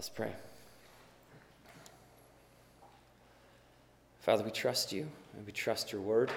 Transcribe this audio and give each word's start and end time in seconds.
Let's 0.00 0.08
pray. 0.08 0.32
Father, 4.20 4.42
we 4.42 4.50
trust 4.50 4.94
you 4.94 5.06
and 5.36 5.44
we 5.44 5.52
trust 5.52 5.92
your 5.92 6.00
word. 6.00 6.30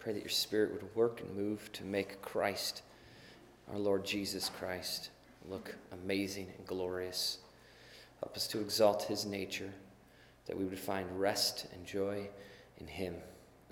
Pray 0.00 0.12
that 0.12 0.20
your 0.20 0.28
spirit 0.28 0.70
would 0.70 0.94
work 0.94 1.22
and 1.22 1.34
move 1.34 1.72
to 1.72 1.84
make 1.86 2.20
Christ, 2.20 2.82
our 3.72 3.78
Lord 3.78 4.04
Jesus 4.04 4.50
Christ, 4.50 5.08
look 5.48 5.74
amazing 5.92 6.48
and 6.58 6.66
glorious. 6.66 7.38
Help 8.20 8.36
us 8.36 8.46
to 8.48 8.60
exalt 8.60 9.04
his 9.04 9.24
nature, 9.24 9.72
that 10.44 10.58
we 10.58 10.66
would 10.66 10.78
find 10.78 11.06
rest 11.18 11.68
and 11.72 11.86
joy 11.86 12.28
in 12.80 12.86
him, 12.86 13.14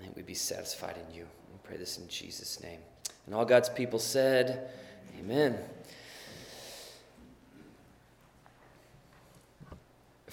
and 0.03 0.11
we'd 0.15 0.25
be 0.25 0.33
satisfied 0.33 0.95
in 1.07 1.13
you. 1.13 1.27
We 1.51 1.59
pray 1.61 1.77
this 1.77 1.99
in 1.99 2.07
Jesus' 2.07 2.63
name. 2.63 2.79
And 3.27 3.35
all 3.35 3.45
God's 3.45 3.69
people 3.69 3.99
said, 3.99 4.71
Amen. 5.19 5.59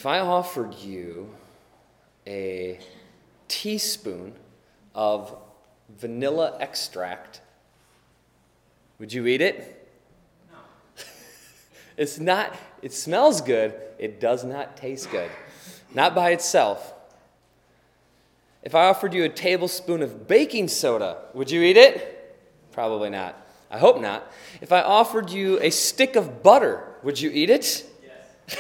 If 0.03 0.07
I 0.07 0.19
offered 0.19 0.75
you 0.81 1.32
a 2.27 2.81
teaspoon 3.46 4.32
of 4.96 5.32
vanilla 5.96 6.57
extract, 6.58 7.40
would 8.99 9.13
you 9.13 9.29
eat 9.29 9.41
it? 9.41 9.89
No. 10.50 10.58
it's 11.96 12.18
not, 12.18 12.53
it 12.82 12.93
smells 12.93 13.43
good, 13.43 13.77
it 13.96 14.18
does 14.18 14.43
not 14.43 14.77
taste 14.77 15.08
good. 15.13 15.30
Not 15.94 16.16
by 16.16 16.30
itself. 16.30 16.93
If 18.64 18.75
I 18.75 18.86
offered 18.86 19.14
you 19.14 19.22
a 19.22 19.29
tablespoon 19.29 20.03
of 20.03 20.27
baking 20.27 20.66
soda, 20.66 21.19
would 21.32 21.49
you 21.49 21.63
eat 21.63 21.77
it? 21.77 22.41
Probably 22.72 23.11
not. 23.11 23.36
I 23.71 23.79
hope 23.79 24.00
not. 24.00 24.27
If 24.61 24.72
I 24.72 24.80
offered 24.80 25.30
you 25.30 25.61
a 25.61 25.71
stick 25.71 26.16
of 26.16 26.43
butter, 26.43 26.96
would 27.05 27.21
you 27.21 27.30
eat 27.30 27.50
it? 27.50 27.89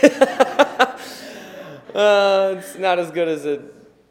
Yes. 0.00 0.68
uh, 1.94 2.56
it's 2.58 2.78
not 2.78 2.98
as 2.98 3.10
good 3.10 3.28
as 3.28 3.44
it, 3.44 3.60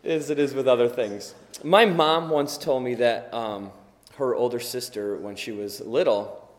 as 0.04 0.30
it 0.30 0.40
is 0.40 0.54
with 0.54 0.68
other 0.68 0.88
things. 0.88 1.36
My 1.64 1.86
mom 1.86 2.30
once 2.30 2.58
told 2.58 2.84
me 2.84 2.96
that 2.96 3.34
um, 3.34 3.72
her 4.16 4.36
older 4.36 4.60
sister, 4.60 5.18
when 5.18 5.36
she 5.36 5.52
was 5.52 5.82
little, 5.82 6.50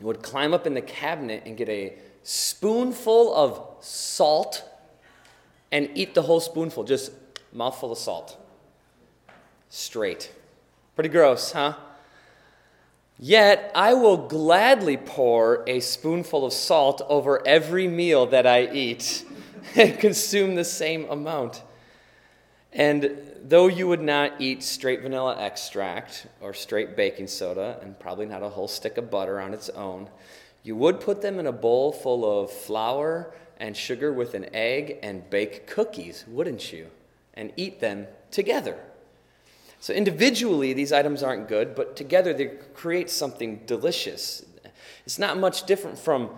would 0.00 0.22
climb 0.22 0.54
up 0.54 0.66
in 0.66 0.74
the 0.74 0.82
cabinet 0.82 1.42
and 1.46 1.56
get 1.56 1.68
a 1.68 1.94
spoonful 2.22 3.34
of 3.34 3.84
salt 3.84 4.64
and 5.72 5.90
eat 5.94 6.14
the 6.14 6.22
whole 6.22 6.40
spoonful, 6.40 6.84
just 6.84 7.12
mouthful 7.52 7.92
of 7.92 7.98
salt. 7.98 8.36
Straight. 9.68 10.32
Pretty 10.94 11.10
gross, 11.10 11.52
huh? 11.52 11.74
Yet 13.18 13.72
I 13.74 13.94
will 13.94 14.28
gladly 14.28 14.96
pour 14.96 15.64
a 15.66 15.80
spoonful 15.80 16.46
of 16.46 16.52
salt 16.52 17.02
over 17.08 17.46
every 17.46 17.88
meal 17.88 18.26
that 18.26 18.46
I 18.46 18.66
eat 18.66 19.24
consume 19.98 20.54
the 20.54 20.64
same 20.64 21.08
amount. 21.10 21.62
And 22.72 23.18
though 23.44 23.66
you 23.66 23.88
would 23.88 24.02
not 24.02 24.40
eat 24.40 24.62
straight 24.62 25.00
vanilla 25.02 25.36
extract 25.38 26.26
or 26.40 26.52
straight 26.52 26.96
baking 26.96 27.28
soda, 27.28 27.78
and 27.82 27.98
probably 27.98 28.26
not 28.26 28.42
a 28.42 28.48
whole 28.48 28.68
stick 28.68 28.98
of 28.98 29.10
butter 29.10 29.40
on 29.40 29.54
its 29.54 29.68
own, 29.70 30.08
you 30.62 30.76
would 30.76 31.00
put 31.00 31.22
them 31.22 31.38
in 31.38 31.46
a 31.46 31.52
bowl 31.52 31.92
full 31.92 32.42
of 32.42 32.50
flour 32.50 33.32
and 33.58 33.76
sugar 33.76 34.12
with 34.12 34.34
an 34.34 34.46
egg 34.54 34.98
and 35.02 35.28
bake 35.30 35.66
cookies, 35.66 36.24
wouldn't 36.28 36.72
you? 36.72 36.88
And 37.34 37.52
eat 37.56 37.80
them 37.80 38.06
together. 38.30 38.78
So, 39.80 39.92
individually, 39.92 40.72
these 40.72 40.92
items 40.92 41.22
aren't 41.22 41.48
good, 41.48 41.74
but 41.74 41.94
together 41.96 42.34
they 42.34 42.46
create 42.74 43.08
something 43.10 43.60
delicious. 43.66 44.44
It's 45.06 45.18
not 45.18 45.38
much 45.38 45.64
different 45.66 45.98
from, 45.98 46.30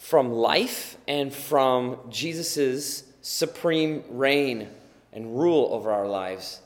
from 0.00 0.32
life 0.32 0.96
and 1.06 1.30
from 1.32 1.98
Jesus' 2.08 3.04
supreme 3.20 4.02
reign 4.08 4.66
and 5.12 5.38
rule 5.38 5.68
over 5.72 5.92
our 5.92 6.08
lives. 6.08 6.62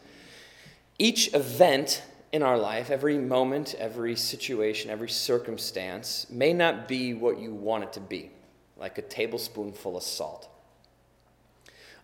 Each 1.00 1.34
event 1.34 2.04
in 2.32 2.44
our 2.44 2.56
life, 2.56 2.90
every 2.90 3.18
moment, 3.18 3.74
every 3.76 4.14
situation, 4.14 4.88
every 4.88 5.08
circumstance, 5.08 6.26
may 6.30 6.52
not 6.52 6.86
be 6.86 7.12
what 7.12 7.40
you 7.40 7.52
want 7.52 7.82
it 7.82 7.92
to 7.94 8.00
be, 8.00 8.30
like 8.76 8.98
a 8.98 9.02
tablespoonful 9.02 9.96
of 9.96 10.04
salt. 10.04 10.48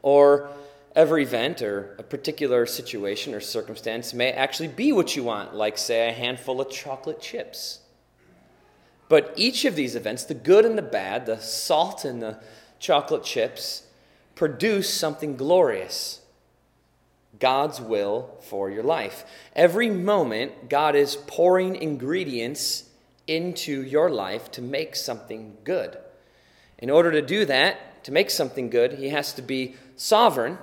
Or 0.03 0.51
every 0.97 1.23
event 1.23 1.63
or 1.63 1.95
a 2.01 2.03
particular 2.03 2.67
situation 2.67 3.35
or 3.35 3.41
circumstance 3.41 4.13
may 4.13 4.33
actually 4.33 4.69
be 4.69 4.91
what 4.91 5.15
you 5.15 5.23
want, 5.23 5.55
like, 5.55 5.79
say, 5.79 6.09
a 6.09 6.13
handful 6.13 6.61
of 6.61 6.71
chocolate 6.71 7.21
chips. 7.21 7.79
But 9.10 9.34
each 9.34 9.65
of 9.65 9.75
these 9.75 9.97
events, 9.97 10.22
the 10.22 10.34
good 10.34 10.65
and 10.65 10.78
the 10.78 10.82
bad, 10.82 11.26
the 11.26 11.41
salt 11.41 12.04
and 12.04 12.22
the 12.22 12.38
chocolate 12.78 13.25
chips, 13.25 13.82
produce 14.37 14.88
something 14.88 15.37
glorious 15.37 16.21
God's 17.41 17.81
will 17.81 18.37
for 18.41 18.71
your 18.71 18.84
life. 18.84 19.25
Every 19.56 19.91
moment, 19.91 20.69
God 20.69 20.94
is 20.94 21.16
pouring 21.26 21.75
ingredients 21.75 22.84
into 23.26 23.82
your 23.82 24.10
life 24.10 24.48
to 24.53 24.62
make 24.62 24.94
something 24.94 25.56
good. 25.65 25.98
In 26.78 26.88
order 26.88 27.10
to 27.10 27.21
do 27.21 27.44
that, 27.47 28.04
to 28.04 28.12
make 28.12 28.31
something 28.31 28.71
good, 28.71 28.92
He 28.92 29.09
has 29.09 29.32
to 29.32 29.42
be 29.42 29.75
sovereign 29.97 30.56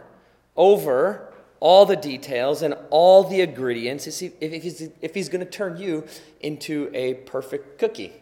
over 0.55 1.33
all 1.59 1.85
the 1.85 1.97
details 1.97 2.61
and 2.61 2.75
all 2.91 3.25
the 3.25 3.41
ingredients 3.41 4.07
if 4.07 4.63
he's, 4.63 4.89
if 5.01 5.13
he's 5.13 5.27
going 5.27 5.43
to 5.43 5.51
turn 5.51 5.75
you 5.75 6.05
into 6.39 6.89
a 6.93 7.15
perfect 7.15 7.77
cookie. 7.77 8.13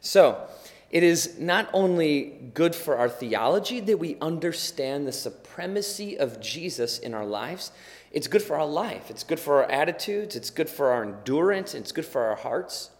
So, 0.00 0.48
it 0.90 1.02
is 1.02 1.38
not 1.38 1.68
only 1.74 2.50
good 2.54 2.74
for 2.74 2.96
our 2.96 3.10
theology 3.10 3.80
that 3.80 3.98
we 3.98 4.16
understand 4.20 5.06
the 5.06 5.12
supremacy 5.12 6.18
of 6.18 6.40
Jesus 6.40 6.98
in 6.98 7.12
our 7.12 7.26
lives, 7.26 7.72
it's 8.10 8.26
good 8.26 8.42
for 8.42 8.56
our 8.56 8.66
life. 8.66 9.10
It's 9.10 9.22
good 9.22 9.38
for 9.38 9.62
our 9.62 9.70
attitudes, 9.70 10.34
it's 10.34 10.50
good 10.50 10.68
for 10.68 10.90
our 10.90 11.04
endurance, 11.04 11.74
it's 11.74 11.92
good 11.92 12.06
for 12.06 12.22
our 12.22 12.36
hearts. 12.36 12.90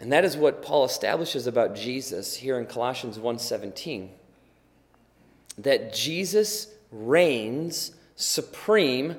And 0.00 0.12
that 0.12 0.24
is 0.24 0.36
what 0.36 0.62
Paul 0.62 0.84
establishes 0.84 1.46
about 1.46 1.74
Jesus 1.74 2.36
here 2.36 2.58
in 2.58 2.66
Colossians 2.66 3.18
1:17. 3.18 4.10
That 5.56 5.94
Jesus 5.94 6.68
reigns 6.90 7.92
supreme 8.16 9.18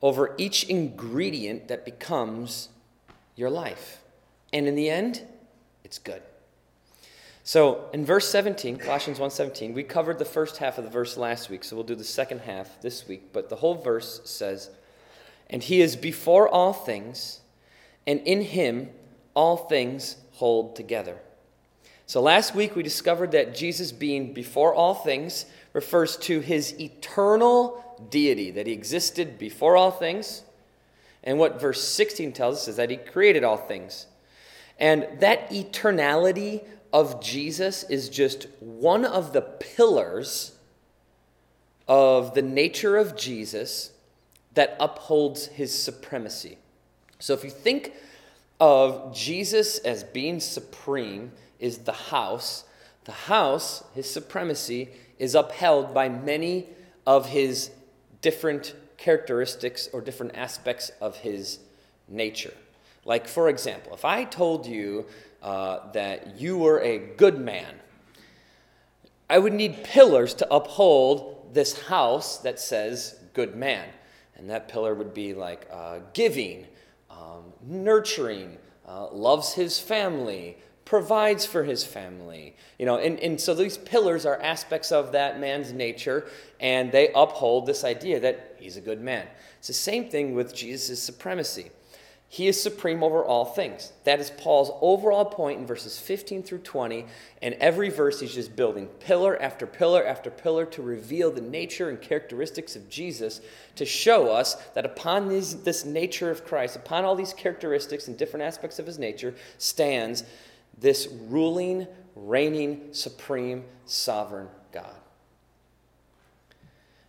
over 0.00 0.34
each 0.38 0.64
ingredient 0.64 1.68
that 1.68 1.84
becomes 1.84 2.70
your 3.36 3.50
life. 3.50 4.02
And 4.52 4.66
in 4.66 4.74
the 4.74 4.90
end, 4.90 5.22
it's 5.84 5.98
good. 5.98 6.22
So 7.44 7.88
in 7.92 8.04
verse 8.04 8.28
17, 8.28 8.76
Colossians 8.76 9.18
1:17, 9.18 9.74
we 9.74 9.82
covered 9.82 10.18
the 10.18 10.24
first 10.24 10.58
half 10.58 10.78
of 10.78 10.84
the 10.84 10.90
verse 10.90 11.16
last 11.16 11.50
week, 11.50 11.64
so 11.64 11.74
we'll 11.74 11.84
do 11.84 11.96
the 11.96 12.04
second 12.04 12.42
half 12.42 12.80
this 12.80 13.08
week, 13.08 13.32
but 13.32 13.48
the 13.48 13.56
whole 13.56 13.74
verse 13.74 14.20
says, 14.24 14.70
"And 15.50 15.62
he 15.62 15.80
is 15.80 15.96
before 15.96 16.48
all 16.48 16.72
things, 16.72 17.40
and 18.06 18.20
in 18.20 18.42
him 18.42 18.90
all 19.34 19.56
things 19.56 20.16
hold 20.34 20.76
together." 20.76 21.18
So 22.06 22.20
last 22.20 22.54
week 22.54 22.76
we 22.76 22.82
discovered 22.82 23.32
that 23.32 23.54
Jesus 23.54 23.90
being 23.90 24.32
before 24.32 24.74
all 24.74 24.94
things 24.94 25.46
refers 25.72 26.16
to 26.18 26.40
his 26.40 26.78
eternal 26.78 27.82
deity, 28.10 28.50
that 28.50 28.66
he 28.66 28.72
existed 28.72 29.38
before 29.38 29.76
all 29.76 29.90
things. 29.90 30.42
And 31.24 31.38
what 31.38 31.60
verse 31.60 31.82
16 31.82 32.32
tells 32.32 32.58
us 32.58 32.68
is 32.68 32.76
that 32.76 32.90
he 32.90 32.96
created 32.96 33.42
all 33.42 33.56
things. 33.56 34.06
And 34.82 35.06
that 35.20 35.48
eternality 35.50 36.64
of 36.92 37.22
Jesus 37.22 37.84
is 37.84 38.08
just 38.08 38.48
one 38.58 39.04
of 39.04 39.32
the 39.32 39.40
pillars 39.40 40.56
of 41.86 42.34
the 42.34 42.42
nature 42.42 42.96
of 42.96 43.16
Jesus 43.16 43.92
that 44.54 44.76
upholds 44.80 45.46
his 45.46 45.72
supremacy. 45.72 46.58
So 47.20 47.32
if 47.32 47.44
you 47.44 47.50
think 47.50 47.94
of 48.58 49.14
Jesus 49.14 49.78
as 49.78 50.02
being 50.02 50.40
supreme, 50.40 51.32
is 51.60 51.78
the 51.78 51.92
house. 51.92 52.64
The 53.04 53.12
house, 53.12 53.84
his 53.94 54.10
supremacy, 54.10 54.90
is 55.16 55.36
upheld 55.36 55.94
by 55.94 56.08
many 56.08 56.66
of 57.06 57.28
his 57.28 57.70
different 58.20 58.74
characteristics 58.96 59.88
or 59.92 60.00
different 60.00 60.34
aspects 60.36 60.90
of 61.00 61.18
his 61.18 61.60
nature. 62.08 62.54
Like, 63.04 63.26
for 63.26 63.48
example, 63.48 63.94
if 63.94 64.04
I 64.04 64.24
told 64.24 64.66
you 64.66 65.06
uh, 65.42 65.90
that 65.92 66.40
you 66.40 66.58
were 66.58 66.80
a 66.80 66.98
good 66.98 67.38
man, 67.38 67.74
I 69.28 69.38
would 69.38 69.52
need 69.52 69.82
pillars 69.82 70.34
to 70.34 70.54
uphold 70.54 71.54
this 71.54 71.78
house 71.86 72.38
that 72.38 72.60
says 72.60 73.18
good 73.34 73.56
man. 73.56 73.88
And 74.36 74.50
that 74.50 74.68
pillar 74.68 74.94
would 74.94 75.14
be 75.14 75.34
like 75.34 75.66
uh, 75.70 76.00
giving, 76.12 76.66
um, 77.10 77.52
nurturing, 77.62 78.58
uh, 78.86 79.08
loves 79.10 79.54
his 79.54 79.78
family, 79.78 80.56
provides 80.84 81.46
for 81.46 81.64
his 81.64 81.84
family. 81.84 82.54
You 82.78 82.86
know, 82.86 82.98
and, 82.98 83.18
and 83.20 83.40
so 83.40 83.54
these 83.54 83.78
pillars 83.78 84.26
are 84.26 84.40
aspects 84.42 84.92
of 84.92 85.12
that 85.12 85.40
man's 85.40 85.72
nature, 85.72 86.26
and 86.60 86.92
they 86.92 87.10
uphold 87.14 87.66
this 87.66 87.84
idea 87.84 88.20
that 88.20 88.56
he's 88.58 88.76
a 88.76 88.80
good 88.80 89.00
man. 89.00 89.26
It's 89.58 89.68
the 89.68 89.74
same 89.74 90.08
thing 90.08 90.34
with 90.34 90.54
Jesus' 90.54 91.02
supremacy. 91.02 91.70
He 92.32 92.48
is 92.48 92.58
supreme 92.58 93.02
over 93.02 93.22
all 93.22 93.44
things. 93.44 93.92
That 94.04 94.18
is 94.18 94.30
Paul's 94.30 94.70
overall 94.80 95.26
point 95.26 95.60
in 95.60 95.66
verses 95.66 95.98
15 95.98 96.42
through 96.42 96.60
20. 96.60 97.04
And 97.42 97.52
every 97.56 97.90
verse 97.90 98.20
he's 98.20 98.32
just 98.32 98.56
building 98.56 98.86
pillar 99.00 99.36
after 99.38 99.66
pillar 99.66 100.02
after 100.02 100.30
pillar 100.30 100.64
to 100.64 100.80
reveal 100.80 101.30
the 101.30 101.42
nature 101.42 101.90
and 101.90 102.00
characteristics 102.00 102.74
of 102.74 102.88
Jesus, 102.88 103.42
to 103.76 103.84
show 103.84 104.32
us 104.32 104.54
that 104.72 104.86
upon 104.86 105.28
these, 105.28 105.56
this 105.64 105.84
nature 105.84 106.30
of 106.30 106.46
Christ, 106.46 106.74
upon 106.74 107.04
all 107.04 107.14
these 107.14 107.34
characteristics 107.34 108.08
and 108.08 108.16
different 108.16 108.44
aspects 108.44 108.78
of 108.78 108.86
his 108.86 108.98
nature, 108.98 109.34
stands 109.58 110.24
this 110.78 111.08
ruling, 111.28 111.86
reigning, 112.16 112.94
supreme, 112.94 113.62
sovereign 113.84 114.48
God. 114.72 114.96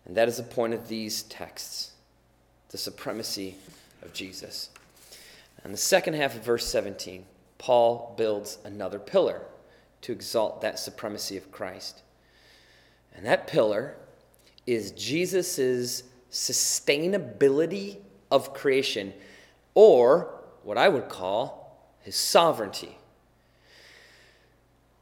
And 0.04 0.18
that 0.18 0.28
is 0.28 0.36
the 0.36 0.44
point 0.44 0.74
of 0.74 0.90
these 0.90 1.24
texts 1.24 1.92
the 2.72 2.78
supremacy 2.78 3.56
of 4.02 4.12
Jesus. 4.12 4.70
And 5.64 5.74
the 5.74 5.78
second 5.78 6.16
half 6.16 6.36
of 6.36 6.44
verse 6.44 6.68
17, 6.68 7.26
Paul 7.58 8.14
builds 8.18 8.58
another 8.66 9.00
pillar 9.00 9.44
to 10.02 10.12
exalt 10.12 10.62
that 10.62 10.80
supremacy 10.80 11.38
of 11.38 11.52
Christ. 11.52 12.04
And 13.16 13.26
that 13.26 13.48
pillar 13.48 13.96
is 14.68 14.92
Jesus' 14.92 16.04
sustainability 16.32 17.98
of 18.32 18.54
creation, 18.54 19.14
or 19.76 20.42
what 20.64 20.78
I 20.78 20.90
would 20.90 21.08
call 21.08 21.94
his 22.02 22.16
sovereignty. 22.16 22.98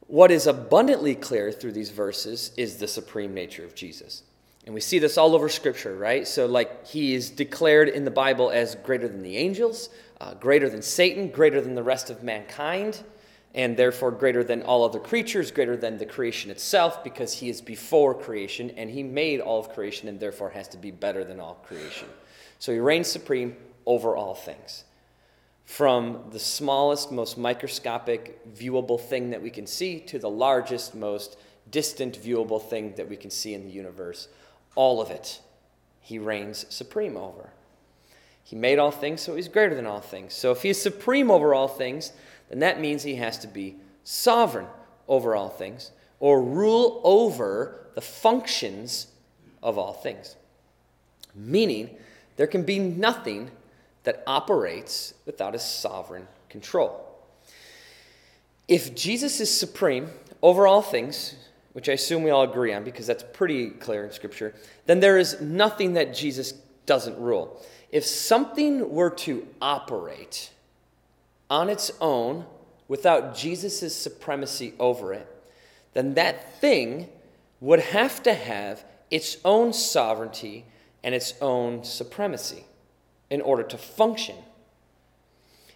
What 0.06 0.30
is 0.30 0.46
abundantly 0.46 1.14
clear 1.14 1.50
through 1.50 1.72
these 1.72 1.90
verses 1.90 2.52
is 2.56 2.76
the 2.76 2.86
supreme 2.86 3.32
nature 3.32 3.64
of 3.64 3.74
Jesus. 3.74 4.24
And 4.64 4.74
we 4.74 4.80
see 4.80 4.98
this 4.98 5.18
all 5.18 5.34
over 5.34 5.48
Scripture, 5.48 5.96
right? 5.96 6.28
So, 6.28 6.46
like, 6.46 6.86
he 6.86 7.14
is 7.14 7.30
declared 7.30 7.88
in 7.88 8.04
the 8.04 8.10
Bible 8.10 8.50
as 8.50 8.76
greater 8.76 9.08
than 9.08 9.22
the 9.22 9.36
angels, 9.36 9.88
uh, 10.22 10.34
greater 10.34 10.70
than 10.70 10.82
Satan, 10.82 11.28
greater 11.28 11.60
than 11.60 11.74
the 11.74 11.82
rest 11.82 12.08
of 12.08 12.22
mankind, 12.22 13.02
and 13.54 13.76
therefore 13.76 14.12
greater 14.12 14.44
than 14.44 14.62
all 14.62 14.84
other 14.84 15.00
creatures, 15.00 15.50
greater 15.50 15.76
than 15.76 15.98
the 15.98 16.06
creation 16.06 16.48
itself, 16.48 17.02
because 17.02 17.32
he 17.32 17.48
is 17.48 17.60
before 17.60 18.14
creation, 18.14 18.70
and 18.76 18.88
he 18.88 19.02
made 19.02 19.40
all 19.40 19.58
of 19.58 19.70
creation, 19.70 20.08
and 20.08 20.20
therefore 20.20 20.50
has 20.50 20.68
to 20.68 20.76
be 20.76 20.92
better 20.92 21.24
than 21.24 21.40
all 21.40 21.54
creation. 21.66 22.08
So, 22.60 22.72
he 22.72 22.78
reigns 22.78 23.08
supreme 23.08 23.56
over 23.84 24.16
all 24.16 24.36
things. 24.36 24.84
From 25.64 26.24
the 26.30 26.38
smallest, 26.38 27.10
most 27.10 27.36
microscopic, 27.36 28.54
viewable 28.54 29.00
thing 29.00 29.30
that 29.30 29.42
we 29.42 29.50
can 29.50 29.66
see 29.66 29.98
to 30.00 30.20
the 30.20 30.30
largest, 30.30 30.94
most 30.94 31.36
distant, 31.68 32.16
viewable 32.22 32.62
thing 32.62 32.94
that 32.96 33.08
we 33.08 33.16
can 33.16 33.30
see 33.30 33.54
in 33.54 33.64
the 33.64 33.72
universe 33.72 34.28
all 34.74 35.02
of 35.02 35.10
it, 35.10 35.40
he 36.00 36.18
reigns 36.18 36.64
supreme 36.70 37.16
over. 37.16 37.50
He 38.44 38.56
made 38.56 38.78
all 38.78 38.90
things, 38.90 39.20
so 39.20 39.34
he's 39.34 39.48
greater 39.48 39.74
than 39.74 39.86
all 39.86 40.00
things. 40.00 40.34
So 40.34 40.50
if 40.50 40.62
he 40.62 40.70
is 40.70 40.80
supreme 40.80 41.30
over 41.30 41.54
all 41.54 41.68
things, 41.68 42.12
then 42.48 42.58
that 42.58 42.80
means 42.80 43.02
he 43.02 43.16
has 43.16 43.38
to 43.38 43.46
be 43.46 43.76
sovereign 44.04 44.66
over 45.08 45.34
all 45.34 45.48
things 45.48 45.90
or 46.20 46.42
rule 46.42 47.00
over 47.04 47.86
the 47.94 48.00
functions 48.00 49.08
of 49.62 49.78
all 49.78 49.92
things. 49.92 50.36
Meaning, 51.34 51.90
there 52.36 52.46
can 52.46 52.62
be 52.62 52.78
nothing 52.78 53.50
that 54.04 54.22
operates 54.26 55.14
without 55.26 55.52
his 55.52 55.62
sovereign 55.62 56.26
control. 56.48 57.08
If 58.68 58.94
Jesus 58.94 59.40
is 59.40 59.50
supreme 59.50 60.10
over 60.42 60.66
all 60.66 60.82
things, 60.82 61.36
which 61.72 61.88
I 61.88 61.92
assume 61.92 62.22
we 62.22 62.30
all 62.30 62.42
agree 62.42 62.72
on 62.72 62.84
because 62.84 63.06
that's 63.06 63.24
pretty 63.32 63.70
clear 63.70 64.04
in 64.04 64.12
Scripture, 64.12 64.54
then 64.86 65.00
there 65.00 65.18
is 65.18 65.40
nothing 65.40 65.94
that 65.94 66.14
Jesus 66.14 66.52
doesn't 66.86 67.18
rule. 67.18 67.60
If 67.92 68.06
something 68.06 68.90
were 68.90 69.10
to 69.10 69.46
operate 69.60 70.50
on 71.50 71.68
its 71.68 71.92
own 72.00 72.46
without 72.88 73.36
Jesus' 73.36 73.94
supremacy 73.94 74.72
over 74.80 75.12
it, 75.12 75.28
then 75.92 76.14
that 76.14 76.58
thing 76.58 77.10
would 77.60 77.80
have 77.80 78.22
to 78.22 78.32
have 78.32 78.82
its 79.10 79.36
own 79.44 79.74
sovereignty 79.74 80.64
and 81.04 81.14
its 81.14 81.34
own 81.42 81.84
supremacy 81.84 82.64
in 83.28 83.42
order 83.42 83.62
to 83.62 83.76
function. 83.76 84.36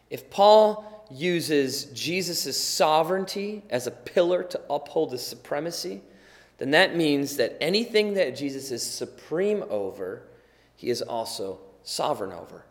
If 0.09 0.31
Paul 0.31 1.07
uses 1.11 1.85
Jesus' 1.87 2.57
sovereignty 2.57 3.63
as 3.69 3.87
a 3.87 3.91
pillar 3.91 4.43
to 4.43 4.61
uphold 4.71 5.13
his 5.13 5.25
supremacy, 5.25 6.01
then 6.59 6.71
that 6.71 6.97
means 6.97 7.37
that 7.37 7.59
anything 7.61 8.15
that 8.15 8.35
Jesus 8.35 8.71
is 8.71 8.83
supreme 8.83 9.65
over, 9.69 10.23
he 10.75 10.89
is 10.89 11.03
also 11.03 11.59
sovereign 11.87 12.33
over. 12.33 12.65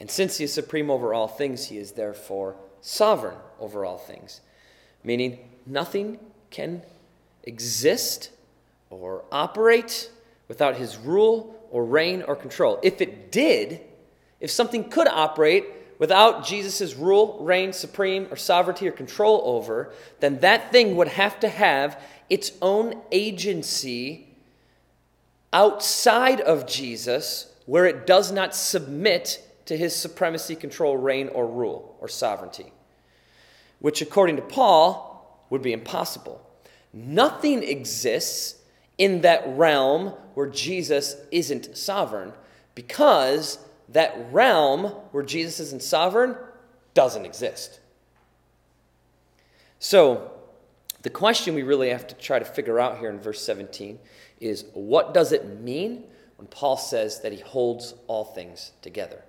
And 0.00 0.10
since 0.10 0.38
he 0.38 0.44
is 0.44 0.52
supreme 0.52 0.90
over 0.90 1.12
all 1.12 1.28
things, 1.28 1.66
he 1.66 1.76
is 1.76 1.92
therefore 1.92 2.56
sovereign 2.80 3.36
over 3.60 3.84
all 3.84 3.98
things, 3.98 4.40
meaning 5.02 5.38
nothing 5.66 6.18
can 6.50 6.82
exist 7.42 8.30
or 8.90 9.24
operate 9.30 10.10
without 10.48 10.76
his 10.76 10.96
rule 10.96 11.68
or 11.70 11.84
reign 11.84 12.22
or 12.22 12.36
control. 12.36 12.78
If 12.82 13.00
it 13.00 13.32
did, 13.32 13.80
if 14.40 14.50
something 14.50 14.88
could 14.88 15.08
operate 15.08 15.64
without 15.98 16.46
Jesus' 16.46 16.94
rule, 16.94 17.38
reign, 17.40 17.72
supreme, 17.72 18.28
or 18.30 18.36
sovereignty 18.36 18.86
or 18.86 18.92
control 18.92 19.42
over, 19.44 19.92
then 20.20 20.38
that 20.40 20.70
thing 20.70 20.94
would 20.96 21.08
have 21.08 21.40
to 21.40 21.48
have 21.48 22.00
its 22.30 22.52
own 22.62 23.00
agency 23.10 24.28
outside 25.52 26.40
of 26.40 26.66
Jesus 26.66 27.50
where 27.66 27.86
it 27.86 28.06
does 28.06 28.32
not 28.32 28.54
submit 28.54 29.40
to 29.66 29.76
his 29.76 29.94
supremacy, 29.96 30.54
control, 30.54 30.96
reign, 30.96 31.28
or 31.28 31.46
rule, 31.46 31.96
or 32.00 32.08
sovereignty, 32.08 32.72
which, 33.80 34.02
according 34.02 34.36
to 34.36 34.42
Paul, 34.42 35.44
would 35.50 35.62
be 35.62 35.72
impossible. 35.72 36.44
Nothing 36.92 37.62
exists 37.62 38.56
in 38.98 39.22
that 39.22 39.42
realm 39.56 40.08
where 40.34 40.48
Jesus 40.48 41.16
isn't 41.30 41.76
sovereign 41.76 42.32
because 42.74 43.58
that 43.88 44.16
realm 44.30 44.86
where 45.12 45.22
Jesus 45.22 45.60
isn't 45.60 45.82
sovereign 45.82 46.36
doesn't 46.94 47.24
exist. 47.24 47.80
So, 49.78 50.30
the 51.02 51.10
question 51.10 51.54
we 51.54 51.62
really 51.62 51.90
have 51.90 52.06
to 52.06 52.14
try 52.14 52.38
to 52.38 52.44
figure 52.44 52.80
out 52.80 52.98
here 52.98 53.10
in 53.10 53.20
verse 53.20 53.42
17 53.42 53.98
is 54.40 54.64
what 54.72 55.12
does 55.12 55.32
it 55.32 55.60
mean 55.60 56.04
when 56.36 56.46
Paul 56.48 56.76
says 56.76 57.20
that 57.20 57.32
he 57.32 57.40
holds 57.40 57.94
all 58.06 58.24
things 58.24 58.72
together? 58.82 59.24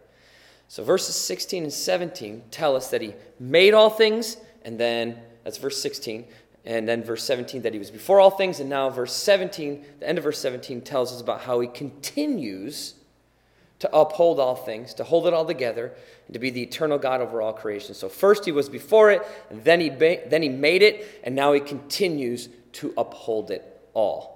So, 0.67 0.83
verses 0.83 1.15
16 1.15 1.63
and 1.63 1.73
17 1.73 2.43
tell 2.51 2.75
us 2.75 2.89
that 2.89 3.01
he 3.01 3.13
made 3.39 3.73
all 3.73 3.89
things, 3.89 4.37
and 4.63 4.79
then 4.79 5.19
that's 5.43 5.57
verse 5.57 5.81
16, 5.81 6.25
and 6.65 6.87
then 6.87 7.03
verse 7.03 7.23
17 7.23 7.61
that 7.61 7.73
he 7.73 7.79
was 7.79 7.91
before 7.91 8.19
all 8.19 8.31
things, 8.31 8.59
and 8.59 8.69
now 8.69 8.89
verse 8.89 9.13
17, 9.13 9.85
the 9.99 10.09
end 10.09 10.17
of 10.17 10.23
verse 10.23 10.39
17 10.39 10.81
tells 10.81 11.13
us 11.13 11.21
about 11.21 11.41
how 11.41 11.59
he 11.59 11.67
continues 11.67 12.95
to 13.79 13.95
uphold 13.95 14.39
all 14.39 14.55
things, 14.55 14.93
to 14.95 15.03
hold 15.03 15.27
it 15.27 15.33
all 15.33 15.45
together, 15.45 15.93
and 16.27 16.33
to 16.33 16.39
be 16.39 16.49
the 16.49 16.63
eternal 16.63 16.97
God 16.97 17.21
over 17.21 17.41
all 17.41 17.53
creation. 17.53 17.93
So 17.93 18.09
first 18.09 18.45
he 18.45 18.51
was 18.51 18.69
before 18.69 19.11
it, 19.11 19.21
and 19.49 19.63
then 19.63 19.79
he, 19.79 19.89
ba- 19.89 20.21
then 20.27 20.41
he 20.41 20.49
made 20.49 20.81
it, 20.81 21.21
and 21.23 21.35
now 21.35 21.53
he 21.53 21.59
continues 21.59 22.49
to 22.73 22.93
uphold 22.97 23.51
it 23.51 23.81
all. 23.93 24.34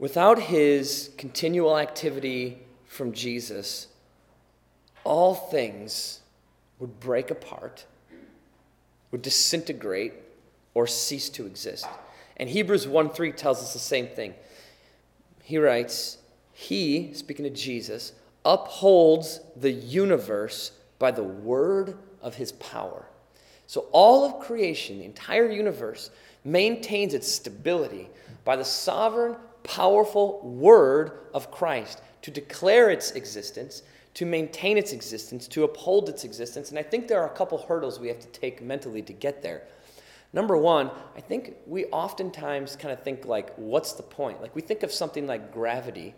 Without 0.00 0.38
his 0.40 1.10
continual 1.18 1.78
activity 1.78 2.58
from 2.86 3.12
Jesus, 3.12 3.88
all 5.04 5.34
things 5.34 6.20
would 6.78 6.98
break 6.98 7.30
apart, 7.30 7.84
would 9.10 9.20
disintegrate, 9.20 10.14
or 10.72 10.86
cease 10.86 11.28
to 11.28 11.44
exist. 11.44 11.86
And 12.38 12.48
Hebrews 12.48 12.88
1 12.88 13.10
3 13.10 13.32
tells 13.32 13.60
us 13.60 13.74
the 13.74 13.78
same 13.78 14.06
thing. 14.06 14.32
He 15.42 15.58
writes, 15.58 16.16
he, 16.54 17.12
speaking 17.12 17.46
of 17.46 17.52
Jesus, 17.52 18.12
upholds 18.42 19.40
the 19.54 19.70
universe 19.70 20.72
by 20.98 21.10
the 21.10 21.22
word 21.22 21.98
of 22.22 22.36
his 22.36 22.52
power. 22.52 23.04
So 23.66 23.86
all 23.92 24.24
of 24.24 24.40
creation, 24.40 25.00
the 25.00 25.04
entire 25.04 25.50
universe, 25.50 26.10
maintains 26.42 27.12
its 27.12 27.30
stability 27.30 28.08
by 28.46 28.56
the 28.56 28.64
sovereign, 28.64 29.36
powerful 29.62 30.40
word 30.42 31.12
of 31.34 31.50
Christ 31.50 32.02
to 32.22 32.30
declare 32.30 32.90
its 32.90 33.12
existence, 33.12 33.82
to 34.14 34.26
maintain 34.26 34.76
its 34.76 34.92
existence, 34.92 35.46
to 35.48 35.64
uphold 35.64 36.08
its 36.08 36.24
existence. 36.24 36.70
And 36.70 36.78
I 36.78 36.82
think 36.82 37.08
there 37.08 37.20
are 37.22 37.26
a 37.26 37.36
couple 37.36 37.58
hurdles 37.58 37.98
we 37.98 38.08
have 38.08 38.20
to 38.20 38.28
take 38.28 38.62
mentally 38.62 39.02
to 39.02 39.12
get 39.12 39.42
there. 39.42 39.62
Number 40.32 40.56
one, 40.56 40.90
I 41.16 41.20
think 41.20 41.54
we 41.66 41.86
oftentimes 41.86 42.76
kind 42.76 42.92
of 42.92 43.02
think 43.02 43.24
like, 43.24 43.52
what's 43.56 43.92
the 43.92 44.02
point? 44.02 44.40
Like 44.40 44.54
we 44.54 44.62
think 44.62 44.82
of 44.82 44.92
something 44.92 45.26
like 45.26 45.52
gravity 45.52 46.14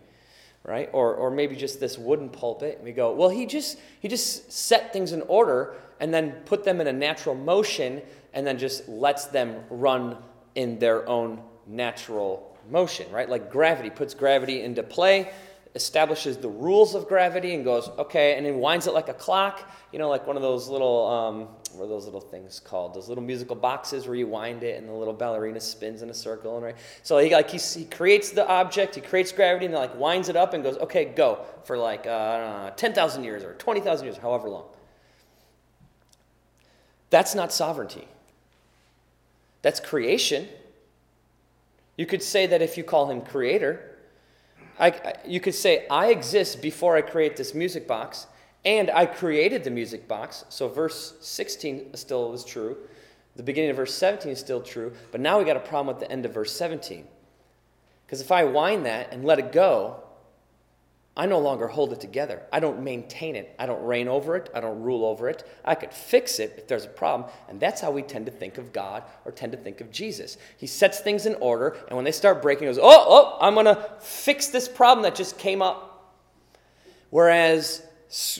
right? 0.63 0.89
Or, 0.93 1.13
or 1.15 1.29
maybe 1.29 1.55
just 1.55 1.79
this 1.79 1.97
wooden 1.97 2.29
pulpit. 2.29 2.75
And 2.77 2.85
we 2.85 2.91
go, 2.91 3.13
well, 3.13 3.29
he 3.29 3.45
just, 3.45 3.77
he 3.99 4.07
just 4.07 4.51
set 4.51 4.93
things 4.93 5.11
in 5.11 5.21
order 5.23 5.75
and 5.99 6.13
then 6.13 6.31
put 6.45 6.63
them 6.63 6.81
in 6.81 6.87
a 6.87 6.93
natural 6.93 7.35
motion 7.35 8.01
and 8.33 8.47
then 8.47 8.57
just 8.57 8.87
lets 8.87 9.25
them 9.25 9.63
run 9.69 10.17
in 10.55 10.79
their 10.79 11.07
own 11.07 11.41
natural 11.67 12.52
motion, 12.69 13.11
right? 13.11 13.29
Like 13.29 13.51
gravity 13.51 13.89
puts 13.89 14.13
gravity 14.13 14.61
into 14.61 14.83
play. 14.83 15.31
establishes 15.75 16.37
the 16.37 16.47
rules 16.47 16.93
of 16.93 17.07
gravity 17.07 17.55
and 17.55 17.63
goes, 17.63 17.89
okay, 17.97 18.35
and 18.35 18.45
then 18.45 18.59
winds 18.59 18.85
it 18.85 18.93
like 18.93 19.09
a 19.09 19.13
clock, 19.13 19.67
you 19.91 19.97
know, 19.97 20.07
like 20.07 20.27
one 20.27 20.35
of 20.35 20.41
those 20.43 20.67
little, 20.69 21.07
um, 21.07 21.47
what 21.73 21.85
are 21.85 21.87
those 21.87 22.05
little 22.05 22.21
things 22.21 22.59
called? 22.59 22.93
Those 22.93 23.09
little 23.09 23.23
musical 23.23 23.55
boxes 23.55 24.05
where 24.05 24.15
you 24.15 24.27
wind 24.27 24.61
it 24.61 24.77
and 24.79 24.87
the 24.87 24.93
little 24.93 25.13
ballerina 25.13 25.59
spins 25.59 26.03
in 26.03 26.09
a 26.11 26.13
circle, 26.13 26.55
and 26.55 26.63
right? 26.65 26.75
So 27.01 27.17
he 27.17 27.33
like 27.33 27.49
he, 27.49 27.57
he 27.57 27.85
creates 27.85 28.29
the 28.31 28.47
object, 28.47 28.93
he 28.95 29.01
creates 29.01 29.31
gravity, 29.31 29.65
and 29.65 29.73
then 29.73 29.81
like 29.81 29.97
winds 29.97 30.29
it 30.29 30.35
up 30.35 30.53
and 30.53 30.63
goes, 30.63 30.77
okay, 30.77 31.05
go 31.05 31.43
for 31.63 31.77
like 31.77 32.05
uh, 32.05 32.69
ten 32.71 32.93
thousand 32.93 33.23
years 33.23 33.43
or 33.43 33.53
twenty 33.55 33.79
thousand 33.79 34.05
years, 34.05 34.17
however 34.17 34.49
long. 34.49 34.65
That's 37.09 37.33
not 37.33 37.51
sovereignty. 37.51 38.07
That's 39.63 39.79
creation. 39.79 40.47
You 41.97 42.05
could 42.05 42.23
say 42.23 42.47
that 42.47 42.61
if 42.61 42.77
you 42.77 42.83
call 42.83 43.09
him 43.09 43.21
creator, 43.21 43.97
I, 44.79 45.13
you 45.25 45.39
could 45.39 45.53
say, 45.53 45.85
I 45.89 46.07
exist 46.07 46.61
before 46.61 46.95
I 46.95 47.01
create 47.01 47.37
this 47.37 47.53
music 47.53 47.87
box, 47.87 48.27
and 48.65 48.89
I 48.89 49.05
created 49.05 49.63
the 49.63 49.69
music 49.69 50.07
box. 50.07 50.45
So 50.49 50.67
verse 50.67 51.15
16 51.21 51.95
still 51.95 52.33
is 52.33 52.43
true. 52.43 52.77
The 53.35 53.43
beginning 53.43 53.71
of 53.71 53.77
verse 53.77 53.93
17 53.93 54.31
is 54.31 54.39
still 54.39 54.61
true. 54.61 54.93
But 55.11 55.21
now 55.21 55.37
we 55.37 55.45
got 55.45 55.57
a 55.57 55.61
problem 55.61 55.95
with 55.95 55.99
the 55.99 56.11
end 56.11 56.25
of 56.25 56.33
verse 56.33 56.55
17. 56.55 57.05
Because 58.05 58.21
if 58.21 58.31
I 58.31 58.45
wind 58.45 58.85
that 58.85 59.11
and 59.11 59.25
let 59.25 59.39
it 59.39 59.51
go, 59.51 60.02
I 61.15 61.27
no 61.27 61.37
longer 61.37 61.67
hold 61.67 61.93
it 61.93 62.01
together. 62.01 62.41
I 62.51 62.59
don't 62.59 62.81
maintain 62.81 63.35
it. 63.35 63.53
I 63.59 63.67
don't 63.67 63.83
reign 63.83 64.07
over 64.07 64.35
it. 64.35 64.49
I 64.55 64.59
don't 64.59 64.81
rule 64.81 65.05
over 65.05 65.29
it. 65.29 65.47
I 65.63 65.75
could 65.75 65.93
fix 65.93 66.39
it 66.39 66.55
if 66.57 66.67
there's 66.67 66.85
a 66.85 66.89
problem. 66.89 67.29
And 67.47 67.59
that's 67.59 67.81
how 67.81 67.91
we 67.91 68.01
tend 68.01 68.25
to 68.25 68.31
think 68.31 68.57
of 68.57 68.73
God 68.73 69.03
or 69.23 69.31
tend 69.31 69.51
to 69.51 69.57
think 69.59 69.79
of 69.79 69.91
Jesus. 69.91 70.37
He 70.57 70.65
sets 70.65 71.01
things 71.01 71.27
in 71.27 71.35
order, 71.35 71.77
and 71.87 71.95
when 71.95 72.03
they 72.03 72.11
start 72.11 72.41
breaking, 72.41 72.63
he 72.63 72.73
goes, 72.73 72.79
Oh, 72.79 73.05
oh, 73.07 73.37
I'm 73.39 73.53
going 73.53 73.67
to 73.67 73.89
fix 73.99 74.47
this 74.47 74.67
problem 74.67 75.03
that 75.03 75.13
just 75.13 75.37
came 75.37 75.61
up. 75.61 76.15
Whereas 77.11 77.85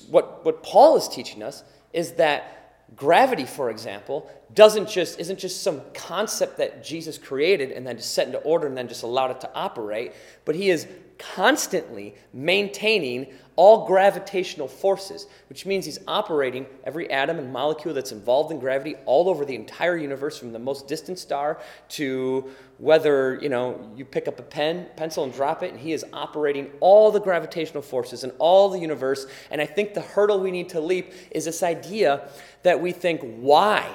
what, 0.10 0.44
what 0.44 0.64
Paul 0.64 0.98
is 0.98 1.08
teaching 1.08 1.44
us 1.44 1.64
is 1.94 2.14
that 2.14 2.96
gravity, 2.96 3.46
for 3.46 3.70
example, 3.70 4.32
doesn't 4.54 4.90
just 4.90 5.20
isn't 5.20 5.40
just 5.40 5.64
some 5.64 5.82
concept 5.94 6.58
that 6.58 6.84
Jesus 6.84 7.18
created 7.18 7.72
and 7.72 7.86
then 7.86 7.98
just 7.98 8.14
set 8.14 8.28
into 8.28 8.40
order 8.40 8.68
and 8.68 8.78
then 8.78 8.88
just 8.88 9.04
allowed 9.04 9.32
it 9.32 9.42
to 9.42 9.50
operate, 9.56 10.14
but 10.46 10.56
he 10.56 10.70
is 10.70 10.88
constantly 11.36 12.16
maintaining 12.34 13.28
all 13.56 13.86
gravitational 13.86 14.68
forces, 14.68 15.28
which 15.48 15.66
means 15.66 15.86
he's 15.86 16.00
operating 16.08 16.66
every 16.86 17.10
atom 17.12 17.38
and 17.38 17.54
molecule 17.54 17.94
that's 17.94 18.12
involved 18.12 18.52
in 18.52 18.60
gravity 18.60 18.96
all 19.06 19.30
over 19.30 19.46
the 19.46 19.56
entire 19.56 19.96
universe, 19.96 20.40
from 20.40 20.52
the 20.52 20.60
most 20.60 20.88
distant 20.88 21.20
star 21.20 21.60
to 21.88 22.50
whether 22.80 23.40
you 23.42 23.50
know 23.50 23.92
you 23.96 24.04
pick 24.06 24.28
up 24.28 24.40
a 24.40 24.44
pen, 24.44 24.88
pencil, 24.96 25.24
and 25.24 25.34
drop 25.34 25.62
it, 25.62 25.72
and 25.72 25.80
he 25.80 25.94
is 25.94 26.04
operating 26.14 26.72
all 26.80 27.12
the 27.12 27.20
gravitational 27.20 27.84
forces 27.84 28.24
in 28.24 28.32
all 28.40 28.70
the 28.70 28.80
universe. 28.80 29.28
And 29.52 29.62
I 29.62 29.66
think 29.66 29.94
the 29.94 30.02
hurdle 30.02 30.40
we 30.40 30.52
need 30.52 30.70
to 30.70 30.80
leap 30.80 31.14
is 31.32 31.46
this 31.46 31.62
idea 31.62 32.28
that 32.64 32.82
we 32.82 32.92
think, 32.92 33.22
why? 33.22 33.88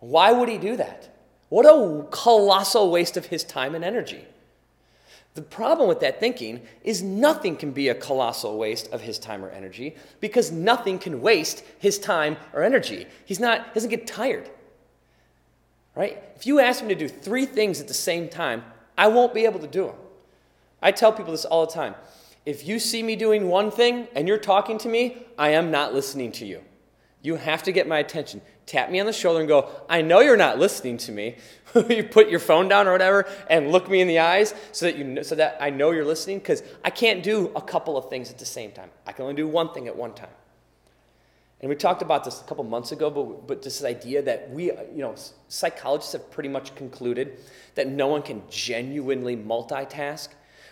Why 0.00 0.32
would 0.32 0.48
he 0.48 0.58
do 0.58 0.76
that? 0.76 1.16
What 1.48 1.64
a 1.64 2.06
colossal 2.10 2.90
waste 2.90 3.16
of 3.16 3.26
his 3.26 3.42
time 3.44 3.74
and 3.74 3.84
energy. 3.84 4.24
The 5.36 5.42
problem 5.42 5.86
with 5.86 6.00
that 6.00 6.18
thinking 6.18 6.62
is 6.82 7.02
nothing 7.02 7.56
can 7.56 7.70
be 7.70 7.90
a 7.90 7.94
colossal 7.94 8.56
waste 8.56 8.90
of 8.90 9.02
his 9.02 9.18
time 9.18 9.44
or 9.44 9.50
energy 9.50 9.94
because 10.18 10.50
nothing 10.50 10.98
can 10.98 11.20
waste 11.20 11.62
his 11.78 11.98
time 11.98 12.38
or 12.54 12.62
energy. 12.62 13.06
He's 13.26 13.38
not, 13.38 13.66
he 13.66 13.74
doesn't 13.74 13.90
get 13.90 14.06
tired. 14.06 14.48
Right? 15.94 16.22
If 16.36 16.46
you 16.46 16.58
ask 16.58 16.82
me 16.82 16.88
to 16.88 16.94
do 16.94 17.06
three 17.06 17.44
things 17.44 17.82
at 17.82 17.86
the 17.86 17.94
same 17.94 18.30
time, 18.30 18.64
I 18.96 19.08
won't 19.08 19.34
be 19.34 19.44
able 19.44 19.60
to 19.60 19.66
do 19.66 19.84
them. 19.84 19.96
I 20.80 20.90
tell 20.90 21.12
people 21.12 21.32
this 21.32 21.44
all 21.44 21.66
the 21.66 21.72
time. 21.72 21.96
If 22.46 22.66
you 22.66 22.78
see 22.78 23.02
me 23.02 23.14
doing 23.14 23.48
one 23.48 23.70
thing 23.70 24.08
and 24.14 24.26
you're 24.26 24.38
talking 24.38 24.78
to 24.78 24.88
me, 24.88 25.18
I 25.36 25.50
am 25.50 25.70
not 25.70 25.92
listening 25.92 26.32
to 26.32 26.46
you. 26.46 26.62
You 27.20 27.36
have 27.36 27.62
to 27.64 27.72
get 27.72 27.86
my 27.86 27.98
attention 27.98 28.40
tap 28.66 28.90
me 28.90 28.98
on 28.98 29.06
the 29.06 29.12
shoulder 29.12 29.38
and 29.38 29.48
go, 29.48 29.70
I 29.88 30.02
know 30.02 30.20
you're 30.20 30.36
not 30.36 30.58
listening 30.58 30.96
to 30.98 31.12
me. 31.12 31.36
you 31.88 32.04
put 32.04 32.28
your 32.28 32.40
phone 32.40 32.68
down 32.68 32.86
or 32.86 32.92
whatever 32.92 33.26
and 33.48 33.70
look 33.70 33.88
me 33.88 34.00
in 34.00 34.08
the 34.08 34.18
eyes 34.18 34.54
so 34.72 34.86
that, 34.86 34.96
you 34.96 35.22
so 35.22 35.34
that 35.34 35.56
I 35.60 35.70
know 35.70 35.90
you're 35.90 36.04
listening 36.04 36.38
because 36.38 36.62
I 36.84 36.90
can't 36.90 37.22
do 37.22 37.52
a 37.56 37.60
couple 37.60 37.96
of 37.96 38.08
things 38.08 38.30
at 38.30 38.38
the 38.38 38.46
same 38.46 38.72
time. 38.72 38.90
I 39.06 39.12
can 39.12 39.22
only 39.22 39.34
do 39.34 39.46
one 39.46 39.72
thing 39.72 39.86
at 39.86 39.96
one 39.96 40.14
time. 40.14 40.30
And 41.60 41.70
we 41.70 41.76
talked 41.76 42.02
about 42.02 42.24
this 42.24 42.40
a 42.40 42.44
couple 42.44 42.64
months 42.64 42.92
ago, 42.92 43.08
but, 43.10 43.46
but 43.46 43.62
this 43.62 43.82
idea 43.82 44.20
that 44.22 44.50
we, 44.50 44.64
you 44.66 44.98
know, 44.98 45.14
psychologists 45.48 46.12
have 46.12 46.30
pretty 46.30 46.50
much 46.50 46.74
concluded 46.74 47.38
that 47.76 47.88
no 47.88 48.08
one 48.08 48.22
can 48.22 48.42
genuinely 48.50 49.36
multitask. 49.36 50.28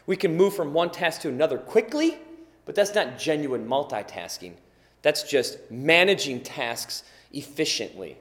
We 0.06 0.16
can 0.16 0.36
move 0.36 0.54
from 0.54 0.74
one 0.74 0.90
task 0.90 1.22
to 1.22 1.28
another 1.28 1.56
quickly, 1.56 2.18
but 2.66 2.74
that's 2.74 2.94
not 2.94 3.18
genuine 3.18 3.66
multitasking. 3.66 4.52
That's 5.00 5.22
just 5.22 5.58
managing 5.70 6.42
tasks 6.42 7.02
efficiently. 7.32 8.18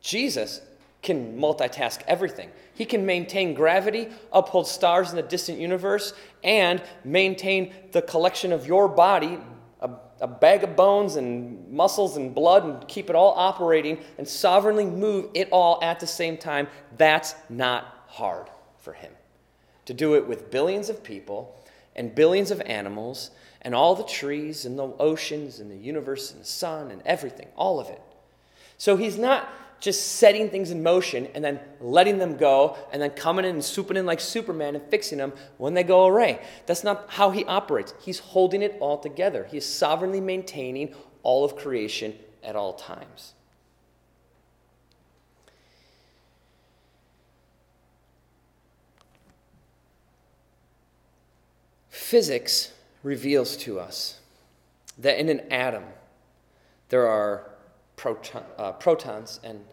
Jesus 0.00 0.60
can 1.04 1.38
multitask 1.38 2.00
everything. 2.08 2.50
He 2.72 2.84
can 2.84 3.06
maintain 3.06 3.54
gravity, 3.54 4.08
uphold 4.32 4.66
stars 4.66 5.10
in 5.10 5.16
the 5.16 5.22
distant 5.22 5.58
universe, 5.58 6.14
and 6.42 6.82
maintain 7.04 7.72
the 7.92 8.02
collection 8.02 8.52
of 8.52 8.66
your 8.66 8.88
body, 8.88 9.38
a, 9.80 9.90
a, 10.20 10.26
bag 10.26 10.64
of 10.64 10.74
bones 10.74 11.14
and 11.16 11.70
muscles 11.70 12.16
and 12.16 12.34
blood, 12.34 12.64
and 12.64 12.88
keep 12.88 13.10
it 13.10 13.14
all 13.14 13.34
operating 13.36 13.98
and 14.18 14.26
sovereignly 14.26 14.86
move 14.86 15.30
it 15.34 15.48
all 15.52 15.78
at 15.82 16.00
the 16.00 16.06
same 16.06 16.36
time. 16.36 16.66
That's 16.96 17.34
not 17.48 18.04
hard 18.08 18.48
for 18.78 18.94
him. 18.94 19.12
To 19.84 19.94
do 19.94 20.14
it 20.14 20.26
with 20.26 20.50
billions 20.50 20.88
of 20.88 21.04
people 21.04 21.54
and 21.94 22.14
billions 22.14 22.50
of 22.50 22.60
animals 22.62 23.30
and 23.60 23.74
all 23.74 23.94
the 23.94 24.04
trees 24.04 24.64
and 24.64 24.78
the 24.78 24.86
oceans 24.98 25.60
and 25.60 25.70
the 25.70 25.76
universe 25.76 26.32
and 26.32 26.40
the 26.40 26.46
sun 26.46 26.90
and 26.90 27.02
everything, 27.04 27.48
all 27.56 27.78
of 27.78 27.88
it. 27.88 28.00
So 28.78 28.96
he's 28.96 29.18
not 29.18 29.48
just 29.84 30.14
setting 30.16 30.48
things 30.48 30.70
in 30.70 30.82
motion 30.82 31.28
and 31.34 31.44
then 31.44 31.60
letting 31.78 32.16
them 32.16 32.38
go 32.38 32.74
and 32.90 33.02
then 33.02 33.10
coming 33.10 33.44
in 33.44 33.50
and 33.56 33.62
swooping 33.62 33.98
in 33.98 34.06
like 34.06 34.18
Superman 34.18 34.74
and 34.74 34.84
fixing 34.90 35.18
them 35.18 35.34
when 35.58 35.74
they 35.74 35.82
go 35.82 36.06
away. 36.06 36.40
That's 36.64 36.82
not 36.82 37.04
how 37.08 37.30
he 37.32 37.44
operates. 37.44 37.92
He's 38.00 38.18
holding 38.18 38.62
it 38.62 38.78
all 38.80 38.96
together. 38.96 39.46
He 39.50 39.58
is 39.58 39.66
sovereignly 39.66 40.22
maintaining 40.22 40.94
all 41.22 41.44
of 41.44 41.54
creation 41.56 42.14
at 42.42 42.56
all 42.56 42.72
times. 42.72 43.34
Physics 51.90 52.72
reveals 53.02 53.54
to 53.58 53.78
us 53.78 54.20
that 54.96 55.18
in 55.18 55.28
an 55.28 55.40
atom 55.52 55.84
there 56.88 57.06
are 57.06 57.50
proton, 58.04 58.42
uh, 58.58 58.72
protons 58.72 59.40
and 59.42 59.64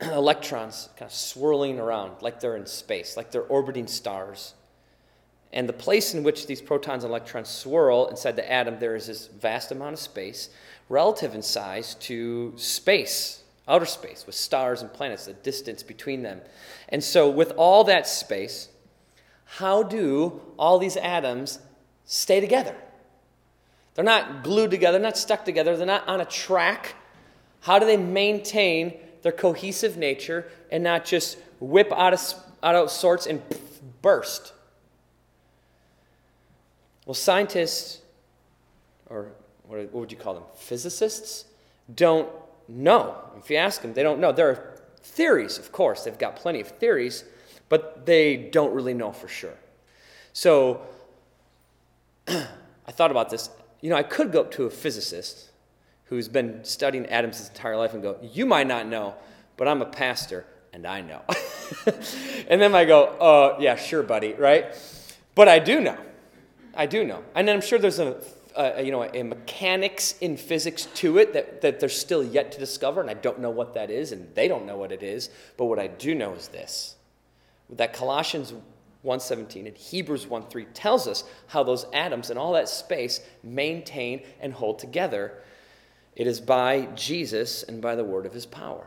electrons 0.00 0.88
kind 0.96 1.08
of 1.08 1.14
swirling 1.14 1.78
around 1.78 2.20
like 2.20 2.40
they're 2.40 2.56
in 2.56 2.66
space, 2.66 3.16
like 3.16 3.30
they're 3.30 3.42
orbiting 3.42 3.86
stars. 3.86 4.54
And 5.52 5.68
the 5.68 5.72
place 5.72 6.14
in 6.14 6.24
which 6.24 6.46
these 6.46 6.60
protons 6.60 7.04
and 7.04 7.10
electrons 7.10 7.48
swirl 7.48 8.08
inside 8.08 8.36
the 8.36 8.50
atom, 8.50 8.78
there 8.78 8.96
is 8.96 9.06
this 9.06 9.26
vast 9.26 9.70
amount 9.70 9.94
of 9.94 9.98
space, 10.00 10.50
relative 10.88 11.34
in 11.34 11.42
size 11.42 11.94
to 11.96 12.52
space, 12.56 13.42
outer 13.68 13.86
space, 13.86 14.26
with 14.26 14.34
stars 14.34 14.82
and 14.82 14.92
planets, 14.92 15.26
the 15.26 15.32
distance 15.32 15.82
between 15.82 16.22
them. 16.22 16.40
And 16.88 17.02
so, 17.02 17.28
with 17.28 17.52
all 17.56 17.84
that 17.84 18.06
space, 18.06 18.68
how 19.44 19.82
do 19.82 20.40
all 20.56 20.78
these 20.78 20.96
atoms 20.96 21.58
stay 22.04 22.40
together. 22.40 22.74
They're 23.94 24.04
not 24.04 24.42
glued 24.42 24.70
together, 24.70 24.98
they're 24.98 25.08
not 25.08 25.16
stuck 25.16 25.44
together, 25.44 25.76
they're 25.76 25.86
not 25.86 26.08
on 26.08 26.20
a 26.20 26.24
track. 26.24 26.94
How 27.60 27.78
do 27.78 27.86
they 27.86 27.96
maintain 27.96 28.94
their 29.22 29.32
cohesive 29.32 29.96
nature 29.96 30.50
and 30.70 30.82
not 30.82 31.04
just 31.04 31.38
whip 31.60 31.92
out 31.92 32.14
of, 32.14 32.34
out 32.62 32.74
of 32.74 32.90
sorts 32.90 33.26
and 33.26 33.42
burst? 34.02 34.52
Well, 37.06 37.14
scientists, 37.14 38.00
or 39.08 39.32
what 39.66 39.92
would 39.92 40.12
you 40.12 40.18
call 40.18 40.34
them? 40.34 40.44
Physicists, 40.56 41.44
don't 41.94 42.28
know. 42.68 43.16
If 43.38 43.50
you 43.50 43.56
ask 43.56 43.82
them, 43.82 43.92
they 43.92 44.02
don't 44.02 44.20
know. 44.20 44.32
There 44.32 44.48
are 44.48 44.80
theories, 45.02 45.58
of 45.58 45.72
course, 45.72 46.04
they've 46.04 46.18
got 46.18 46.36
plenty 46.36 46.60
of 46.60 46.68
theories, 46.68 47.24
but 47.68 48.06
they 48.06 48.36
don't 48.36 48.72
really 48.72 48.94
know 48.94 49.12
for 49.12 49.28
sure. 49.28 49.56
So, 50.32 50.82
I 52.28 52.92
thought 52.92 53.10
about 53.10 53.30
this. 53.30 53.50
You 53.80 53.90
know, 53.90 53.96
I 53.96 54.02
could 54.02 54.32
go 54.32 54.40
up 54.40 54.50
to 54.52 54.64
a 54.64 54.70
physicist 54.70 55.49
who's 56.10 56.28
been 56.28 56.62
studying 56.64 57.06
atoms 57.06 57.38
his 57.38 57.48
entire 57.48 57.76
life 57.76 57.94
and 57.94 58.02
go, 58.02 58.18
You 58.20 58.44
might 58.44 58.66
not 58.66 58.86
know, 58.86 59.14
but 59.56 59.66
I'm 59.66 59.80
a 59.80 59.86
pastor 59.86 60.44
and 60.72 60.86
I 60.86 61.00
know. 61.00 61.22
and 62.48 62.60
then 62.60 62.74
I 62.74 62.84
go, 62.84 63.04
uh, 63.04 63.56
Yeah, 63.58 63.76
sure, 63.76 64.02
buddy, 64.02 64.34
right? 64.34 64.74
But 65.34 65.48
I 65.48 65.60
do 65.60 65.80
know. 65.80 65.96
I 66.74 66.86
do 66.86 67.04
know. 67.04 67.24
And 67.34 67.48
I'm 67.48 67.60
sure 67.60 67.78
there's 67.78 68.00
a, 68.00 68.20
a 68.56 68.82
you 68.82 68.90
know, 68.90 69.04
a 69.04 69.22
mechanics 69.22 70.16
in 70.20 70.36
physics 70.36 70.86
to 70.96 71.18
it 71.18 71.32
that, 71.32 71.60
that 71.62 71.80
they're 71.80 71.88
still 71.88 72.24
yet 72.24 72.52
to 72.52 72.58
discover, 72.58 73.00
and 73.00 73.08
I 73.08 73.14
don't 73.14 73.38
know 73.38 73.50
what 73.50 73.74
that 73.74 73.90
is, 73.90 74.12
and 74.12 74.34
they 74.34 74.48
don't 74.48 74.66
know 74.66 74.76
what 74.76 74.92
it 74.92 75.02
is. 75.02 75.30
But 75.56 75.66
what 75.66 75.78
I 75.78 75.86
do 75.86 76.14
know 76.14 76.34
is 76.34 76.48
this 76.48 76.96
that 77.70 77.92
Colossians 77.92 78.52
1:17 79.04 79.66
and 79.66 79.76
Hebrews 79.76 80.26
1:3 80.26 80.66
tells 80.74 81.06
us 81.06 81.24
how 81.46 81.62
those 81.62 81.86
atoms 81.92 82.30
and 82.30 82.38
all 82.38 82.52
that 82.54 82.68
space 82.68 83.20
maintain 83.42 84.22
and 84.40 84.52
hold 84.52 84.78
together. 84.78 85.42
It 86.20 86.26
is 86.26 86.38
by 86.38 86.86
Jesus 86.94 87.62
and 87.62 87.80
by 87.80 87.94
the 87.94 88.04
word 88.04 88.26
of 88.26 88.34
his 88.34 88.44
power. 88.44 88.86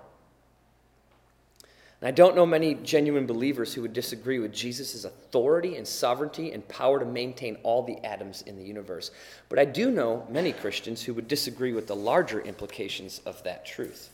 And 2.00 2.08
I 2.08 2.12
don't 2.12 2.36
know 2.36 2.46
many 2.46 2.76
genuine 2.76 3.26
believers 3.26 3.74
who 3.74 3.82
would 3.82 3.92
disagree 3.94 4.38
with 4.38 4.54
Jesus' 4.54 5.04
authority 5.04 5.78
and 5.78 5.88
sovereignty 5.88 6.52
and 6.52 6.68
power 6.68 7.00
to 7.00 7.06
maintain 7.06 7.58
all 7.64 7.82
the 7.82 7.98
atoms 8.06 8.44
in 8.44 8.56
the 8.56 8.64
universe. 8.64 9.10
But 9.50 9.58
I 9.58 9.66
do 9.66 9.90
know 9.90 10.28
many 10.30 10.54
Christians 10.54 11.02
who 11.02 11.16
would 11.16 11.28
disagree 11.28 11.74
with 11.74 11.88
the 11.88 11.96
larger 11.96 12.40
implications 12.40 13.20
of 13.26 13.42
that 13.46 13.66
truth. 13.66 14.12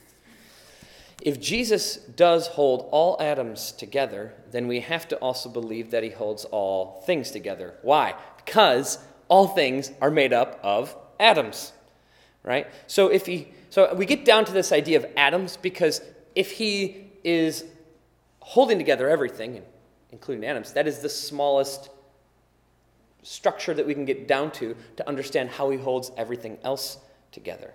If 1.22 1.42
Jesus 1.42 1.98
does 1.98 2.48
hold 2.48 2.88
all 2.90 3.22
atoms 3.22 3.74
together, 3.74 4.32
then 4.52 4.66
we 4.66 4.80
have 4.80 5.10
to 5.10 5.18
also 5.18 5.50
believe 5.50 5.92
that 5.92 6.04
he 6.04 6.10
holds 6.12 6.46
all 6.46 7.04
things 7.06 7.32
together. 7.32 7.74
Why? 7.82 8.16
Because 8.38 8.98
all 9.28 9.50
things 9.50 9.92
are 10.00 10.10
made 10.10 10.32
up 10.32 10.58
of 10.64 10.96
atoms. 11.20 11.74
Right? 12.50 12.66
So 12.88 13.10
if 13.10 13.28
he 13.28 13.50
so 13.70 13.94
we 13.94 14.08
get 14.08 14.26
down 14.26 14.44
to 14.46 14.52
this 14.52 14.72
idea 14.72 14.98
of 14.98 15.06
atoms 15.16 15.56
because 15.56 16.02
if 16.34 16.50
he 16.54 17.12
is 17.24 17.64
holding 18.40 18.80
together 18.80 19.08
everything, 19.08 19.62
including 20.12 20.44
atoms, 20.44 20.74
that 20.74 20.88
is 20.88 20.98
the 20.98 21.10
smallest 21.10 21.92
structure 23.22 23.76
that 23.76 23.86
we 23.86 23.94
can 23.94 24.04
get 24.04 24.28
down 24.28 24.50
to 24.54 24.76
to 24.98 25.08
understand 25.08 25.52
how 25.52 25.70
he 25.70 25.78
holds 25.78 26.12
everything 26.18 26.58
else 26.64 26.98
together. 27.32 27.72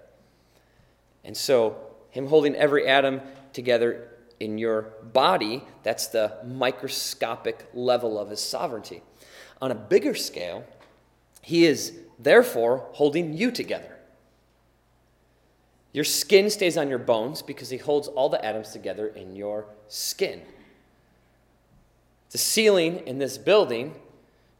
And 1.22 1.36
so, 1.36 1.76
him 2.10 2.26
holding 2.26 2.56
every 2.56 2.88
atom 2.88 3.20
together 3.52 4.08
in 4.40 4.58
your 4.58 4.82
body, 5.12 5.62
that's 5.84 6.08
the 6.08 6.38
microscopic 6.44 7.68
level 7.74 8.18
of 8.18 8.28
his 8.28 8.40
sovereignty. 8.40 9.02
On 9.62 9.70
a 9.70 9.76
bigger 9.76 10.16
scale, 10.16 10.64
he 11.42 11.64
is 11.64 11.92
therefore 12.18 12.88
holding 12.94 13.34
you 13.34 13.52
together. 13.52 13.94
Your 15.94 16.04
skin 16.04 16.50
stays 16.50 16.76
on 16.76 16.90
your 16.90 16.98
bones 16.98 17.40
because 17.40 17.70
he 17.70 17.76
holds 17.76 18.08
all 18.08 18.28
the 18.28 18.44
atoms 18.44 18.72
together 18.72 19.06
in 19.06 19.36
your 19.36 19.66
skin. 19.86 20.42
The 22.30 22.38
ceiling 22.38 23.06
in 23.06 23.18
this 23.18 23.38
building 23.38 23.94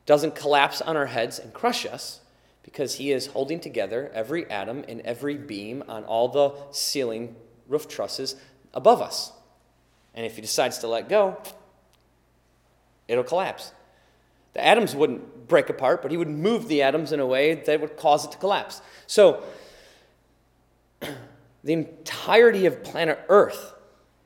doesn't 0.07 0.37
collapse 0.37 0.81
on 0.81 0.97
our 0.97 1.07
heads 1.07 1.41
and 1.41 1.53
crush 1.53 1.85
us 1.85 2.21
because 2.63 2.95
he 2.95 3.11
is 3.11 3.27
holding 3.27 3.59
together 3.59 4.13
every 4.15 4.49
atom 4.49 4.85
and 4.89 5.01
every 5.01 5.37
beam 5.37 5.83
on 5.89 6.05
all 6.05 6.29
the 6.29 6.55
ceiling 6.71 7.35
roof 7.67 7.89
trusses 7.89 8.37
above 8.73 9.03
us. 9.03 9.33
And 10.15 10.25
if 10.25 10.37
he 10.37 10.41
decides 10.41 10.79
to 10.79 10.87
let 10.87 11.09
go, 11.09 11.37
it'll 13.09 13.25
collapse. 13.25 13.73
The 14.53 14.65
atoms 14.65 14.95
wouldn't 14.95 15.49
break 15.49 15.69
apart, 15.69 16.01
but 16.01 16.13
he 16.13 16.17
would 16.17 16.29
move 16.29 16.69
the 16.69 16.83
atoms 16.83 17.11
in 17.11 17.19
a 17.19 17.27
way 17.27 17.55
that 17.55 17.81
would 17.81 17.97
cause 17.97 18.25
it 18.25 18.31
to 18.31 18.39
collapse. 18.39 18.81
So, 19.09 19.43
the 21.63 21.73
entirety 21.73 22.67
of 22.67 22.83
planet 22.85 23.19
Earth 23.29 23.75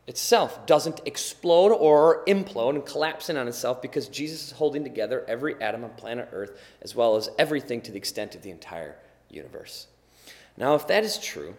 itself 0.06 0.66
doesn't 0.66 1.00
explode 1.04 1.70
or 1.70 2.24
implode 2.26 2.70
and 2.70 2.86
collapse 2.86 3.28
in 3.28 3.36
on 3.36 3.46
itself 3.46 3.82
because 3.82 4.08
Jesus 4.08 4.46
is 4.46 4.52
holding 4.52 4.82
together 4.82 5.24
every 5.28 5.60
atom 5.60 5.84
on 5.84 5.90
planet 5.90 6.30
Earth 6.32 6.58
as 6.82 6.94
well 6.94 7.16
as 7.16 7.28
everything 7.38 7.80
to 7.82 7.92
the 7.92 7.98
extent 7.98 8.34
of 8.34 8.42
the 8.42 8.50
entire 8.50 8.96
universe. 9.28 9.86
Now, 10.56 10.74
if 10.74 10.86
that 10.88 11.04
is 11.04 11.18
true, 11.18 11.54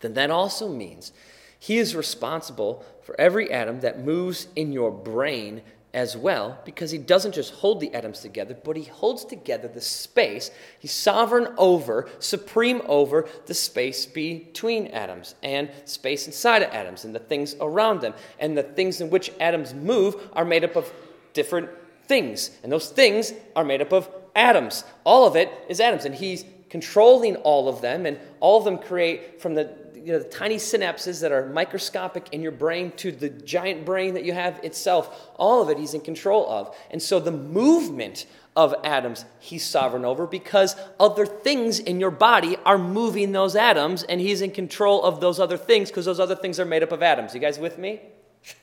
then 0.00 0.14
that 0.14 0.30
also 0.30 0.68
means 0.68 1.12
he 1.58 1.78
is 1.78 1.96
responsible 1.96 2.84
for 3.02 3.18
every 3.20 3.50
atom 3.50 3.80
that 3.80 4.04
moves 4.04 4.48
in 4.54 4.72
your 4.72 4.90
brain 4.90 5.62
as 5.94 6.16
well 6.16 6.58
because 6.64 6.90
he 6.90 6.98
doesn't 6.98 7.34
just 7.34 7.54
hold 7.54 7.80
the 7.80 7.92
atoms 7.94 8.20
together, 8.20 8.56
but 8.62 8.76
he 8.76 8.84
holds 8.84 9.24
together 9.24 9.68
the 9.68 9.80
space. 9.80 10.50
He's 10.78 10.92
sovereign 10.92 11.54
over, 11.56 12.08
supreme 12.18 12.82
over 12.86 13.28
the 13.46 13.54
space 13.54 14.04
between 14.04 14.88
atoms 14.88 15.34
and 15.42 15.70
space 15.84 16.26
inside 16.26 16.62
of 16.62 16.72
atoms 16.72 17.04
and 17.04 17.14
the 17.14 17.20
things 17.20 17.54
around 17.60 18.00
them. 18.00 18.14
And 18.38 18.56
the 18.56 18.62
things 18.62 19.00
in 19.00 19.10
which 19.10 19.32
atoms 19.40 19.72
move 19.72 20.16
are 20.34 20.44
made 20.44 20.64
up 20.64 20.76
of 20.76 20.92
different 21.32 21.70
things. 22.04 22.50
And 22.62 22.70
those 22.70 22.90
things 22.90 23.32
are 23.56 23.64
made 23.64 23.80
up 23.80 23.92
of 23.92 24.08
atoms. 24.34 24.84
All 25.04 25.26
of 25.26 25.36
it 25.36 25.50
is 25.68 25.80
atoms. 25.80 26.04
And 26.04 26.14
he's 26.14 26.44
controlling 26.70 27.36
all 27.36 27.68
of 27.68 27.80
them, 27.80 28.06
and 28.06 28.18
all 28.40 28.58
of 28.58 28.64
them 28.64 28.78
create 28.78 29.40
from 29.40 29.54
the 29.54 29.74
you 30.08 30.14
know, 30.14 30.20
the 30.20 30.28
tiny 30.28 30.56
synapses 30.56 31.20
that 31.20 31.32
are 31.32 31.46
microscopic 31.50 32.28
in 32.32 32.40
your 32.40 32.52
brain 32.52 32.92
to 32.92 33.12
the 33.12 33.28
giant 33.28 33.84
brain 33.84 34.14
that 34.14 34.24
you 34.24 34.32
have 34.32 34.58
itself, 34.64 35.28
all 35.36 35.60
of 35.60 35.68
it 35.68 35.76
he's 35.76 35.92
in 35.92 36.00
control 36.00 36.48
of. 36.48 36.74
And 36.90 37.02
so 37.02 37.20
the 37.20 37.30
movement 37.30 38.24
of 38.56 38.74
atoms 38.84 39.26
he's 39.38 39.64
sovereign 39.64 40.06
over 40.06 40.26
because 40.26 40.76
other 40.98 41.26
things 41.26 41.78
in 41.78 42.00
your 42.00 42.10
body 42.10 42.56
are 42.64 42.78
moving 42.78 43.32
those 43.32 43.54
atoms 43.54 44.02
and 44.02 44.18
he's 44.20 44.40
in 44.40 44.50
control 44.50 45.02
of 45.04 45.20
those 45.20 45.38
other 45.38 45.58
things 45.58 45.90
because 45.90 46.06
those 46.06 46.18
other 46.18 46.34
things 46.34 46.58
are 46.58 46.64
made 46.64 46.82
up 46.82 46.90
of 46.90 47.02
atoms. 47.02 47.34
You 47.34 47.40
guys 47.40 47.58
with 47.58 47.76
me? 47.76 48.00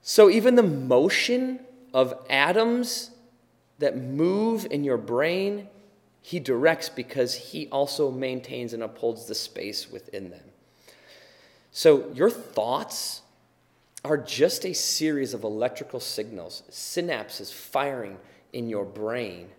so 0.00 0.30
even 0.30 0.54
the 0.54 0.62
motion 0.62 1.60
of 1.92 2.14
atoms 2.30 3.10
that 3.78 3.96
move 3.96 4.66
in 4.70 4.84
your 4.84 4.96
brain 4.96 5.68
he 6.26 6.40
directs 6.40 6.88
because 6.88 7.36
he 7.36 7.68
also 7.68 8.10
maintains 8.10 8.72
and 8.72 8.82
upholds 8.82 9.26
the 9.26 9.34
space 9.36 9.88
within 9.88 10.28
them. 10.30 10.42
So 11.70 12.10
your 12.14 12.30
thoughts 12.30 13.22
are 14.04 14.16
just 14.16 14.66
a 14.66 14.72
series 14.72 15.34
of 15.34 15.44
electrical 15.44 16.00
signals, 16.00 16.64
synapses 16.68 17.52
firing 17.52 18.16
in 18.52 18.68
your 18.68 18.84
brain. 18.84 19.50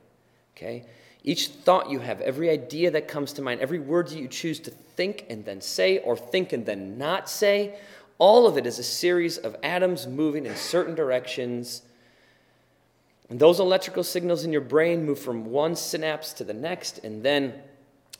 Okay? 0.57 0.83
Each 1.23 1.47
thought 1.47 1.89
you 1.89 1.99
have, 1.99 2.19
every 2.19 2.49
idea 2.49 2.91
that 2.91 3.07
comes 3.07 3.31
to 3.33 3.41
mind, 3.41 3.61
every 3.61 3.79
word 3.79 4.09
that 4.09 4.19
you 4.19 4.27
choose 4.27 4.59
to 4.59 4.71
think 4.71 5.25
and 5.29 5.45
then 5.45 5.61
say, 5.61 5.99
or 5.99 6.17
think 6.17 6.51
and 6.51 6.65
then 6.65 6.97
not 6.97 7.29
say, 7.29 7.79
all 8.17 8.45
of 8.45 8.57
it 8.57 8.65
is 8.65 8.77
a 8.77 8.83
series 8.83 9.37
of 9.37 9.55
atoms 9.63 10.05
moving 10.05 10.45
in 10.45 10.55
certain 10.57 10.95
directions 10.95 11.83
and 13.29 13.39
those 13.39 13.59
electrical 13.59 14.03
signals 14.03 14.45
in 14.45 14.51
your 14.51 14.61
brain 14.61 15.05
move 15.05 15.19
from 15.19 15.45
one 15.45 15.75
synapse 15.75 16.33
to 16.33 16.43
the 16.43 16.53
next 16.53 16.99
and 16.99 17.23
then 17.23 17.53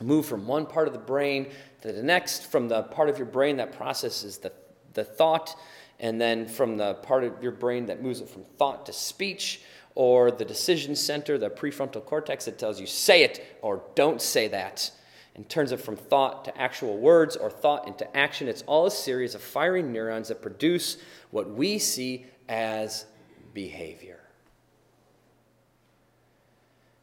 move 0.00 0.26
from 0.26 0.46
one 0.46 0.66
part 0.66 0.86
of 0.86 0.92
the 0.92 0.98
brain 0.98 1.48
to 1.82 1.92
the 1.92 2.02
next, 2.02 2.50
from 2.50 2.68
the 2.68 2.82
part 2.84 3.08
of 3.08 3.18
your 3.18 3.26
brain 3.26 3.56
that 3.56 3.72
processes 3.72 4.38
the, 4.38 4.52
the 4.94 5.04
thought, 5.04 5.58
and 5.98 6.20
then 6.20 6.46
from 6.46 6.76
the 6.76 6.94
part 6.94 7.24
of 7.24 7.42
your 7.42 7.52
brain 7.52 7.86
that 7.86 8.02
moves 8.02 8.20
it 8.20 8.28
from 8.28 8.44
thought 8.58 8.86
to 8.86 8.92
speech, 8.92 9.62
or 9.94 10.30
the 10.30 10.44
decision 10.44 10.94
center, 10.94 11.38
the 11.38 11.50
prefrontal 11.50 12.04
cortex 12.04 12.44
that 12.44 12.58
tells 12.58 12.80
you 12.80 12.86
say 12.86 13.24
it 13.24 13.58
or 13.62 13.82
don't 13.96 14.22
say 14.22 14.46
that, 14.46 14.90
and 15.34 15.48
turns 15.48 15.72
it 15.72 15.80
from 15.80 15.96
thought 15.96 16.44
to 16.44 16.56
actual 16.60 16.98
words 16.98 17.34
or 17.34 17.50
thought 17.50 17.88
into 17.88 18.16
action. 18.16 18.46
It's 18.46 18.62
all 18.62 18.86
a 18.86 18.90
series 18.90 19.34
of 19.34 19.40
firing 19.40 19.92
neurons 19.92 20.28
that 20.28 20.42
produce 20.42 20.98
what 21.30 21.50
we 21.50 21.78
see 21.78 22.26
as 22.48 23.06
behavior. 23.54 24.17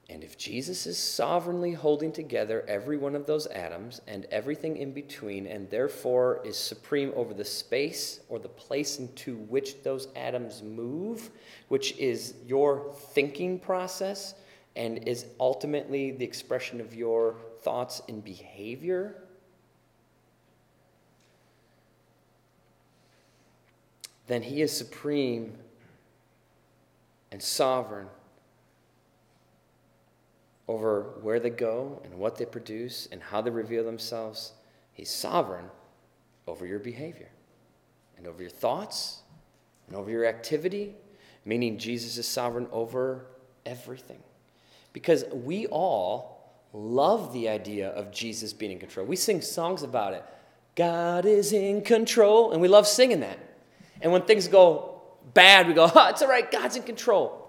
And 0.10 0.24
if 0.24 0.38
Jesus 0.38 0.86
is 0.86 1.00
sovereignly 1.00 1.72
holding 1.72 2.12
together 2.12 2.64
every 2.68 2.96
one 2.96 3.16
of 3.16 3.26
those 3.26 3.48
atoms 3.48 4.02
and 4.08 4.26
everything 4.26 4.78
in 4.78 4.92
between, 4.92 5.48
and 5.48 5.68
therefore 5.70 6.42
is 6.46 6.58
supreme 6.58 7.12
over 7.16 7.34
the 7.34 7.46
space 7.46 8.20
or 8.30 8.38
the 8.38 8.48
place 8.48 9.00
into 9.00 9.38
which 9.38 9.82
those 9.82 10.10
atoms 10.16 10.62
move, 10.62 11.32
which 11.70 11.98
is 11.98 12.36
your 12.46 12.94
thinking 13.14 13.58
process 13.58 14.36
and 14.76 15.08
is 15.08 15.26
ultimately 15.40 16.12
the 16.12 16.26
expression 16.26 16.80
of 16.80 16.94
your 16.94 17.38
thoughts 17.62 18.02
and 18.08 18.24
behavior, 18.24 19.16
then 24.28 24.44
he 24.44 24.62
is 24.62 24.76
supreme 24.76 25.54
and 27.32 27.42
sovereign 27.42 28.08
over 30.68 31.14
where 31.22 31.40
they 31.40 31.50
go 31.50 32.02
and 32.04 32.16
what 32.16 32.38
they 32.38 32.46
produce 32.46 33.08
and 33.12 33.22
how 33.22 33.42
they 33.42 33.50
reveal 33.52 33.84
themselves. 33.84 34.54
He's 34.94 35.10
sovereign 35.10 35.70
over 36.48 36.66
your 36.66 36.80
behavior 36.80 37.30
and 38.18 38.28
over 38.28 38.42
your 38.42 38.52
thoughts 38.52 39.22
and 39.88 39.96
over 39.96 40.10
your 40.10 40.26
activity, 40.26 40.96
meaning 41.44 41.78
Jesus 41.78 42.18
is 42.18 42.28
sovereign 42.28 42.68
over 42.72 43.28
everything. 43.66 44.20
Because 44.94 45.26
we 45.32 45.68
all 45.68 46.56
love 46.74 47.34
the 47.34 47.50
idea 47.50 47.90
of 47.90 48.12
Jesus 48.12 48.54
being 48.54 48.72
in 48.72 48.80
control. 48.80 49.06
We 49.06 49.16
sing 49.16 49.42
songs 49.42 49.84
about 49.84 50.14
it. 50.14 50.24
God 50.76 51.26
is 51.26 51.54
in 51.54 51.82
control, 51.82 52.52
and 52.52 52.62
we 52.62 52.68
love 52.68 52.88
singing 52.88 53.22
that. 53.22 53.40
And 54.02 54.12
when 54.12 54.24
things 54.24 54.48
go 54.48 55.02
bad, 55.34 55.68
we 55.68 55.74
go, 55.74 55.90
oh, 55.94 56.10
it's 56.10 56.22
all 56.22 56.28
right, 56.28 56.50
God's 56.52 56.76
in 56.76 56.84
control. 56.84 57.45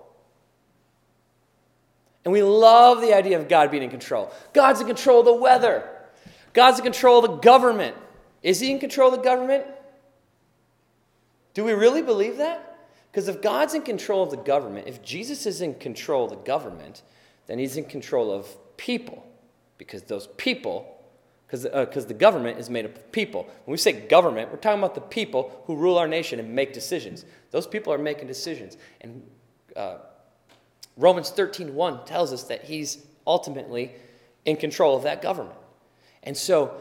And 2.27 2.33
we 2.33 2.43
love 2.43 3.01
the 3.01 3.15
idea 3.15 3.39
of 3.39 3.49
God 3.49 3.71
being 3.71 3.85
in 3.85 3.89
control. 3.89 4.33
God's 4.53 4.81
in 4.81 4.89
control 4.89 5.21
of 5.21 5.27
the 5.27 5.33
weather, 5.33 5.89
God's 6.53 6.81
in 6.81 6.85
control 6.85 7.25
of 7.25 7.31
the 7.31 7.37
government. 7.37 7.95
Is 8.43 8.59
He 8.59 8.73
in 8.73 8.81
control 8.81 9.13
of 9.13 9.19
the 9.19 9.25
government? 9.25 9.65
Do 11.55 11.63
we 11.63 11.73
really 11.73 12.03
believe 12.03 12.39
that? 12.39 12.79
Because 13.13 13.29
if 13.29 13.41
God's 13.41 13.75
in 13.75 13.83
control 13.83 14.25
of 14.25 14.31
the 14.31 14.37
government, 14.37 14.89
if 14.89 15.03
Jesus 15.03 15.47
is 15.47 15.61
in 15.61 15.75
control 15.75 16.25
of 16.25 16.31
the 16.31 16.37
government, 16.45 17.03
then 17.47 17.61
he's 17.61 17.77
in 17.77 17.85
control 17.85 18.33
of 18.33 18.49
people. 18.77 19.25
Because 19.79 20.03
those 20.03 20.29
people 20.37 20.93
because 21.47 21.65
uh, 21.65 22.09
the 22.09 22.13
government 22.15 22.59
is 22.59 22.69
made 22.69 22.85
up 22.85 22.97
of 22.97 23.13
people. 23.13 23.45
When 23.45 23.73
we 23.73 23.77
say 23.77 23.93
government, 23.93 24.51
we're 24.51 24.59
talking 24.59 24.81
about 24.81 24.97
the 24.97 25.01
people 25.01 25.63
who 25.67 25.77
rule 25.77 25.97
our 25.97 26.09
nation 26.09 26.41
and 26.41 26.53
make 26.53 26.73
decisions. 26.73 27.25
Those 27.53 27.69
people 27.69 27.93
are 27.93 27.99
making 27.99 28.27
decisions. 28.27 28.77
And 29.01 29.23
uh, 29.77 29.99
Romans 30.97 31.31
13.1 31.31 32.07
tells 32.07 32.33
us 32.33 32.45
that 32.45 32.65
he's 32.65 33.05
ultimately 33.27 33.93
in 34.45 34.57
control 34.57 34.97
of 34.97 35.03
that 35.03 35.21
government. 35.21 35.59
And 36.23 36.37
so 36.37 36.81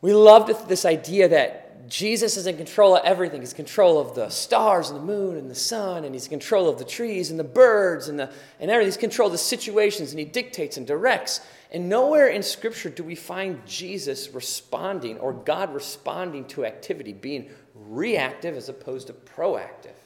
we 0.00 0.12
love 0.12 0.68
this 0.68 0.84
idea 0.84 1.28
that 1.28 1.88
Jesus 1.88 2.36
is 2.36 2.46
in 2.46 2.56
control 2.56 2.96
of 2.96 3.04
everything. 3.04 3.40
He's 3.40 3.52
in 3.52 3.56
control 3.56 3.98
of 3.98 4.14
the 4.14 4.28
stars 4.28 4.90
and 4.90 4.98
the 4.98 5.04
moon 5.04 5.36
and 5.36 5.50
the 5.50 5.54
sun, 5.54 6.04
and 6.04 6.14
he's 6.14 6.24
in 6.24 6.30
control 6.30 6.68
of 6.68 6.78
the 6.78 6.84
trees 6.84 7.30
and 7.30 7.38
the 7.38 7.44
birds 7.44 8.08
and, 8.08 8.18
the, 8.18 8.30
and 8.60 8.70
everything. 8.70 8.88
He's 8.88 8.96
in 8.96 9.00
control 9.00 9.26
of 9.26 9.32
the 9.32 9.38
situations, 9.38 10.10
and 10.10 10.18
he 10.18 10.24
dictates 10.24 10.76
and 10.76 10.86
directs. 10.86 11.40
And 11.72 11.88
nowhere 11.88 12.28
in 12.28 12.42
Scripture 12.42 12.88
do 12.88 13.02
we 13.02 13.14
find 13.14 13.64
Jesus 13.66 14.30
responding 14.32 15.18
or 15.18 15.32
God 15.32 15.74
responding 15.74 16.46
to 16.48 16.64
activity, 16.64 17.12
being 17.12 17.50
reactive 17.74 18.56
as 18.56 18.68
opposed 18.68 19.08
to 19.08 19.12
proactive. 19.12 19.96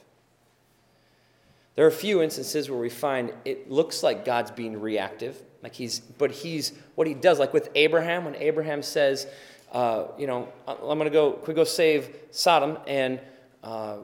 There 1.75 1.85
are 1.85 1.89
a 1.89 1.91
few 1.91 2.21
instances 2.21 2.69
where 2.69 2.79
we 2.79 2.89
find 2.89 3.31
it 3.45 3.71
looks 3.71 4.03
like 4.03 4.25
God's 4.25 4.51
being 4.51 4.79
reactive, 4.79 5.41
like 5.63 5.73
he's, 5.73 5.99
but 5.99 6.31
he's 6.31 6.73
what 6.95 7.07
he 7.07 7.13
does, 7.13 7.39
like 7.39 7.53
with 7.53 7.69
Abraham, 7.75 8.25
when 8.25 8.35
Abraham 8.35 8.81
says, 8.81 9.27
uh, 9.71 10.05
you 10.17 10.27
know, 10.27 10.49
I'm 10.67 10.77
going 10.77 11.05
to 11.05 11.09
go, 11.09 11.33
could 11.33 11.55
go 11.55 11.63
save 11.63 12.13
Sodom, 12.31 12.77
and 12.87 13.19
uh, 13.63 13.97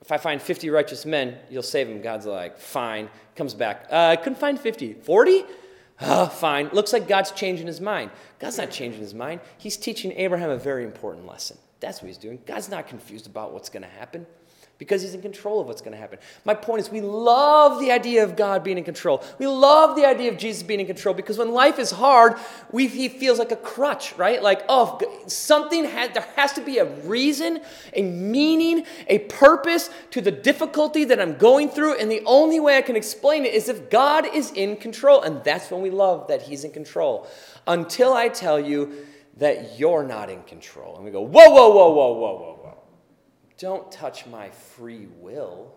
if 0.00 0.10
I 0.12 0.16
find 0.16 0.40
50 0.40 0.70
righteous 0.70 1.04
men, 1.04 1.36
you'll 1.50 1.62
save 1.62 1.88
them. 1.88 2.00
God's 2.02 2.26
like, 2.26 2.58
fine. 2.58 3.08
Comes 3.34 3.54
back, 3.54 3.86
uh, 3.90 4.08
I 4.08 4.16
couldn't 4.16 4.38
find 4.38 4.58
50. 4.58 4.94
40? 4.94 5.44
Oh, 6.02 6.26
fine. 6.26 6.68
Looks 6.72 6.92
like 6.92 7.06
God's 7.06 7.30
changing 7.30 7.66
his 7.66 7.80
mind. 7.80 8.10
God's 8.38 8.58
not 8.58 8.70
changing 8.70 9.00
his 9.00 9.14
mind. 9.14 9.40
He's 9.58 9.76
teaching 9.76 10.12
Abraham 10.12 10.50
a 10.50 10.56
very 10.56 10.84
important 10.84 11.26
lesson. 11.26 11.56
That's 11.80 12.02
what 12.02 12.08
he's 12.08 12.18
doing. 12.18 12.40
God's 12.46 12.68
not 12.68 12.88
confused 12.88 13.26
about 13.26 13.52
what's 13.52 13.68
going 13.68 13.82
to 13.82 13.88
happen 13.88 14.26
because 14.82 15.00
he's 15.00 15.14
in 15.14 15.22
control 15.22 15.60
of 15.60 15.68
what's 15.68 15.80
going 15.80 15.92
to 15.92 15.96
happen. 15.96 16.18
My 16.44 16.54
point 16.54 16.80
is, 16.80 16.90
we 16.90 17.00
love 17.00 17.78
the 17.78 17.92
idea 17.92 18.24
of 18.24 18.34
God 18.34 18.64
being 18.64 18.78
in 18.78 18.82
control. 18.82 19.22
We 19.38 19.46
love 19.46 19.94
the 19.94 20.04
idea 20.04 20.28
of 20.28 20.36
Jesus 20.36 20.64
being 20.64 20.80
in 20.80 20.86
control 20.86 21.14
because 21.14 21.38
when 21.38 21.52
life 21.52 21.78
is 21.78 21.92
hard, 21.92 22.34
we, 22.72 22.88
he 22.88 23.08
feels 23.08 23.38
like 23.38 23.52
a 23.52 23.56
crutch, 23.56 24.12
right? 24.16 24.42
Like, 24.42 24.64
oh, 24.68 25.00
something 25.28 25.84
has, 25.84 26.10
there 26.14 26.26
has 26.34 26.52
to 26.54 26.60
be 26.60 26.78
a 26.78 26.84
reason, 27.02 27.60
a 27.92 28.02
meaning, 28.02 28.84
a 29.06 29.20
purpose 29.20 29.88
to 30.10 30.20
the 30.20 30.32
difficulty 30.32 31.04
that 31.04 31.20
I'm 31.20 31.36
going 31.36 31.68
through. 31.68 31.98
And 31.98 32.10
the 32.10 32.24
only 32.26 32.58
way 32.58 32.76
I 32.76 32.82
can 32.82 32.96
explain 32.96 33.44
it 33.44 33.54
is 33.54 33.68
if 33.68 33.88
God 33.88 34.26
is 34.34 34.50
in 34.50 34.74
control. 34.74 35.22
And 35.22 35.44
that's 35.44 35.70
when 35.70 35.80
we 35.80 35.90
love 35.90 36.26
that 36.26 36.42
he's 36.42 36.64
in 36.64 36.72
control. 36.72 37.28
Until 37.68 38.14
I 38.14 38.28
tell 38.28 38.58
you 38.58 39.06
that 39.36 39.78
you're 39.78 40.02
not 40.02 40.28
in 40.28 40.42
control. 40.42 40.96
And 40.96 41.04
we 41.04 41.12
go, 41.12 41.22
whoa, 41.22 41.50
whoa, 41.50 41.68
whoa, 41.70 41.92
whoa, 41.92 42.14
whoa, 42.14 42.34
whoa. 42.34 42.61
Don't 43.62 43.92
touch 43.92 44.26
my 44.26 44.50
free 44.50 45.06
will. 45.20 45.72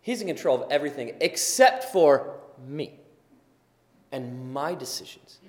He's 0.00 0.22
in 0.22 0.26
control 0.26 0.62
of 0.62 0.70
everything 0.70 1.16
except 1.20 1.84
for 1.92 2.38
me 2.66 2.98
and 4.10 4.54
my 4.54 4.74
decisions, 4.74 5.40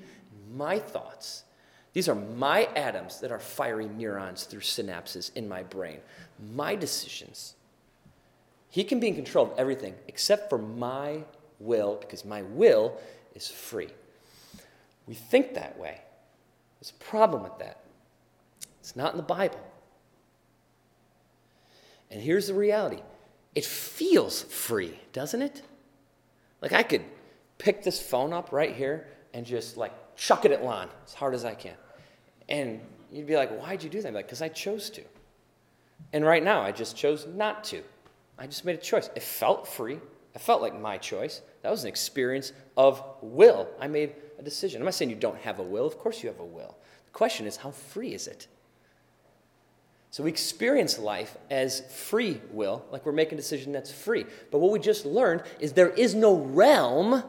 my 0.53 0.79
thoughts. 0.79 1.45
These 1.93 2.09
are 2.09 2.15
my 2.15 2.65
atoms 2.75 3.21
that 3.21 3.31
are 3.31 3.39
firing 3.39 3.97
neurons 3.97 4.43
through 4.43 4.59
synapses 4.59 5.33
in 5.33 5.47
my 5.47 5.63
brain, 5.63 5.99
my 6.53 6.75
decisions. 6.75 7.55
He 8.69 8.83
can 8.83 8.99
be 8.99 9.07
in 9.07 9.15
control 9.15 9.49
of 9.49 9.57
everything 9.57 9.95
except 10.09 10.49
for 10.49 10.57
my 10.57 11.23
will, 11.61 11.95
because 12.01 12.25
my 12.25 12.41
will 12.41 12.99
is 13.33 13.47
free. 13.47 13.87
We 15.07 15.13
think 15.13 15.53
that 15.53 15.79
way. 15.79 16.01
There's 16.81 16.91
a 16.91 17.01
problem 17.01 17.43
with 17.43 17.57
that. 17.59 17.79
It's 18.81 18.97
not 18.97 19.13
in 19.13 19.17
the 19.17 19.23
Bible. 19.23 19.61
And 22.11 22.21
here's 22.21 22.47
the 22.47 22.53
reality 22.53 23.01
it 23.55 23.65
feels 23.65 24.43
free, 24.43 24.99
doesn't 25.13 25.41
it? 25.41 25.61
Like 26.61 26.73
I 26.73 26.83
could 26.83 27.03
pick 27.57 27.83
this 27.83 28.01
phone 28.01 28.33
up 28.33 28.51
right 28.51 28.75
here 28.75 29.07
and 29.33 29.45
just 29.45 29.77
like 29.77 29.93
chuck 30.15 30.45
it 30.45 30.51
at 30.51 30.63
Lon 30.63 30.89
as 31.05 31.13
hard 31.13 31.33
as 31.33 31.45
I 31.45 31.55
can. 31.55 31.75
And 32.47 32.81
you'd 33.11 33.27
be 33.27 33.35
like, 33.35 33.51
why'd 33.59 33.83
you 33.83 33.89
do 33.89 34.01
that? 34.01 34.13
like, 34.13 34.25
because 34.25 34.41
I 34.41 34.49
chose 34.49 34.89
to. 34.91 35.03
And 36.13 36.25
right 36.25 36.43
now, 36.43 36.61
I 36.61 36.71
just 36.71 36.95
chose 36.95 37.27
not 37.27 37.63
to. 37.65 37.83
I 38.37 38.47
just 38.47 38.65
made 38.65 38.75
a 38.75 38.81
choice. 38.81 39.09
It 39.15 39.23
felt 39.23 39.67
free. 39.67 39.99
It 40.33 40.41
felt 40.41 40.61
like 40.61 40.79
my 40.79 40.97
choice. 40.97 41.41
That 41.61 41.69
was 41.69 41.83
an 41.83 41.89
experience 41.89 42.53
of 42.77 43.03
will. 43.21 43.67
I 43.79 43.87
made 43.87 44.15
a 44.37 44.43
decision. 44.43 44.81
I'm 44.81 44.85
not 44.85 44.93
saying 44.93 45.09
you 45.11 45.17
don't 45.17 45.37
have 45.39 45.59
a 45.59 45.63
will. 45.63 45.85
Of 45.85 45.97
course, 45.97 46.23
you 46.23 46.29
have 46.29 46.39
a 46.39 46.45
will. 46.45 46.75
The 47.05 47.11
question 47.11 47.45
is, 47.45 47.57
how 47.57 47.71
free 47.71 48.13
is 48.13 48.27
it? 48.27 48.47
So 50.11 50.23
we 50.23 50.29
experience 50.29 50.97
life 50.97 51.37
as 51.51 51.81
free 51.81 52.41
will, 52.51 52.83
like 52.91 53.05
we're 53.05 53.11
making 53.11 53.37
a 53.37 53.41
decision 53.41 53.71
that's 53.71 53.91
free. 53.91 54.25
But 54.51 54.59
what 54.59 54.71
we 54.71 54.79
just 54.79 55.05
learned 55.05 55.43
is 55.59 55.73
there 55.73 55.89
is 55.89 56.15
no 56.15 56.35
realm 56.35 57.23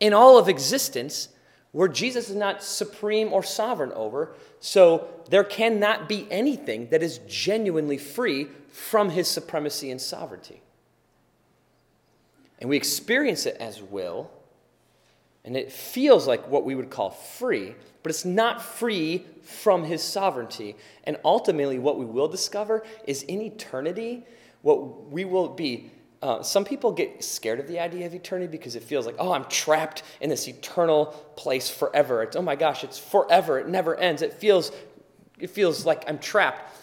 in 0.00 0.14
all 0.14 0.38
of 0.38 0.48
existence 0.48 1.28
where 1.72 1.88
Jesus 1.88 2.30
is 2.30 2.36
not 2.36 2.62
supreme 2.62 3.32
or 3.32 3.42
sovereign 3.42 3.92
over. 3.92 4.34
So 4.58 5.06
there 5.28 5.44
cannot 5.44 6.08
be 6.08 6.26
anything 6.30 6.88
that 6.88 7.02
is 7.02 7.18
genuinely 7.28 7.98
free 7.98 8.48
from 8.68 9.10
his 9.10 9.28
supremacy 9.28 9.90
and 9.90 10.00
sovereignty. 10.00 10.62
And 12.58 12.70
we 12.70 12.76
experience 12.76 13.44
it 13.44 13.56
as 13.60 13.82
will, 13.82 14.30
and 15.44 15.56
it 15.56 15.72
feels 15.72 16.26
like 16.26 16.48
what 16.48 16.64
we 16.64 16.74
would 16.74 16.90
call 16.90 17.10
free, 17.10 17.74
but 18.02 18.10
it's 18.10 18.24
not 18.24 18.62
free 18.62 19.24
from 19.42 19.84
his 19.84 20.02
sovereignty. 20.02 20.76
And 21.04 21.16
ultimately, 21.24 21.78
what 21.78 21.98
we 21.98 22.04
will 22.04 22.28
discover 22.28 22.84
is 23.06 23.22
in 23.22 23.40
eternity, 23.40 24.26
what 24.62 25.10
we 25.10 25.24
will 25.24 25.48
be. 25.48 25.90
Uh, 26.20 26.42
some 26.42 26.64
people 26.64 26.90
get 26.90 27.22
scared 27.22 27.60
of 27.60 27.68
the 27.68 27.78
idea 27.78 28.04
of 28.04 28.12
eternity 28.12 28.50
because 28.50 28.74
it 28.74 28.82
feels 28.82 29.06
like, 29.06 29.14
oh, 29.18 29.32
I'm 29.32 29.44
trapped 29.44 30.02
in 30.20 30.28
this 30.28 30.48
eternal 30.48 31.06
place 31.36 31.70
forever. 31.70 32.24
It's, 32.24 32.34
oh 32.34 32.42
my 32.42 32.56
gosh, 32.56 32.82
it's 32.82 32.98
forever. 32.98 33.60
It 33.60 33.68
never 33.68 33.96
ends. 33.96 34.20
It 34.22 34.32
feels, 34.32 34.72
it 35.38 35.50
feels 35.50 35.86
like 35.86 36.04
I'm 36.08 36.18
trapped. 36.18 36.76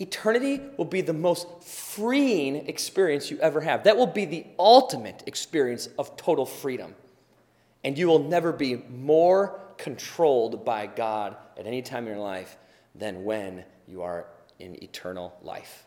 Eternity 0.00 0.60
will 0.76 0.84
be 0.84 1.00
the 1.00 1.12
most 1.12 1.46
freeing 1.62 2.56
experience 2.68 3.30
you 3.30 3.38
ever 3.38 3.60
have. 3.60 3.84
That 3.84 3.96
will 3.96 4.08
be 4.08 4.24
the 4.24 4.46
ultimate 4.58 5.22
experience 5.26 5.88
of 5.96 6.16
total 6.16 6.44
freedom. 6.44 6.96
And 7.84 7.98
you 7.98 8.06
will 8.06 8.22
never 8.22 8.52
be 8.52 8.76
more 8.76 9.60
controlled 9.76 10.64
by 10.64 10.86
God 10.86 11.36
at 11.58 11.66
any 11.66 11.82
time 11.82 12.04
in 12.06 12.14
your 12.14 12.22
life 12.22 12.56
than 12.94 13.24
when 13.24 13.64
you 13.88 14.02
are 14.02 14.26
in 14.58 14.82
eternal 14.82 15.36
life. 15.42 15.84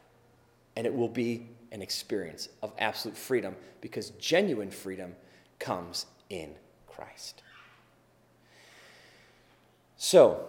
And 0.76 0.86
it 0.86 0.94
will 0.94 1.10
be 1.10 1.48
an 1.72 1.82
experience 1.82 2.50
of 2.62 2.74
absolute 2.78 3.18
freedom 3.18 3.56
because 3.82 4.10
genuine 4.12 4.72
freedom 4.72 5.16
comes 5.60 6.06
in 6.30 6.56
Christ. 6.88 7.44
So, 9.98 10.46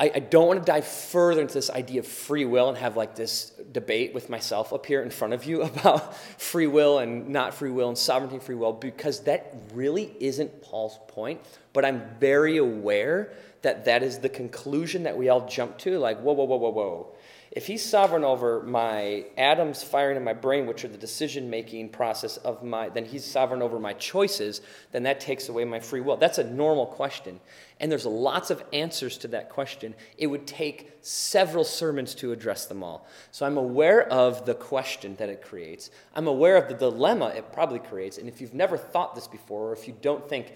I, 0.00 0.12
I 0.14 0.18
don't 0.20 0.46
want 0.46 0.60
to 0.60 0.64
dive 0.64 0.86
further 0.86 1.40
into 1.40 1.54
this 1.54 1.70
idea 1.70 2.00
of 2.00 2.06
free 2.06 2.44
will 2.44 2.68
and 2.68 2.78
have 2.78 2.96
like 2.96 3.16
this 3.16 3.52
debate 3.72 4.14
with 4.14 4.30
myself 4.30 4.72
up 4.72 4.86
here 4.86 5.02
in 5.02 5.10
front 5.10 5.34
of 5.34 5.44
you 5.44 5.62
about 5.70 6.16
free 6.40 6.66
will 6.66 6.98
and 6.98 7.28
not 7.28 7.54
free 7.54 7.70
will 7.70 7.88
and 7.88 7.98
sovereignty 7.98 8.36
and 8.36 8.44
free 8.44 8.54
will 8.54 8.72
because 8.72 9.20
that 9.20 9.54
really 9.74 10.14
isn't 10.20 10.62
Paul's 10.62 10.98
point. 11.08 11.40
But 11.72 11.84
I'm 11.84 12.02
very 12.20 12.58
aware 12.58 13.32
that 13.62 13.84
that 13.86 14.02
is 14.02 14.18
the 14.18 14.28
conclusion 14.28 15.02
that 15.02 15.16
we 15.16 15.28
all 15.28 15.46
jump 15.46 15.78
to 15.78 15.98
like, 15.98 16.20
whoa, 16.20 16.32
whoa, 16.32 16.44
whoa, 16.44 16.56
whoa, 16.56 16.70
whoa. 16.70 17.12
If 17.58 17.66
he's 17.66 17.84
sovereign 17.84 18.22
over 18.22 18.62
my 18.62 19.24
atoms 19.36 19.82
firing 19.82 20.16
in 20.16 20.22
my 20.22 20.32
brain, 20.32 20.64
which 20.64 20.84
are 20.84 20.88
the 20.88 20.96
decision 20.96 21.50
making 21.50 21.88
process 21.88 22.36
of 22.36 22.62
my, 22.62 22.88
then 22.88 23.04
he's 23.04 23.24
sovereign 23.24 23.62
over 23.62 23.80
my 23.80 23.94
choices, 23.94 24.60
then 24.92 25.02
that 25.02 25.18
takes 25.18 25.48
away 25.48 25.64
my 25.64 25.80
free 25.80 26.00
will. 26.00 26.16
That's 26.16 26.38
a 26.38 26.44
normal 26.44 26.86
question. 26.86 27.40
And 27.80 27.90
there's 27.90 28.06
lots 28.06 28.52
of 28.52 28.62
answers 28.72 29.18
to 29.18 29.28
that 29.28 29.50
question. 29.50 29.96
It 30.16 30.28
would 30.28 30.46
take 30.46 30.92
several 31.00 31.64
sermons 31.64 32.14
to 32.14 32.30
address 32.30 32.66
them 32.66 32.84
all. 32.84 33.08
So 33.32 33.44
I'm 33.44 33.56
aware 33.56 34.06
of 34.06 34.46
the 34.46 34.54
question 34.54 35.16
that 35.16 35.28
it 35.28 35.42
creates. 35.42 35.90
I'm 36.14 36.28
aware 36.28 36.58
of 36.58 36.68
the 36.68 36.74
dilemma 36.74 37.32
it 37.36 37.52
probably 37.52 37.80
creates. 37.80 38.18
And 38.18 38.28
if 38.28 38.40
you've 38.40 38.54
never 38.54 38.78
thought 38.78 39.16
this 39.16 39.26
before, 39.26 39.70
or 39.70 39.72
if 39.72 39.88
you 39.88 39.96
don't 40.00 40.28
think, 40.28 40.52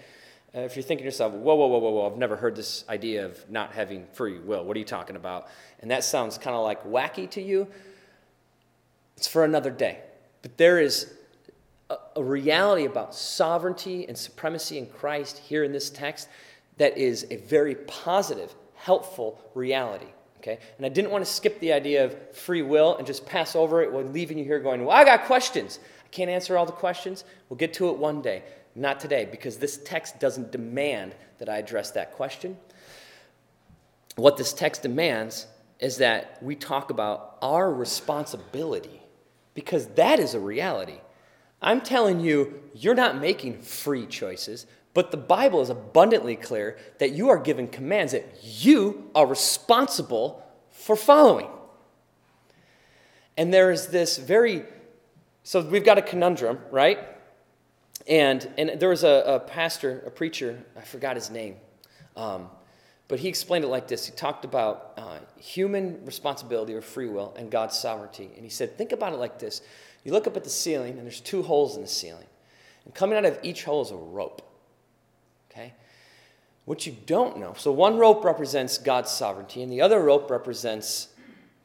uh, 0.55 0.59
if 0.61 0.75
you're 0.75 0.83
thinking 0.83 1.03
to 1.03 1.07
yourself, 1.07 1.33
whoa, 1.33 1.55
whoa, 1.55 1.67
whoa, 1.67 1.79
whoa, 1.79 1.89
whoa, 1.91 2.11
I've 2.11 2.17
never 2.17 2.35
heard 2.35 2.55
this 2.55 2.85
idea 2.87 3.25
of 3.25 3.49
not 3.49 3.71
having 3.71 4.05
free 4.13 4.39
will. 4.39 4.63
What 4.63 4.75
are 4.75 4.79
you 4.79 4.85
talking 4.85 5.15
about? 5.15 5.47
And 5.79 5.89
that 5.89 6.03
sounds 6.03 6.37
kind 6.37 6.55
of 6.55 6.63
like 6.63 6.83
wacky 6.83 7.29
to 7.31 7.41
you. 7.41 7.67
It's 9.17 9.27
for 9.27 9.43
another 9.43 9.71
day. 9.71 9.99
But 10.43 10.57
there 10.57 10.79
is 10.79 11.11
a, 11.89 11.97
a 12.17 12.23
reality 12.23 12.85
about 12.85 13.15
sovereignty 13.15 14.07
and 14.07 14.17
supremacy 14.17 14.77
in 14.77 14.85
Christ 14.85 15.39
here 15.39 15.63
in 15.63 15.71
this 15.71 15.89
text 15.89 16.29
that 16.77 16.97
is 16.97 17.25
a 17.31 17.37
very 17.37 17.75
positive, 17.75 18.53
helpful 18.75 19.39
reality. 19.55 20.07
Okay? 20.37 20.59
And 20.77 20.85
I 20.85 20.89
didn't 20.89 21.09
want 21.09 21.25
to 21.25 21.31
skip 21.31 21.59
the 21.61 21.73
idea 21.73 22.05
of 22.05 22.35
free 22.35 22.61
will 22.61 22.97
and 22.97 23.07
just 23.07 23.25
pass 23.25 23.55
over 23.55 23.81
it 23.81 23.93
leaving 24.11 24.37
you 24.37 24.43
here 24.43 24.59
going, 24.59 24.85
Well, 24.85 24.95
I 24.95 25.05
got 25.05 25.23
questions. 25.23 25.79
I 26.05 26.09
can't 26.09 26.29
answer 26.29 26.57
all 26.57 26.65
the 26.65 26.73
questions. 26.73 27.23
We'll 27.49 27.57
get 27.57 27.73
to 27.75 27.89
it 27.89 27.97
one 27.97 28.21
day. 28.21 28.43
Not 28.75 28.99
today, 28.99 29.27
because 29.29 29.57
this 29.57 29.77
text 29.77 30.19
doesn't 30.19 30.51
demand 30.51 31.15
that 31.37 31.49
I 31.49 31.57
address 31.57 31.91
that 31.91 32.13
question. 32.13 32.57
What 34.15 34.37
this 34.37 34.53
text 34.53 34.81
demands 34.81 35.47
is 35.79 35.97
that 35.97 36.41
we 36.41 36.55
talk 36.55 36.89
about 36.89 37.37
our 37.41 37.71
responsibility, 37.71 39.01
because 39.53 39.87
that 39.89 40.19
is 40.19 40.33
a 40.33 40.39
reality. 40.39 41.01
I'm 41.61 41.81
telling 41.81 42.19
you, 42.19 42.61
you're 42.73 42.95
not 42.95 43.19
making 43.19 43.61
free 43.61 44.05
choices, 44.05 44.65
but 44.93 45.11
the 45.11 45.17
Bible 45.17 45.61
is 45.61 45.69
abundantly 45.69 46.35
clear 46.35 46.77
that 46.99 47.11
you 47.11 47.29
are 47.29 47.39
given 47.39 47.67
commands 47.67 48.11
that 48.11 48.25
you 48.43 49.09
are 49.15 49.25
responsible 49.25 50.43
for 50.69 50.95
following. 50.95 51.49
And 53.37 53.53
there 53.53 53.71
is 53.71 53.87
this 53.87 54.17
very, 54.17 54.63
so 55.43 55.61
we've 55.61 55.85
got 55.85 55.97
a 55.97 56.01
conundrum, 56.01 56.59
right? 56.69 56.99
And, 58.07 58.49
and 58.57 58.79
there 58.79 58.89
was 58.89 59.03
a, 59.03 59.23
a 59.25 59.39
pastor, 59.39 60.03
a 60.05 60.11
preacher, 60.11 60.63
I 60.77 60.81
forgot 60.81 61.15
his 61.15 61.29
name, 61.29 61.55
um, 62.17 62.49
but 63.07 63.19
he 63.19 63.29
explained 63.29 63.63
it 63.63 63.69
like 63.69 63.87
this. 63.87 64.05
He 64.05 64.11
talked 64.11 64.43
about 64.43 64.93
uh, 64.97 65.19
human 65.37 66.03
responsibility 66.05 66.73
or 66.73 66.81
free 66.81 67.07
will 67.07 67.33
and 67.37 67.49
God's 67.49 67.77
sovereignty. 67.77 68.29
And 68.35 68.43
he 68.43 68.49
said, 68.49 68.77
think 68.77 68.91
about 68.91 69.13
it 69.13 69.17
like 69.17 69.39
this 69.39 69.61
you 70.03 70.11
look 70.11 70.27
up 70.27 70.35
at 70.35 70.43
the 70.43 70.49
ceiling, 70.49 70.97
and 70.97 71.03
there's 71.03 71.21
two 71.21 71.43
holes 71.43 71.75
in 71.75 71.81
the 71.81 71.87
ceiling. 71.87 72.25
And 72.85 72.93
coming 72.93 73.17
out 73.17 73.25
of 73.25 73.39
each 73.41 73.63
hole 73.63 73.81
is 73.81 73.91
a 73.91 73.95
rope. 73.95 74.41
Okay? 75.49 75.73
What 76.65 76.85
you 76.85 76.95
don't 77.05 77.37
know, 77.37 77.53
so 77.57 77.71
one 77.71 77.97
rope 77.97 78.23
represents 78.23 78.77
God's 78.77 79.11
sovereignty, 79.11 79.61
and 79.61 79.71
the 79.71 79.81
other 79.81 79.99
rope 79.99 80.29
represents 80.29 81.09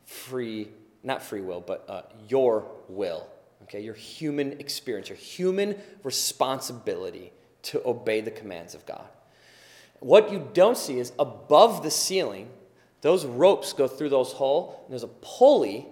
free, 0.05 0.69
not 1.03 1.23
free 1.23 1.41
will, 1.41 1.61
but 1.61 1.85
uh, 1.89 2.03
your 2.29 2.67
will. 2.89 3.27
Okay? 3.69 3.81
Your 3.81 3.95
human 3.95 4.53
experience, 4.61 5.09
your 5.09 5.19
human 5.19 5.77
responsibility 6.03 7.33
to 7.63 7.81
obey 7.87 8.21
the 8.21 8.31
commands 8.31 8.75
of 8.75 8.85
God. 8.87 9.07
What 10.01 10.33
you 10.33 10.49
don't 10.53 10.77
see 10.77 10.99
is 10.99 11.13
above 11.19 11.83
the 11.83 11.91
ceiling, 11.91 12.49
those 13.01 13.25
ropes 13.25 13.73
go 13.73 13.87
through 13.89 14.09
those 14.09 14.33
holes, 14.33 14.75
and 14.85 14.93
there's 14.93 15.03
a 15.03 15.09
pulley 15.09 15.87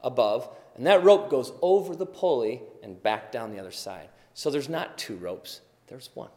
above 0.00 0.48
and 0.78 0.86
that 0.86 1.02
rope 1.02 1.28
goes 1.28 1.52
over 1.60 1.94
the 1.96 2.06
pulley 2.06 2.62
and 2.84 3.02
back 3.02 3.32
down 3.32 3.50
the 3.50 3.58
other 3.58 3.72
side. 3.72 4.08
So 4.32 4.48
there's 4.48 4.68
not 4.68 4.96
two 4.96 5.16
ropes, 5.16 5.60
there's 5.88 6.08
one. 6.14 6.30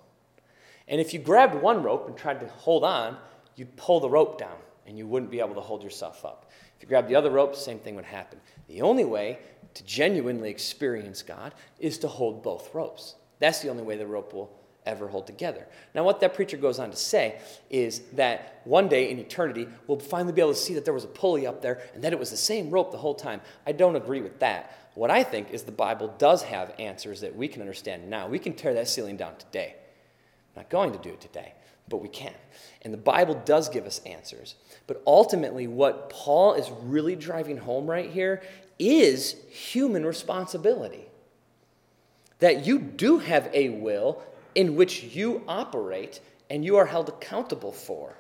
And 0.87 0.99
if 0.99 1.13
you 1.13 1.19
grabbed 1.19 1.53
one 1.53 1.83
rope 1.83 2.07
and 2.07 2.17
tried 2.17 2.39
to 2.39 2.47
hold 2.47 2.83
on, 2.83 3.17
you'd 3.55 3.77
pull 3.77 3.99
the 3.99 4.09
rope 4.09 4.39
down 4.39 4.57
and 4.87 4.97
you 4.97 5.05
wouldn't 5.05 5.31
be 5.31 5.39
able 5.39 5.53
to 5.53 5.61
hold 5.61 5.83
yourself 5.83 6.25
up. 6.25 6.49
If 6.75 6.81
you 6.81 6.89
grabbed 6.89 7.07
the 7.07 7.15
other 7.15 7.29
rope, 7.29 7.55
same 7.55 7.77
thing 7.77 7.95
would 7.95 8.05
happen. 8.05 8.41
The 8.67 8.81
only 8.81 9.05
way 9.05 9.37
to 9.73 9.83
genuinely 9.83 10.49
experience 10.49 11.23
God 11.23 11.53
is 11.79 11.97
to 11.99 12.07
hold 12.07 12.43
both 12.43 12.73
ropes. 12.73 13.15
That's 13.39 13.59
the 13.59 13.69
only 13.69 13.83
way 13.83 13.97
the 13.97 14.07
rope 14.07 14.33
will 14.33 14.51
ever 14.85 15.07
hold 15.07 15.27
together. 15.27 15.67
Now, 15.93 16.03
what 16.03 16.19
that 16.21 16.33
preacher 16.33 16.57
goes 16.57 16.79
on 16.79 16.89
to 16.91 16.97
say 16.97 17.39
is 17.69 17.99
that 18.13 18.61
one 18.63 18.87
day 18.87 19.11
in 19.11 19.19
eternity, 19.19 19.67
we'll 19.87 19.99
finally 19.99 20.33
be 20.33 20.41
able 20.41 20.53
to 20.53 20.59
see 20.59 20.73
that 20.73 20.85
there 20.85 20.93
was 20.93 21.03
a 21.03 21.09
pulley 21.09 21.45
up 21.45 21.61
there 21.61 21.81
and 21.93 22.03
that 22.03 22.13
it 22.13 22.19
was 22.19 22.31
the 22.31 22.37
same 22.37 22.71
rope 22.71 22.91
the 22.91 22.97
whole 22.97 23.13
time. 23.13 23.41
I 23.65 23.73
don't 23.73 23.95
agree 23.95 24.21
with 24.21 24.39
that. 24.39 24.89
What 24.95 25.11
I 25.11 25.23
think 25.23 25.51
is 25.51 25.63
the 25.63 25.71
Bible 25.71 26.13
does 26.17 26.43
have 26.43 26.73
answers 26.79 27.21
that 27.21 27.35
we 27.35 27.47
can 27.47 27.61
understand 27.61 28.09
now. 28.09 28.27
We 28.27 28.39
can 28.39 28.53
tear 28.53 28.73
that 28.73 28.87
ceiling 28.87 29.17
down 29.17 29.35
today. 29.37 29.75
I'm 30.55 30.63
not 30.63 30.69
going 30.69 30.91
to 30.91 30.97
do 30.97 31.09
it 31.09 31.21
today, 31.21 31.53
but 31.87 32.01
we 32.01 32.09
can. 32.09 32.33
And 32.81 32.93
the 32.93 32.97
Bible 32.97 33.35
does 33.45 33.69
give 33.69 33.85
us 33.85 33.99
answers. 34.05 34.55
But 34.87 35.01
ultimately, 35.07 35.67
what 35.67 36.09
Paul 36.09 36.55
is 36.55 36.69
really 36.83 37.15
driving 37.15 37.57
home 37.57 37.89
right 37.89 38.09
here 38.09 38.41
is 38.81 39.35
human 39.49 40.05
responsibility. 40.05 41.05
That 42.39 42.65
you 42.65 42.79
do 42.79 43.19
have 43.19 43.49
a 43.53 43.69
will 43.69 44.23
in 44.55 44.75
which 44.75 45.03
you 45.03 45.43
operate 45.47 46.19
and 46.49 46.65
you 46.65 46.77
are 46.77 46.87
held 46.87 47.07
accountable 47.07 47.71
for. 47.71 48.15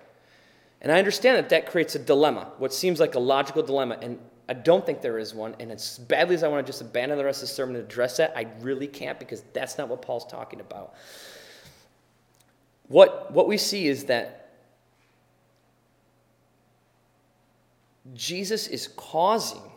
And 0.81 0.91
I 0.91 0.99
understand 0.99 1.37
that 1.37 1.49
that 1.49 1.65
creates 1.65 1.95
a 1.95 1.99
dilemma, 1.99 2.51
what 2.59 2.73
seems 2.73 2.99
like 2.99 3.15
a 3.15 3.19
logical 3.19 3.63
dilemma, 3.63 3.97
and 4.01 4.19
I 4.47 4.53
don't 4.53 4.85
think 4.85 5.01
there 5.01 5.17
is 5.17 5.33
one. 5.33 5.55
And 5.59 5.71
as 5.71 5.97
badly 5.97 6.35
as 6.35 6.43
I 6.43 6.47
want 6.47 6.65
to 6.65 6.69
just 6.69 6.81
abandon 6.81 7.17
the 7.17 7.25
rest 7.25 7.41
of 7.41 7.49
the 7.49 7.55
sermon 7.55 7.75
and 7.75 7.85
address 7.85 8.17
that, 8.17 8.33
I 8.35 8.47
really 8.59 8.87
can't 8.87 9.17
because 9.17 9.43
that's 9.53 9.77
not 9.77 9.89
what 9.89 10.01
Paul's 10.01 10.25
talking 10.25 10.59
about. 10.59 10.93
What, 12.87 13.31
what 13.31 13.47
we 13.47 13.57
see 13.57 13.87
is 13.87 14.05
that 14.05 14.49
Jesus 18.13 18.67
is 18.67 18.87
causing 18.89 19.70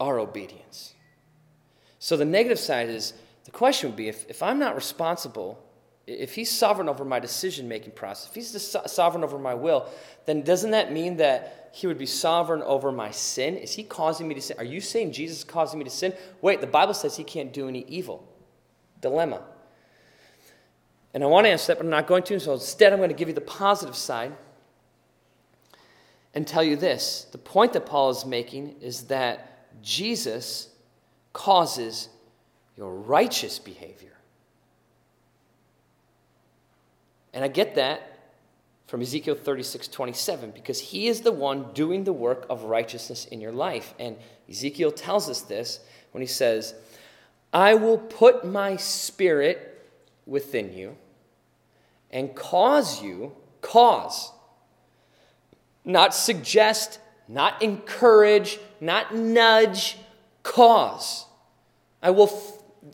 our 0.00 0.18
obedience. 0.18 0.94
So 1.98 2.16
the 2.16 2.24
negative 2.24 2.58
side 2.58 2.88
is 2.88 3.14
the 3.44 3.50
question 3.50 3.90
would 3.90 3.96
be 3.96 4.08
if, 4.08 4.28
if 4.28 4.42
I'm 4.42 4.58
not 4.58 4.74
responsible, 4.74 5.62
if 6.06 6.34
he's 6.34 6.50
sovereign 6.50 6.88
over 6.88 7.04
my 7.04 7.18
decision 7.18 7.68
making 7.68 7.92
process, 7.92 8.28
if 8.28 8.34
he's 8.34 8.62
so- 8.62 8.82
sovereign 8.86 9.24
over 9.24 9.38
my 9.38 9.54
will, 9.54 9.88
then 10.26 10.42
doesn't 10.42 10.70
that 10.70 10.92
mean 10.92 11.16
that 11.16 11.70
he 11.72 11.86
would 11.86 11.98
be 11.98 12.06
sovereign 12.06 12.62
over 12.62 12.92
my 12.92 13.10
sin? 13.10 13.56
Is 13.56 13.72
he 13.72 13.82
causing 13.82 14.28
me 14.28 14.34
to 14.34 14.40
sin? 14.40 14.56
Are 14.58 14.64
you 14.64 14.80
saying 14.80 15.12
Jesus 15.12 15.38
is 15.38 15.44
causing 15.44 15.78
me 15.78 15.84
to 15.84 15.90
sin? 15.90 16.14
Wait, 16.40 16.60
the 16.60 16.66
Bible 16.66 16.94
says 16.94 17.16
he 17.16 17.24
can't 17.24 17.52
do 17.52 17.68
any 17.68 17.84
evil. 17.88 18.26
Dilemma. 19.00 19.42
And 21.14 21.22
I 21.22 21.26
want 21.26 21.46
to 21.46 21.50
answer 21.50 21.68
that, 21.68 21.78
but 21.78 21.84
I'm 21.84 21.90
not 21.90 22.06
going 22.06 22.22
to. 22.24 22.38
So 22.38 22.52
instead, 22.54 22.92
I'm 22.92 22.98
going 22.98 23.10
to 23.10 23.16
give 23.16 23.28
you 23.28 23.34
the 23.34 23.40
positive 23.40 23.96
side 23.96 24.32
and 26.34 26.46
tell 26.46 26.62
you 26.62 26.76
this. 26.76 27.26
The 27.32 27.38
point 27.38 27.72
that 27.72 27.86
Paul 27.86 28.10
is 28.10 28.26
making 28.26 28.76
is 28.80 29.04
that 29.04 29.47
Jesus 29.82 30.68
causes 31.32 32.08
your 32.76 32.94
righteous 32.94 33.58
behavior. 33.58 34.16
And 37.32 37.44
I 37.44 37.48
get 37.48 37.74
that 37.76 38.18
from 38.86 39.02
Ezekiel 39.02 39.34
36 39.34 39.86
27, 39.88 40.50
because 40.50 40.80
he 40.80 41.08
is 41.08 41.20
the 41.20 41.32
one 41.32 41.72
doing 41.74 42.04
the 42.04 42.12
work 42.12 42.46
of 42.48 42.64
righteousness 42.64 43.26
in 43.26 43.40
your 43.40 43.52
life. 43.52 43.94
And 43.98 44.16
Ezekiel 44.48 44.90
tells 44.90 45.28
us 45.28 45.42
this 45.42 45.80
when 46.12 46.22
he 46.22 46.26
says, 46.26 46.74
I 47.52 47.74
will 47.74 47.98
put 47.98 48.44
my 48.44 48.76
spirit 48.76 49.86
within 50.26 50.72
you 50.72 50.96
and 52.10 52.34
cause 52.34 53.02
you, 53.02 53.32
cause, 53.60 54.32
not 55.84 56.14
suggest, 56.14 56.98
not 57.28 57.60
encourage, 57.62 58.58
not 58.80 59.14
nudge, 59.14 59.98
cause. 60.42 61.26
I 62.02 62.10
will 62.10 62.28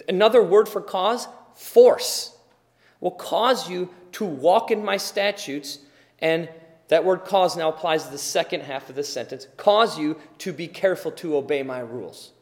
another 0.09 0.43
word 0.43 0.69
for 0.69 0.81
cause, 0.81 1.29
force, 1.55 2.37
will 3.01 3.13
cause 3.13 3.71
you 3.71 3.91
to 4.13 4.25
walk 4.25 4.71
in 4.71 4.85
my 4.85 4.97
statutes. 4.97 5.79
And 6.19 6.49
that 6.89 7.05
word 7.05 7.25
cause 7.25 7.57
now 7.57 7.69
applies 7.69 8.05
to 8.05 8.11
the 8.11 8.19
second 8.19 8.63
half 8.63 8.89
of 8.89 8.97
the 8.97 9.05
sentence 9.05 9.47
cause 9.57 9.99
you 9.99 10.19
to 10.39 10.53
be 10.53 10.69
careful 10.69 11.11
to 11.13 11.37
obey 11.37 11.63
my 11.63 11.81
rules. 11.81 12.33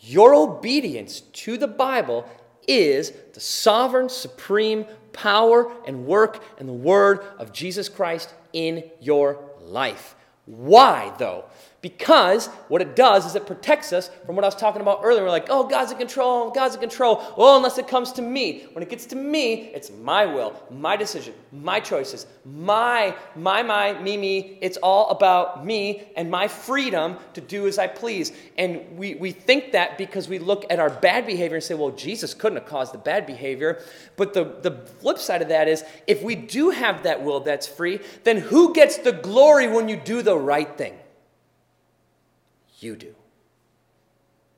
Your 0.00 0.34
obedience 0.34 1.20
to 1.20 1.56
the 1.56 1.66
Bible 1.66 2.28
is 2.66 3.12
the 3.32 3.40
sovereign, 3.40 4.08
supreme 4.08 4.86
power 5.12 5.72
and 5.86 6.06
work 6.06 6.42
and 6.58 6.68
the 6.68 6.72
word 6.72 7.20
of 7.38 7.52
Jesus 7.52 7.88
Christ 7.88 8.32
in 8.52 8.84
your 9.00 9.38
life. 9.60 10.14
Why, 10.48 11.12
though? 11.18 11.44
Because 11.80 12.48
what 12.66 12.82
it 12.82 12.96
does 12.96 13.24
is 13.24 13.36
it 13.36 13.46
protects 13.46 13.92
us 13.92 14.10
from 14.26 14.34
what 14.34 14.44
I 14.44 14.48
was 14.48 14.56
talking 14.56 14.82
about 14.82 15.00
earlier. 15.04 15.22
We're 15.22 15.30
like, 15.30 15.46
oh, 15.48 15.62
God's 15.62 15.92
in 15.92 15.98
control, 15.98 16.50
God's 16.50 16.74
in 16.74 16.80
control. 16.80 17.22
Well, 17.36 17.56
unless 17.56 17.78
it 17.78 17.86
comes 17.86 18.10
to 18.14 18.22
me. 18.22 18.66
When 18.72 18.82
it 18.82 18.88
gets 18.88 19.06
to 19.06 19.16
me, 19.16 19.70
it's 19.72 19.88
my 19.90 20.26
will, 20.26 20.60
my 20.72 20.96
decision, 20.96 21.34
my 21.52 21.78
choices, 21.78 22.26
my, 22.44 23.14
my, 23.36 23.62
my, 23.62 23.92
me, 24.00 24.16
me. 24.16 24.58
It's 24.60 24.76
all 24.78 25.10
about 25.10 25.64
me 25.64 26.08
and 26.16 26.28
my 26.28 26.48
freedom 26.48 27.16
to 27.34 27.40
do 27.40 27.68
as 27.68 27.78
I 27.78 27.86
please. 27.86 28.32
And 28.56 28.98
we, 28.98 29.14
we 29.14 29.30
think 29.30 29.70
that 29.70 29.98
because 29.98 30.28
we 30.28 30.40
look 30.40 30.66
at 30.70 30.80
our 30.80 30.90
bad 30.90 31.26
behavior 31.26 31.54
and 31.54 31.64
say, 31.64 31.74
well, 31.74 31.90
Jesus 31.90 32.34
couldn't 32.34 32.58
have 32.58 32.66
caused 32.66 32.92
the 32.92 32.98
bad 32.98 33.24
behavior. 33.24 33.80
But 34.16 34.34
the, 34.34 34.56
the 34.62 34.84
flip 34.98 35.18
side 35.18 35.42
of 35.42 35.48
that 35.50 35.68
is 35.68 35.84
if 36.08 36.24
we 36.24 36.34
do 36.34 36.70
have 36.70 37.04
that 37.04 37.22
will 37.22 37.38
that's 37.38 37.68
free, 37.68 38.00
then 38.24 38.38
who 38.38 38.74
gets 38.74 38.96
the 38.96 39.12
glory 39.12 39.68
when 39.68 39.88
you 39.88 39.96
do 39.96 40.22
the 40.22 40.36
right 40.36 40.76
thing? 40.76 40.94
You 42.78 42.96
do. 42.96 43.14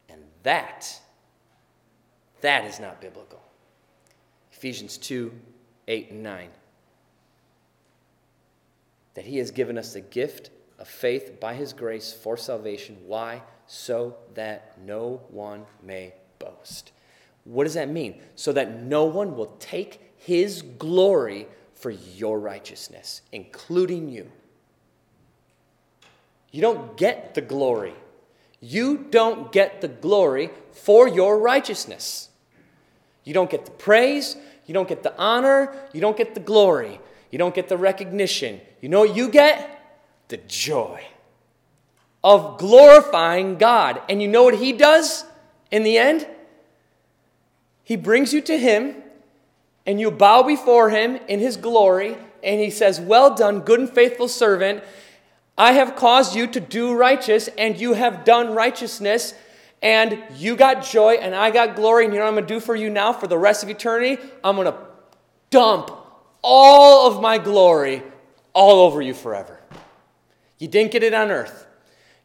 And 0.09 0.23
that, 0.43 1.01
that 2.41 2.65
is 2.65 2.79
not 2.79 3.01
biblical. 3.01 3.41
Ephesians 4.53 4.99
2 4.99 5.33
8 5.89 6.11
and 6.11 6.23
9. 6.23 6.49
That 9.15 9.25
he 9.25 9.39
has 9.39 9.51
given 9.51 9.77
us 9.77 9.95
the 9.95 10.01
gift 10.01 10.51
of 10.79 10.87
faith 10.87 11.41
by 11.41 11.55
his 11.55 11.73
grace 11.73 12.13
for 12.13 12.37
salvation. 12.37 12.97
Why? 13.07 13.43
So 13.67 14.17
that 14.35 14.79
no 14.85 15.23
one 15.31 15.65
may 15.83 16.15
boast. 16.39 16.93
What 17.45 17.65
does 17.65 17.75
that 17.75 17.89
mean? 17.89 18.21
So 18.35 18.53
that 18.53 18.83
no 18.83 19.05
one 19.05 19.37
will 19.37 19.57
take 19.59 20.13
his 20.17 20.63
glory 20.63 21.49
for 21.75 21.91
your 21.91 22.39
righteousness, 22.39 23.23
including 23.33 24.09
you. 24.09 24.31
You 26.53 26.61
don't 26.61 26.97
get 26.97 27.35
the 27.35 27.41
glory. 27.41 27.95
You 28.61 29.07
don't 29.11 29.51
get 29.53 29.81
the 29.81 29.89
glory 29.89 30.51
for 30.73 31.09
your 31.09 31.39
righteousness. 31.39 32.29
You 33.25 33.35
don't 33.35 33.51
get 33.51 33.65
the 33.65 33.71
praise. 33.71 34.37
You 34.67 34.75
don't 34.75 34.89
get 34.89 35.03
the 35.03 35.17
honor. 35.17 35.75
You 35.93 36.01
don't 36.01 36.17
get 36.17 36.35
the 36.35 36.41
glory. 36.41 37.01
You 37.31 37.39
don't 37.39 37.55
get 37.55 37.69
the 37.69 37.79
recognition. 37.79 38.61
You 38.81 38.89
know 38.89 39.01
what 39.01 39.17
you 39.17 39.29
get? 39.29 39.79
The 40.29 40.37
joy 40.37 41.05
of 42.23 42.59
glorifying 42.59 43.57
God. 43.57 44.03
And 44.09 44.21
you 44.21 44.29
know 44.29 44.45
what 44.45 44.59
He 44.59 44.73
does 44.73 45.25
in 45.71 45.83
the 45.83 45.99
end? 45.99 46.27
He 47.83 47.97
brings 47.97 48.33
you 48.33 48.41
to 48.43 48.59
Him, 48.59 48.95
and 49.87 49.99
you 49.99 50.11
bow 50.11 50.43
before 50.43 50.91
Him 50.91 51.17
in 51.29 51.41
His 51.41 51.57
glory, 51.57 52.17
and 52.43 52.61
He 52.61 52.71
says, 52.71 53.01
Well 53.01 53.35
done, 53.35 53.61
good 53.61 53.81
and 53.81 53.91
faithful 53.91 54.29
servant. 54.29 54.85
I 55.57 55.73
have 55.73 55.97
caused 55.97 56.35
you 56.35 56.47
to 56.49 56.61
do 56.61 56.95
righteous, 56.95 57.49
and 57.59 57.79
you 57.79 57.95
have 57.95 58.25
done 58.25 58.55
righteousness, 58.55 59.35
and 59.83 60.23
you 60.37 60.57
got 60.57 60.85
joy, 60.85 61.15
and 61.15 61.35
I 61.35 61.51
got 61.51 61.77
glory. 61.77 62.05
And 62.05 62.15
you 62.15 62.19
know 62.19 62.27
what 62.27 62.31
I'm 62.31 62.35
going 62.35 62.47
to 62.47 62.55
do 62.55 62.61
for 62.61 62.75
you 62.75 62.91
now 62.91 63.13
for 63.13 63.27
the 63.27 63.39
rest 63.39 63.63
of 63.63 63.69
eternity? 63.69 64.21
I'm 64.43 64.57
going 64.57 64.73
to 64.73 64.79
dump 65.51 65.91
all 66.43 67.11
of 67.11 67.21
my 67.21 67.39
glory 67.39 68.03
all 68.53 68.81
over 68.87 69.03
you 69.03 69.15
forever. 69.15 69.61
You 70.59 70.69
didn't 70.69 70.93
get 70.93 71.03
it 71.03 71.15
on 71.15 71.31
earth. 71.31 71.67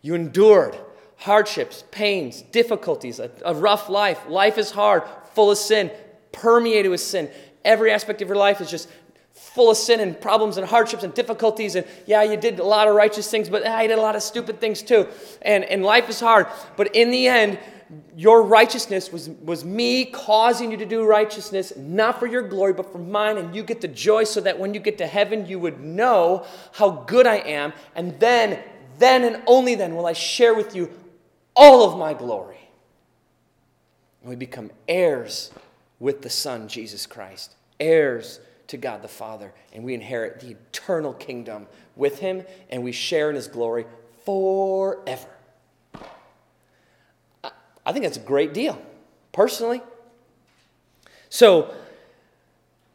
You 0.01 0.15
endured 0.15 0.77
hardships, 1.17 1.83
pains, 1.91 2.41
difficulties, 2.41 3.19
a, 3.19 3.31
a, 3.43 3.53
rough 3.53 3.89
life. 3.89 4.27
Life 4.27 4.57
is 4.57 4.71
hard, 4.71 5.03
full 5.33 5.51
of 5.51 5.57
sin, 5.57 5.89
permeated 6.31 6.91
with 6.91 7.01
sin. 7.01 7.29
Every 7.63 7.91
aspect 7.91 8.21
of 8.21 8.27
your 8.27 8.37
life 8.37 8.61
is 8.61 8.69
just 8.69 8.89
full 9.35 9.69
of 9.69 9.77
sin 9.77 9.99
and 9.99 10.19
problems 10.19 10.57
and 10.57 10.65
hardships 10.65 11.03
and 11.03 11.13
difficulties. 11.13 11.75
And 11.75 11.85
yeah, 12.05 12.23
you 12.23 12.37
did 12.37 12.59
a 12.59 12.63
lot 12.63 12.87
of 12.87 12.95
righteous 12.95 13.29
things, 13.29 13.49
but 13.49 13.63
ah, 13.65 13.75
I 13.75 13.87
did 13.87 13.97
a 13.97 14.01
lot 14.01 14.15
of 14.15 14.23
stupid 14.23 14.59
things 14.59 14.81
too. 14.81 15.07
And, 15.41 15.65
and 15.65 15.83
life 15.83 16.09
is 16.09 16.19
hard. 16.19 16.47
But 16.77 16.95
in 16.95 17.11
the 17.11 17.27
end, 17.27 17.59
your 18.15 18.41
righteousness 18.41 19.11
was, 19.11 19.29
was 19.29 19.63
me 19.63 20.05
causing 20.05 20.71
you 20.71 20.77
to 20.77 20.85
do 20.85 21.05
righteousness, 21.05 21.73
not 21.75 22.19
for 22.19 22.27
your 22.27 22.41
glory, 22.41 22.73
but 22.73 22.91
for 22.91 22.97
mine. 22.97 23.37
And 23.37 23.53
you 23.53 23.61
get 23.61 23.81
the 23.81 23.89
joy 23.89 24.23
so 24.23 24.39
that 24.41 24.57
when 24.57 24.73
you 24.73 24.79
get 24.79 24.97
to 24.99 25.07
heaven, 25.07 25.45
you 25.45 25.59
would 25.59 25.81
know 25.81 26.45
how 26.71 26.91
good 26.91 27.27
I 27.27 27.37
am. 27.37 27.73
And 27.93 28.17
then, 28.19 28.63
then 28.97 29.23
and 29.25 29.43
only 29.47 29.75
then 29.75 29.95
will 29.95 30.05
I 30.05 30.13
share 30.13 30.55
with 30.55 30.75
you 30.75 30.91
all 31.55 31.87
of 31.89 31.99
my 31.99 32.13
glory. 32.13 32.69
And 34.21 34.29
we 34.29 34.37
become 34.37 34.71
heirs 34.87 35.51
with 35.99 36.21
the 36.21 36.29
Son, 36.29 36.67
Jesus 36.67 37.05
Christ, 37.05 37.55
heirs 37.79 38.39
to 38.67 38.77
God 38.77 39.01
the 39.01 39.07
Father, 39.07 39.53
and 39.73 39.83
we 39.83 39.93
inherit 39.93 40.39
the 40.39 40.51
eternal 40.51 41.13
kingdom 41.13 41.67
with 41.95 42.19
Him, 42.19 42.43
and 42.69 42.83
we 42.83 42.91
share 42.91 43.29
in 43.29 43.35
His 43.35 43.47
glory 43.47 43.85
forever. 44.25 45.29
I 47.85 47.93
think 47.93 48.03
that's 48.03 48.17
a 48.17 48.21
great 48.21 48.53
deal, 48.53 48.81
personally. 49.31 49.81
So, 51.29 51.73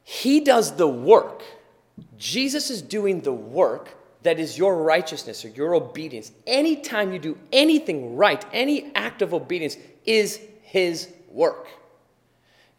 He 0.03 0.41
does 0.41 0.77
the 0.77 0.89
work. 0.89 1.43
Jesus 2.19 2.71
is 2.71 2.83
doing 2.83 3.21
the 3.21 3.33
work 3.33 3.97
that 4.23 4.39
is 4.39 4.59
your 4.59 4.83
righteousness 4.83 5.45
or 5.45 5.49
your 5.49 5.75
obedience. 5.75 6.33
Anytime 6.47 7.13
you 7.13 7.19
do 7.19 7.39
anything 7.53 8.17
right, 8.17 8.45
any 8.53 8.95
act 8.95 9.23
of 9.23 9.33
obedience 9.33 9.77
is 10.05 10.41
His 10.63 11.09
work. 11.31 11.69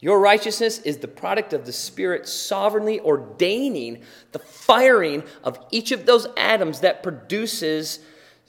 Your 0.01 0.19
righteousness 0.19 0.79
is 0.79 0.97
the 0.97 1.07
product 1.07 1.53
of 1.53 1.65
the 1.65 1.71
Spirit 1.71 2.27
sovereignly 2.27 2.99
ordaining 2.99 4.01
the 4.31 4.39
firing 4.39 5.23
of 5.43 5.63
each 5.69 5.91
of 5.91 6.07
those 6.07 6.27
atoms 6.35 6.79
that 6.79 7.03
produces 7.03 7.99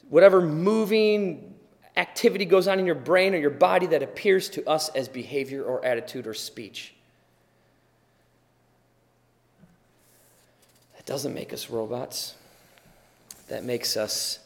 whatever 0.08 0.40
moving 0.40 1.54
activity 1.94 2.46
goes 2.46 2.66
on 2.66 2.78
in 2.78 2.86
your 2.86 2.94
brain 2.94 3.34
or 3.34 3.38
your 3.38 3.50
body 3.50 3.86
that 3.86 4.02
appears 4.02 4.48
to 4.48 4.66
us 4.66 4.88
as 4.90 5.08
behavior 5.08 5.62
or 5.62 5.84
attitude 5.84 6.26
or 6.26 6.32
speech. 6.32 6.94
That 10.96 11.04
doesn't 11.04 11.34
make 11.34 11.52
us 11.52 11.68
robots, 11.68 12.34
that 13.48 13.62
makes 13.62 13.94
us 13.94 14.38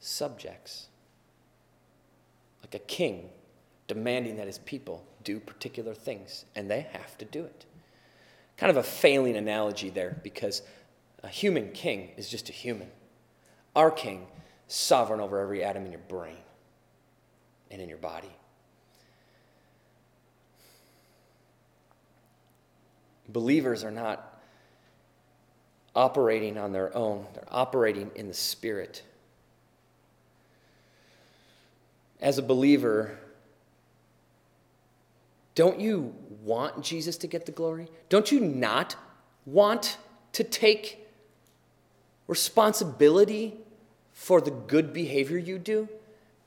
subjects. 0.00 0.88
Like 2.62 2.74
a 2.74 2.80
king 2.80 3.30
demanding 3.88 4.36
that 4.36 4.46
his 4.46 4.58
people 4.58 5.02
do 5.26 5.40
particular 5.40 5.92
things, 5.92 6.44
and 6.54 6.70
they 6.70 6.82
have 6.92 7.18
to 7.18 7.24
do 7.26 7.44
it. 7.44 7.66
Kind 8.56 8.70
of 8.70 8.76
a 8.76 8.82
failing 8.82 9.36
analogy 9.36 9.90
there 9.90 10.18
because 10.22 10.62
a 11.22 11.28
human 11.28 11.72
king 11.72 12.12
is 12.16 12.30
just 12.30 12.48
a 12.48 12.52
human. 12.52 12.88
Our 13.74 13.90
king, 13.90 14.28
sovereign 14.68 15.20
over 15.20 15.40
every 15.40 15.62
atom 15.64 15.84
in 15.84 15.90
your 15.90 16.00
brain 16.08 16.38
and 17.70 17.82
in 17.82 17.88
your 17.88 17.98
body. 17.98 18.30
Believers 23.28 23.82
are 23.82 23.90
not 23.90 24.40
operating 25.96 26.56
on 26.56 26.72
their 26.72 26.96
own, 26.96 27.26
they're 27.34 27.44
operating 27.50 28.12
in 28.14 28.28
the 28.28 28.34
Spirit. 28.34 29.02
As 32.20 32.38
a 32.38 32.42
believer, 32.42 33.18
don't 35.56 35.80
you 35.80 36.14
want 36.42 36.82
Jesus 36.82 37.16
to 37.16 37.26
get 37.26 37.46
the 37.46 37.52
glory? 37.52 37.88
Don't 38.08 38.30
you 38.30 38.38
not 38.38 38.94
want 39.46 39.96
to 40.32 40.44
take 40.44 41.08
responsibility 42.28 43.54
for 44.12 44.40
the 44.40 44.50
good 44.50 44.92
behavior 44.92 45.38
you 45.38 45.58
do 45.58 45.88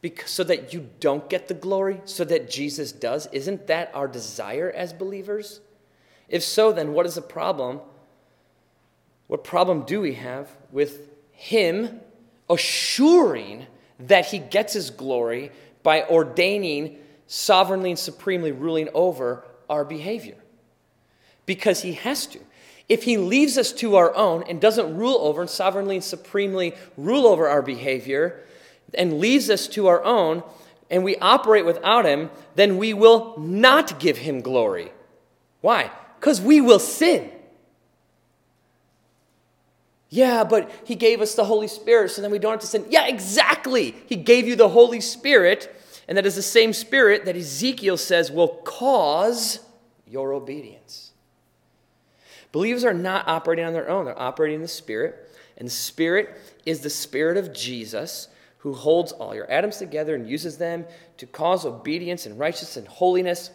because, 0.02 0.30
so 0.30 0.44
that 0.44 0.74
you 0.74 0.90
don't 1.00 1.28
get 1.28 1.48
the 1.48 1.54
glory, 1.54 2.02
so 2.06 2.24
that 2.24 2.50
Jesus 2.50 2.92
does? 2.92 3.28
Isn't 3.32 3.68
that 3.68 3.92
our 3.96 4.08
desire 4.08 4.72
as 4.72 4.94
believers? 4.94 5.60
If 6.30 6.44
so, 6.44 6.72
then 6.72 6.94
what 6.94 7.08
is 7.08 7.16
the 7.16 7.22
problem? 7.22 7.82
What 9.26 9.44
problem 9.44 9.86
do 9.86 10.02
we 10.02 10.14
have 10.14 10.50
with 10.72 11.10
Him 11.32 12.00
assuring 12.48 13.66
that 14.00 14.28
He 14.28 14.38
gets 14.38 14.74
His 14.74 14.92
glory 14.92 15.52
by 15.82 16.04
ordaining 16.04 17.00
sovereignly 17.30 17.92
and 17.92 18.00
supremely 18.00 18.52
ruling 18.52 18.90
over 18.94 19.46
our 19.70 19.86
behavior. 19.86 20.36
Because 21.46 21.84
he 21.84 21.94
has 21.94 22.26
to. 22.28 22.40
If 22.90 23.04
he 23.04 23.18
leaves 23.18 23.56
us 23.58 23.72
to 23.74 23.96
our 23.96 24.14
own 24.16 24.44
and 24.50 24.60
doesn't 24.60 24.98
rule 24.98 25.20
over 25.22 25.42
and 25.42 25.50
sovereignly 25.50 25.98
and 25.98 26.04
supremely 26.04 26.74
rule 26.98 27.28
over 27.28 27.48
our 27.48 27.62
behavior 27.62 28.44
and 28.96 29.20
leaves 29.20 29.50
us 29.52 29.68
to 29.70 29.86
our 29.88 30.04
own 30.04 30.44
and 30.90 31.04
we 31.04 31.16
operate 31.18 31.66
without 31.66 32.04
him, 32.04 32.32
then 32.56 32.78
we 32.78 32.96
will 32.96 33.38
not 33.38 34.00
give 34.00 34.18
him 34.18 34.42
glory. 34.42 34.92
Why? 35.62 35.92
Because 36.20 36.42
we 36.42 36.62
will 36.62 36.80
sin. 36.80 37.30
Yeah, 40.10 40.44
but 40.44 40.72
he 40.84 40.96
gave 40.96 41.22
us 41.22 41.36
the 41.36 41.46
Holy 41.46 41.68
Spirit 41.68 42.10
so 42.10 42.24
then 42.24 42.32
we 42.32 42.40
don't 42.40 42.54
have 42.54 42.62
to 42.62 42.68
sin. 42.68 42.88
Yeah, 42.90 43.06
exactly. 43.06 43.94
He 44.08 44.16
gave 44.16 44.48
you 44.48 44.56
the 44.56 44.70
Holy 44.70 45.00
Spirit 45.00 45.79
and 46.10 46.18
that 46.18 46.26
is 46.26 46.36
the 46.36 46.42
same 46.42 46.74
spirit 46.74 47.26
that 47.26 47.36
Ezekiel 47.36 47.96
says 47.96 48.32
will 48.32 48.48
cause 48.48 49.60
your 50.08 50.34
obedience. 50.34 51.12
Believers 52.52 52.84
are 52.84 52.96
not 52.96 53.28
operating 53.28 53.64
on 53.64 53.74
their 53.74 53.88
own, 53.88 54.06
they're 54.06 54.20
operating 54.20 54.56
in 54.56 54.62
the 54.64 54.68
Spirit. 54.68 55.30
And 55.56 55.68
the 55.68 55.72
Spirit 55.72 56.36
is 56.66 56.80
the 56.80 56.90
Spirit 56.90 57.38
of 57.38 57.54
Jesus 57.54 58.28
who 58.58 58.74
holds 58.74 59.12
all 59.12 59.36
your 59.36 59.50
atoms 59.52 59.78
together 59.78 60.16
and 60.16 60.28
uses 60.28 60.58
them 60.58 60.86
to 61.18 61.28
cause 61.28 61.64
obedience 61.64 62.26
and 62.26 62.40
righteousness 62.40 62.78
and 62.78 62.88
holiness. 62.88 63.52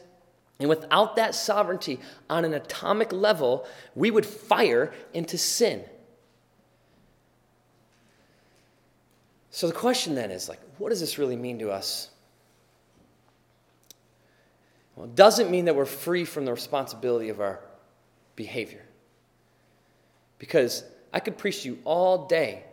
And 0.60 0.68
without 0.68 1.16
that 1.16 1.34
sovereignty 1.34 1.98
on 2.30 2.44
an 2.44 2.54
atomic 2.54 3.12
level, 3.12 3.66
we 3.96 4.12
would 4.12 4.24
fire 4.24 4.94
into 5.12 5.38
sin. 5.38 5.84
So 9.50 9.66
the 9.66 9.72
question 9.72 10.14
then 10.14 10.30
is 10.30 10.48
like, 10.48 10.60
what 10.78 10.90
does 10.90 11.00
this 11.00 11.18
really 11.18 11.36
mean 11.36 11.58
to 11.58 11.72
us 11.72 12.10
well, 14.96 15.06
it 15.06 15.14
doesn't 15.14 15.50
mean 15.50 15.64
that 15.64 15.76
we're 15.76 15.84
free 15.84 16.24
from 16.24 16.44
the 16.44 16.52
responsibility 16.52 17.28
of 17.28 17.40
our 17.40 17.60
behavior. 18.36 18.82
Because 20.38 20.84
I 21.12 21.20
could 21.20 21.38
preach 21.38 21.62
to 21.62 21.68
you 21.70 21.78
all 21.84 22.26
day 22.26 22.64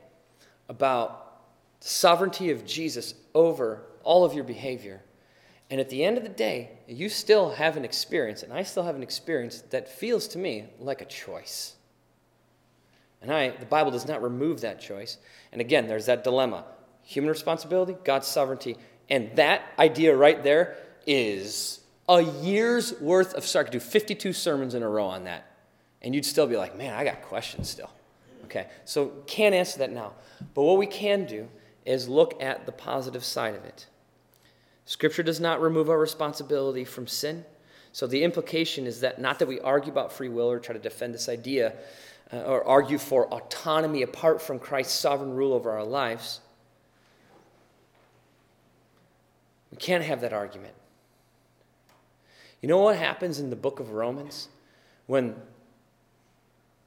about 0.69 1.41
the 1.81 1.87
sovereignty 1.87 2.51
of 2.51 2.65
Jesus 2.65 3.13
over 3.33 3.83
all 4.03 4.23
of 4.23 4.33
your 4.33 4.43
behavior. 4.43 5.01
And 5.69 5.79
at 5.79 5.89
the 5.89 6.03
end 6.03 6.17
of 6.17 6.23
the 6.23 6.29
day, 6.29 6.71
you 6.87 7.07
still 7.07 7.51
have 7.51 7.77
an 7.77 7.85
experience, 7.85 8.43
and 8.43 8.51
I 8.51 8.63
still 8.63 8.83
have 8.83 8.95
an 8.95 9.03
experience 9.03 9.61
that 9.69 9.87
feels 9.87 10.27
to 10.29 10.37
me 10.37 10.65
like 10.79 11.01
a 11.01 11.05
choice. 11.05 11.75
And 13.21 13.31
I, 13.31 13.49
the 13.49 13.65
Bible 13.65 13.91
does 13.91 14.07
not 14.07 14.21
remove 14.21 14.61
that 14.61 14.81
choice. 14.81 15.17
And 15.51 15.61
again, 15.61 15.87
there's 15.87 16.07
that 16.07 16.23
dilemma 16.23 16.65
human 17.03 17.29
responsibility, 17.29 17.95
God's 18.03 18.27
sovereignty. 18.27 18.77
And 19.09 19.35
that 19.35 19.63
idea 19.77 20.15
right 20.15 20.41
there 20.43 20.77
is 21.05 21.80
a 22.17 22.23
year's 22.43 22.99
worth 22.99 23.33
of, 23.35 23.45
sorry, 23.45 23.63
I 23.63 23.69
could 23.69 23.73
do 23.73 23.79
52 23.79 24.33
sermons 24.33 24.75
in 24.75 24.83
a 24.83 24.89
row 24.89 25.05
on 25.05 25.23
that. 25.23 25.45
And 26.01 26.13
you'd 26.13 26.25
still 26.25 26.47
be 26.47 26.57
like, 26.57 26.77
man, 26.77 26.93
I 26.93 27.03
got 27.03 27.21
questions 27.21 27.69
still. 27.69 27.89
Okay, 28.45 28.67
so 28.83 29.13
can't 29.27 29.55
answer 29.55 29.79
that 29.79 29.91
now. 29.91 30.13
But 30.53 30.63
what 30.63 30.77
we 30.77 30.87
can 30.87 31.25
do 31.25 31.47
is 31.85 32.09
look 32.09 32.41
at 32.41 32.65
the 32.65 32.71
positive 32.71 33.23
side 33.23 33.55
of 33.55 33.63
it. 33.63 33.87
Scripture 34.85 35.23
does 35.23 35.39
not 35.39 35.61
remove 35.61 35.89
our 35.89 35.99
responsibility 35.99 36.83
from 36.83 37.07
sin. 37.07 37.45
So 37.93 38.07
the 38.07 38.23
implication 38.23 38.87
is 38.87 38.99
that 39.01 39.21
not 39.21 39.39
that 39.39 39.47
we 39.47 39.61
argue 39.61 39.91
about 39.91 40.11
free 40.11 40.29
will 40.29 40.49
or 40.51 40.59
try 40.59 40.73
to 40.73 40.79
defend 40.79 41.13
this 41.13 41.29
idea 41.29 41.73
uh, 42.33 42.37
or 42.39 42.67
argue 42.67 42.97
for 42.97 43.27
autonomy 43.33 44.01
apart 44.01 44.41
from 44.41 44.59
Christ's 44.59 44.99
sovereign 44.99 45.33
rule 45.33 45.53
over 45.53 45.71
our 45.71 45.85
lives. 45.85 46.41
We 49.71 49.77
can't 49.77 50.03
have 50.03 50.19
that 50.21 50.33
argument. 50.33 50.73
You 52.61 52.67
know 52.67 52.77
what 52.77 52.95
happens 52.95 53.39
in 53.39 53.49
the 53.49 53.55
book 53.55 53.79
of 53.79 53.91
Romans 53.91 54.49
when 55.07 55.35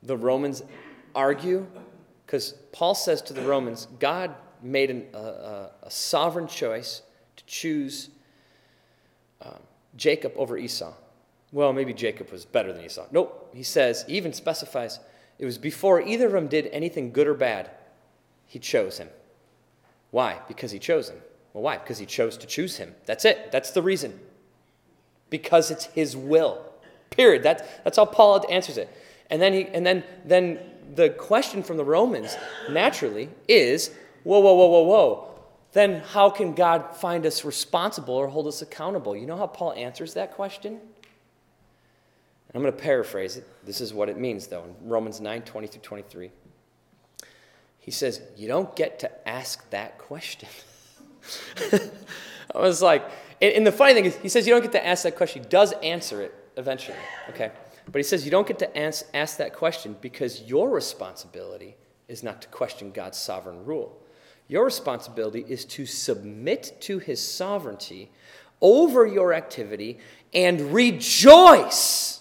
the 0.02 0.16
Romans 0.16 0.62
argue? 1.14 1.66
Because 2.24 2.52
Paul 2.72 2.94
says 2.94 3.20
to 3.22 3.32
the 3.32 3.42
Romans, 3.42 3.88
God 3.98 4.34
made 4.62 4.90
an, 4.90 5.06
a, 5.12 5.70
a, 5.82 5.90
sovereign 5.90 6.46
choice 6.46 7.02
to 7.36 7.44
choose 7.44 8.08
um, 9.42 9.58
Jacob 9.96 10.32
over 10.36 10.56
Esau. 10.56 10.94
Well, 11.52 11.72
maybe 11.72 11.92
Jacob 11.92 12.30
was 12.30 12.44
better 12.44 12.72
than 12.72 12.84
Esau. 12.84 13.06
Nope. 13.12 13.50
He 13.52 13.62
says, 13.62 14.04
he 14.08 14.16
even 14.16 14.32
specifies, 14.32 15.00
it 15.38 15.44
was 15.44 15.58
before 15.58 16.00
either 16.00 16.26
of 16.26 16.32
them 16.32 16.48
did 16.48 16.68
anything 16.68 17.12
good 17.12 17.26
or 17.26 17.34
bad, 17.34 17.70
he 18.46 18.58
chose 18.58 18.98
him. 18.98 19.08
Why? 20.12 20.40
Because 20.48 20.70
he 20.70 20.78
chose 20.78 21.10
him. 21.10 21.18
Well, 21.52 21.62
why? 21.62 21.78
Because 21.78 21.98
he 21.98 22.06
chose 22.06 22.36
to 22.38 22.46
choose 22.46 22.76
him. 22.76 22.94
That's 23.04 23.24
it. 23.24 23.52
That's 23.52 23.70
the 23.70 23.82
reason. 23.82 24.18
Because 25.34 25.72
it's 25.72 25.86
his 25.86 26.16
will. 26.16 26.64
Period. 27.10 27.42
That, 27.42 27.82
that's 27.82 27.96
how 27.96 28.04
Paul 28.04 28.46
answers 28.48 28.78
it. 28.78 28.88
And 29.30 29.42
then 29.42 29.52
he 29.52 29.66
and 29.66 29.84
then 29.84 30.04
then 30.24 30.60
the 30.94 31.10
question 31.10 31.64
from 31.64 31.76
the 31.76 31.84
Romans 31.84 32.36
naturally 32.70 33.28
is, 33.48 33.90
whoa, 34.22 34.38
whoa, 34.38 34.54
whoa, 34.54 34.68
whoa, 34.68 34.82
whoa. 34.82 35.30
Then 35.72 36.02
how 36.12 36.30
can 36.30 36.54
God 36.54 36.94
find 36.94 37.26
us 37.26 37.44
responsible 37.44 38.14
or 38.14 38.28
hold 38.28 38.46
us 38.46 38.62
accountable? 38.62 39.16
You 39.16 39.26
know 39.26 39.36
how 39.36 39.48
Paul 39.48 39.72
answers 39.72 40.14
that 40.14 40.34
question? 40.34 40.78
I'm 42.54 42.62
going 42.62 42.72
to 42.72 42.80
paraphrase 42.80 43.36
it. 43.36 43.66
This 43.66 43.80
is 43.80 43.92
what 43.92 44.08
it 44.08 44.16
means, 44.16 44.46
though, 44.46 44.62
in 44.62 44.88
Romans 44.88 45.20
9 45.20 45.42
20 45.42 45.66
through 45.66 45.80
23. 45.80 46.30
He 47.80 47.90
says, 47.90 48.22
You 48.36 48.46
don't 48.46 48.76
get 48.76 49.00
to 49.00 49.28
ask 49.28 49.68
that 49.70 49.98
question. 49.98 50.48
I 52.54 52.60
was 52.60 52.80
like, 52.80 53.04
and 53.40 53.66
the 53.66 53.72
funny 53.72 53.94
thing 53.94 54.04
is, 54.04 54.16
he 54.16 54.28
says 54.28 54.46
you 54.46 54.52
don't 54.52 54.62
get 54.62 54.72
to 54.72 54.86
ask 54.86 55.02
that 55.04 55.16
question. 55.16 55.42
He 55.42 55.48
does 55.48 55.72
answer 55.82 56.22
it 56.22 56.34
eventually, 56.56 56.96
okay? 57.30 57.50
But 57.86 57.98
he 57.98 58.02
says 58.02 58.24
you 58.24 58.30
don't 58.30 58.46
get 58.46 58.58
to 58.60 58.78
ask, 58.78 59.06
ask 59.12 59.36
that 59.38 59.54
question 59.54 59.96
because 60.00 60.42
your 60.42 60.70
responsibility 60.70 61.76
is 62.08 62.22
not 62.22 62.42
to 62.42 62.48
question 62.48 62.90
God's 62.90 63.18
sovereign 63.18 63.64
rule. 63.64 64.00
Your 64.48 64.64
responsibility 64.64 65.44
is 65.48 65.64
to 65.66 65.86
submit 65.86 66.76
to 66.80 66.98
his 66.98 67.26
sovereignty 67.26 68.10
over 68.60 69.06
your 69.06 69.32
activity 69.32 69.98
and 70.32 70.72
rejoice 70.72 72.20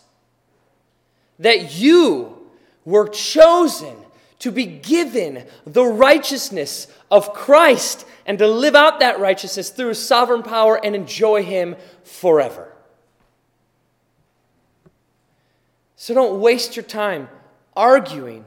that 1.39 1.76
you 1.76 2.49
were 2.86 3.07
chosen 3.07 3.95
to 4.44 4.52
be 4.52 4.66
given 4.66 5.46
the 5.66 5.86
righteousness 5.86 6.88
of 7.10 7.34
Christ 7.34 8.06
and 8.26 8.38
to 8.39 8.46
live 8.46 8.76
out 8.76 9.00
that 9.00 9.22
righteousness 9.22 9.70
through 9.70 9.88
his 9.88 10.06
sovereign 10.06 10.44
power 10.44 10.78
and 10.84 10.98
enjoy 10.98 11.44
him 11.44 11.78
forever. 12.04 12.70
So 15.96 16.14
don't 16.14 16.41
waste 16.41 16.76
your 16.76 16.84
time 16.84 17.30
arguing 17.74 18.44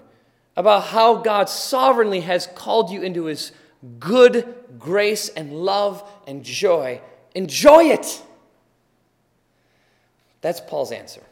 about 0.55 0.83
how 0.83 1.15
God 1.15 1.49
sovereignly 1.49 2.21
has 2.21 2.47
called 2.47 2.91
you 2.91 3.01
into 3.01 3.25
his 3.25 3.53
good 3.99 4.55
grace 4.79 5.31
and 5.31 5.55
love 5.55 6.07
and 6.27 6.45
joy. 6.45 7.01
Enjoy 7.35 7.85
it. 7.85 8.23
That's 10.43 10.61
Paul's 10.61 10.93
answer. 10.93 11.23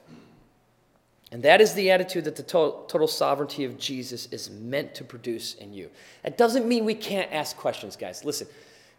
And 1.34 1.42
that 1.42 1.60
is 1.60 1.74
the 1.74 1.90
attitude 1.90 2.26
that 2.26 2.36
the 2.36 2.44
total, 2.44 2.84
total, 2.84 3.08
sovereignty 3.08 3.64
of 3.64 3.76
Jesus 3.76 4.26
is 4.26 4.50
meant 4.50 4.94
to 4.94 5.02
produce 5.02 5.54
in 5.54 5.74
you. 5.74 5.90
That 6.22 6.38
doesn't 6.38 6.64
mean 6.64 6.84
we 6.84 6.94
can't 6.94 7.28
ask 7.32 7.56
questions, 7.56 7.96
guys. 7.96 8.24
Listen, 8.24 8.46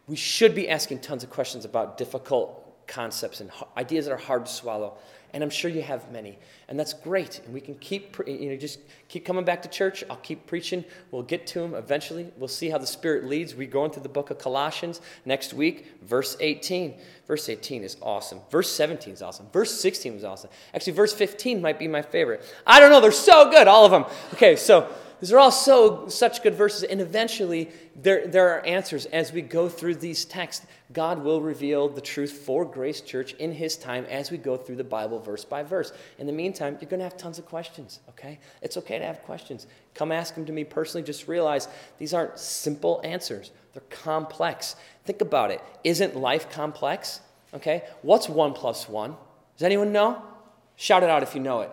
we 0.05 0.17
should 0.17 0.53
be 0.53 0.67
asking 0.67 0.99
tons 0.99 1.23
of 1.23 1.29
questions 1.29 1.63
about 1.63 1.97
difficult 1.97 2.85
concepts 2.87 3.39
and 3.39 3.49
ideas 3.77 4.03
that 4.07 4.11
are 4.11 4.17
hard 4.17 4.47
to 4.47 4.51
swallow 4.51 4.97
and 5.35 5.43
I'm 5.43 5.49
sure 5.49 5.69
you 5.69 5.81
have 5.81 6.09
many. 6.13 6.37
And 6.69 6.79
that's 6.79 6.93
great. 6.93 7.41
And 7.43 7.53
we 7.53 7.59
can 7.59 7.75
keep, 7.75 8.15
you 8.25 8.49
know, 8.49 8.55
just 8.55 8.79
keep 9.09 9.25
coming 9.25 9.43
back 9.43 9.61
to 9.63 9.67
church. 9.67 10.01
I'll 10.09 10.15
keep 10.15 10.47
preaching. 10.47 10.85
We'll 11.11 11.23
get 11.23 11.45
to 11.47 11.59
them 11.59 11.73
eventually. 11.73 12.31
We'll 12.37 12.47
see 12.47 12.69
how 12.69 12.77
the 12.77 12.87
Spirit 12.87 13.25
leads. 13.25 13.53
We're 13.53 13.67
going 13.67 13.91
through 13.91 14.03
the 14.03 14.09
book 14.09 14.31
of 14.31 14.37
Colossians 14.37 15.01
next 15.25 15.53
week, 15.53 15.87
verse 16.03 16.37
18. 16.39 16.95
Verse 17.27 17.49
18 17.49 17.83
is 17.83 17.97
awesome. 18.01 18.39
Verse 18.49 18.71
17 18.71 19.13
is 19.13 19.21
awesome. 19.21 19.47
Verse 19.51 19.77
16 19.77 20.13
was 20.13 20.23
awesome. 20.23 20.49
Actually, 20.73 20.93
verse 20.93 21.11
15 21.11 21.61
might 21.61 21.79
be 21.79 21.89
my 21.89 22.01
favorite. 22.01 22.41
I 22.65 22.79
don't 22.79 22.89
know. 22.89 23.01
They're 23.01 23.11
so 23.11 23.51
good, 23.51 23.67
all 23.67 23.83
of 23.83 23.91
them. 23.91 24.05
Okay, 24.35 24.55
so 24.55 24.89
these 25.19 25.31
are 25.31 25.39
all 25.39 25.51
so 25.51 26.07
such 26.07 26.43
good 26.43 26.55
verses, 26.55 26.83
and 26.83 27.01
eventually 27.01 27.69
there, 27.95 28.27
there 28.27 28.49
are 28.49 28.65
answers 28.65 29.05
as 29.07 29.31
we 29.31 29.41
go 29.41 29.69
through 29.69 29.95
these 29.95 30.25
texts. 30.25 30.65
God 30.93 31.23
will 31.23 31.41
reveal 31.41 31.89
the 31.89 32.01
truth 32.01 32.31
for 32.31 32.65
Grace 32.65 33.01
Church 33.01 33.33
in 33.33 33.51
His 33.51 33.77
time 33.77 34.05
as 34.05 34.31
we 34.31 34.37
go 34.37 34.57
through 34.57 34.75
the 34.75 34.83
Bible 34.83 35.19
verse 35.19 35.45
by 35.45 35.63
verse. 35.63 35.93
In 36.19 36.27
the 36.27 36.33
meantime, 36.33 36.77
you're 36.79 36.89
going 36.89 36.99
to 36.99 37.05
have 37.05 37.17
tons 37.17 37.39
of 37.39 37.45
questions, 37.45 37.99
okay? 38.09 38.39
It's 38.61 38.77
okay 38.77 38.99
to 38.99 39.05
have 39.05 39.23
questions. 39.23 39.67
Come 39.93 40.11
ask 40.11 40.35
them 40.35 40.45
to 40.45 40.51
me 40.51 40.63
personally. 40.63 41.05
Just 41.05 41.27
realize 41.27 41.67
these 41.97 42.13
aren't 42.13 42.37
simple 42.37 43.01
answers, 43.03 43.51
they're 43.73 43.83
complex. 43.89 44.75
Think 45.05 45.21
about 45.21 45.51
it. 45.51 45.61
Isn't 45.83 46.15
life 46.15 46.49
complex? 46.49 47.21
Okay? 47.53 47.83
What's 48.01 48.27
one 48.27 48.53
plus 48.53 48.89
one? 48.89 49.15
Does 49.57 49.63
anyone 49.63 49.91
know? 49.91 50.21
Shout 50.75 51.03
it 51.03 51.09
out 51.09 51.23
if 51.23 51.35
you 51.35 51.41
know 51.41 51.61
it. 51.61 51.71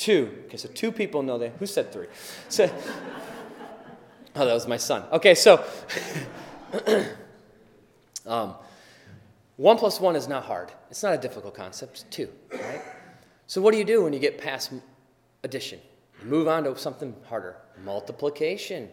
Two. 0.00 0.44
Okay, 0.46 0.56
so 0.56 0.66
two 0.66 0.92
people 0.92 1.22
know 1.22 1.36
that. 1.36 1.52
Who 1.58 1.66
said 1.66 1.92
three? 1.92 2.06
So, 2.48 2.64
oh, 4.34 4.46
that 4.46 4.54
was 4.54 4.66
my 4.66 4.78
son. 4.78 5.04
Okay, 5.12 5.34
so 5.34 5.62
um, 8.26 8.54
one 9.56 9.76
plus 9.76 10.00
one 10.00 10.16
is 10.16 10.26
not 10.26 10.44
hard. 10.44 10.72
It's 10.90 11.02
not 11.02 11.12
a 11.12 11.18
difficult 11.18 11.54
concept. 11.54 11.92
It's 11.92 12.02
two, 12.04 12.30
right? 12.50 12.80
So 13.46 13.60
what 13.60 13.72
do 13.72 13.78
you 13.78 13.84
do 13.84 14.02
when 14.02 14.14
you 14.14 14.20
get 14.20 14.38
past 14.38 14.72
addition? 15.44 15.80
You 16.22 16.30
move 16.30 16.48
on 16.48 16.64
to 16.64 16.78
something 16.78 17.14
harder. 17.28 17.56
Multiplication 17.84 18.88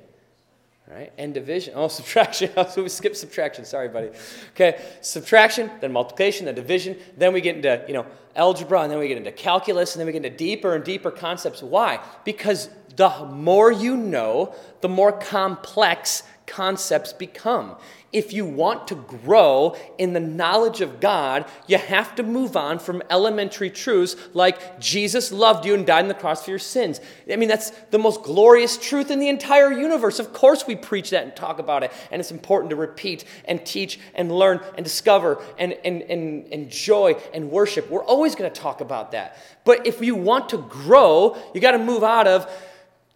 right? 0.90 1.12
And 1.18 1.34
division. 1.34 1.74
Oh, 1.76 1.88
subtraction. 2.00 2.52
so 2.70 2.84
we 2.84 2.90
skip 2.90 3.16
subtraction. 3.16 3.66
Sorry, 3.66 3.90
buddy. 3.90 4.10
Okay, 4.52 4.82
subtraction, 5.02 5.70
then 5.82 5.92
multiplication, 5.92 6.46
then 6.46 6.56
division. 6.56 6.98
Then 7.18 7.34
we 7.34 7.42
get 7.42 7.58
into, 7.58 7.84
you 7.88 7.94
know, 7.94 8.06
algebra, 8.36 8.82
and 8.82 8.92
then 8.92 9.00
we 9.00 9.08
get 9.08 9.18
into 9.18 9.32
calculus, 9.32 9.96
and 9.96 10.00
then 10.00 10.06
we 10.08 10.14
get 10.14 10.24
into 10.24 10.38
deeper 10.38 10.76
and 10.76 10.84
deeper 10.84 11.12
concepts. 11.12 11.62
Why? 11.62 12.04
Because 12.24 12.70
the 12.96 13.10
more 13.26 13.72
you 13.72 13.96
know, 13.98 14.56
the 14.82 14.90
more 14.90 15.12
complex 15.12 16.24
concepts 16.48 17.14
become. 17.14 17.76
If 18.14 18.32
you 18.32 18.46
want 18.46 18.88
to 18.88 18.96
grow 18.96 19.76
in 19.98 20.14
the 20.14 20.22
knowledge 20.22 20.80
of 20.80 21.02
God, 21.02 21.46
you 21.68 21.78
have 21.78 22.16
to 22.16 22.24
move 22.24 22.56
on 22.56 22.80
from 22.80 23.04
elementary 23.10 23.70
truths 23.70 24.16
like 24.34 24.80
Jesus 24.80 25.34
loved 25.34 25.66
you 25.66 25.74
and 25.74 25.86
died 25.86 26.04
on 26.04 26.08
the 26.08 26.14
cross 26.14 26.46
for 26.46 26.52
your 26.52 26.60
sins. 26.60 27.02
I 27.30 27.36
mean, 27.36 27.50
that's 27.50 27.72
the 27.92 28.00
most 28.00 28.24
glorious 28.24 28.78
truth 28.78 29.12
in 29.12 29.20
the 29.20 29.28
entire 29.28 29.74
universe. 29.74 30.20
Of 30.20 30.32
course, 30.32 30.66
we 30.66 30.78
preach 30.78 31.10
that 31.10 31.26
and 31.26 31.36
talk 31.36 31.60
about 31.60 31.84
it, 31.84 31.92
and 32.10 32.22
it's 32.22 32.32
important 32.32 32.70
to 32.70 32.78
repeat 32.78 33.26
and 33.44 33.64
teach 33.66 34.00
and 34.16 34.32
learn 34.32 34.62
and 34.78 34.86
discover 34.86 35.44
and, 35.60 35.74
and, 35.84 36.02
and 36.04 36.48
enjoy 36.48 37.18
and 37.34 37.52
worship. 37.52 37.90
We're 37.90 38.06
always 38.06 38.36
going 38.36 38.50
to 38.50 38.62
talk 38.62 38.80
about 38.80 39.12
that. 39.12 39.38
But 39.66 39.86
if 39.86 40.02
you 40.02 40.16
want 40.16 40.48
to 40.50 40.58
grow, 40.58 41.38
you 41.54 41.60
got 41.60 41.72
to 41.72 41.78
move 41.78 42.04
out 42.04 42.26
of 42.26 42.50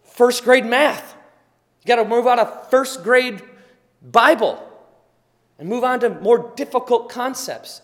first 0.04 0.44
grade 0.44 0.66
math. 0.66 1.16
You 1.82 1.88
got 1.88 1.96
to 1.96 2.08
move 2.08 2.26
out 2.26 2.38
of 2.38 2.70
first 2.70 3.02
grade 3.02 3.42
Bible 4.00 4.62
and 5.58 5.68
move 5.68 5.84
on 5.84 6.00
to 6.00 6.10
more 6.10 6.52
difficult 6.56 7.08
concepts. 7.08 7.82